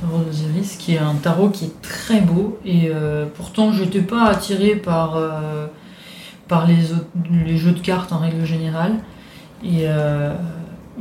[0.00, 4.02] Tarot d'Osiris, qui est un tarot qui est très beau, et euh, pourtant, je n'étais
[4.02, 5.66] pas attirée par, euh,
[6.46, 7.06] par les, autres-
[7.46, 8.94] les jeux de cartes en règle générale.
[9.64, 9.86] Et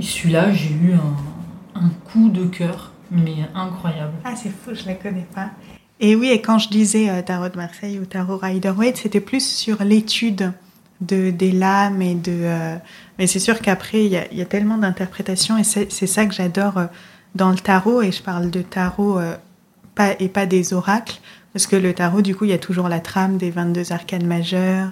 [0.02, 4.14] celui-là, j'ai eu un, un coup de cœur, mais incroyable.
[4.24, 5.52] Ah, c'est fou, je la connais pas.
[6.00, 9.20] Et oui, et quand je disais euh, Tarot de Marseille ou Tarot Rider Waite, c'était
[9.20, 10.52] plus sur l'étude
[11.02, 12.32] de, des lames et de.
[12.32, 12.76] euh,
[13.18, 16.86] mais c'est sûr qu'après, il y a, tellement d'interprétations et c'est ça que j'adore euh,
[17.34, 18.02] dans le tarot.
[18.04, 19.20] Et je parle de tarot
[19.96, 21.20] pas, et pas des oracles,
[21.54, 24.28] parce que le tarot, du coup, il y a toujours la trame des 22 arcanes
[24.28, 24.92] majeures,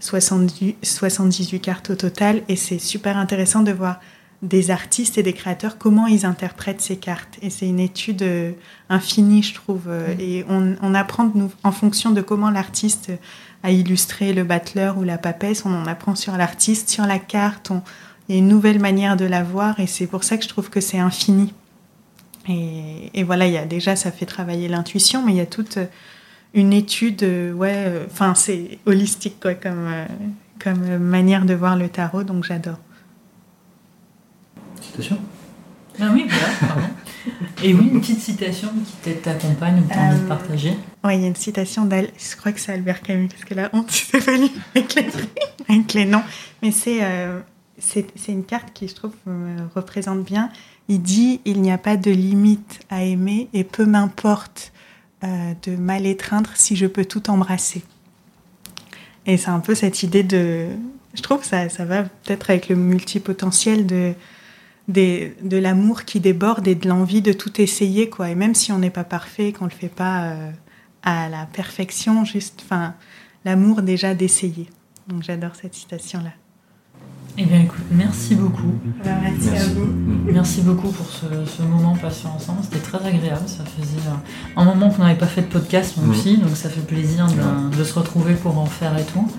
[0.00, 4.00] 70 78 cartes au total, et c'est super intéressant de voir
[4.42, 7.38] des artistes et des créateurs, comment ils interprètent ces cartes.
[7.42, 8.52] Et c'est une étude euh,
[8.88, 9.84] infinie, je trouve.
[9.88, 10.20] euh, Mm.
[10.20, 13.10] Et on, on apprend de nous, en fonction de comment l'artiste
[13.64, 17.72] a illustré le battleur ou la papesse, on en apprend sur l'artiste, sur la carte.
[17.72, 17.82] On,
[18.28, 20.48] il y a une nouvelle manière de la voir et c'est pour ça que je
[20.48, 21.52] trouve que c'est infini.
[22.48, 25.46] Et, et voilà, il y a déjà, ça fait travailler l'intuition, mais il y a
[25.46, 25.78] toute
[26.54, 30.06] une étude, euh, ouais, euh, enfin, c'est holistique, quoi, comme, euh,
[30.62, 32.78] comme euh, manière de voir le tarot, donc j'adore.
[34.98, 35.18] Citation
[36.00, 36.88] Ah oui, voilà, pardon.
[37.62, 38.68] Et oui, une petite citation
[39.04, 40.74] qui t'accompagne ou que tu as envie de Euh, partager.
[41.04, 43.54] Oui, il y a une citation d'Al, je crois que c'est Albert Camus, parce que
[43.54, 45.06] la honte, c'est venu avec les,
[45.68, 46.22] avec les noms.
[46.62, 47.38] Mais c'est euh,
[47.78, 50.50] c'est c'est une carte qui, je trouve, me représente bien.
[50.88, 54.72] Il dit Il n'y a pas de limite à aimer, et peu m'importe
[55.22, 57.84] euh, de mal étreindre si je peux tout embrasser.
[59.26, 60.66] Et c'est un peu cette idée de.
[61.14, 64.14] Je trouve que ça, ça va peut-être avec le multipotentiel de,
[64.88, 68.30] des- de l'amour qui déborde et de l'envie de tout essayer, quoi.
[68.30, 70.50] Et même si on n'est pas parfait, qu'on le fait pas euh,
[71.02, 72.94] à la perfection, juste, enfin,
[73.44, 74.68] l'amour déjà d'essayer.
[75.08, 76.30] Donc j'adore cette citation-là.
[77.40, 78.74] Eh bien, écoute, merci beaucoup.
[79.04, 79.86] Alors, merci, à vous.
[80.32, 82.58] Merci beaucoup pour ce, ce moment passé ensemble.
[82.64, 83.46] C'était très agréable.
[83.46, 86.10] Ça faisait euh, un moment qu'on n'avait pas fait de podcast, moi Mhm.
[86.12, 86.36] aussi.
[86.38, 87.28] Donc, ça fait plaisir
[87.76, 89.30] de, se retrouver pour en faire et tout.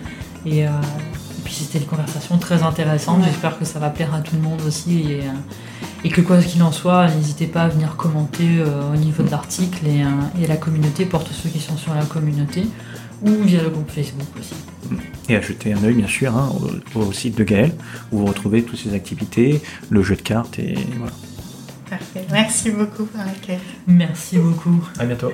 [0.45, 3.23] Et, euh, et puis c'était une conversation très intéressante.
[3.23, 5.01] J'espère que ça va plaire à tout le monde aussi.
[5.01, 9.23] Et, euh, que quoi qu'il en soit, n'hésitez pas à venir commenter euh, au niveau
[9.23, 12.67] de l'article euh, et, la communauté, porte ceux qui sont sur la communauté
[13.23, 14.53] ou via le groupe Facebook aussi.
[15.27, 16.51] Et à jeter un œil, bien sûr, hein,
[16.93, 17.73] au, site de Gaël,
[18.11, 19.59] où vous retrouvez toutes ses activités,
[19.89, 21.13] le jeu de cartes et voilà.
[21.89, 22.27] Parfait.
[22.31, 23.59] Merci beaucoup, Raquel.
[23.88, 24.88] Merci beaucoup.
[24.99, 25.31] À bientôt.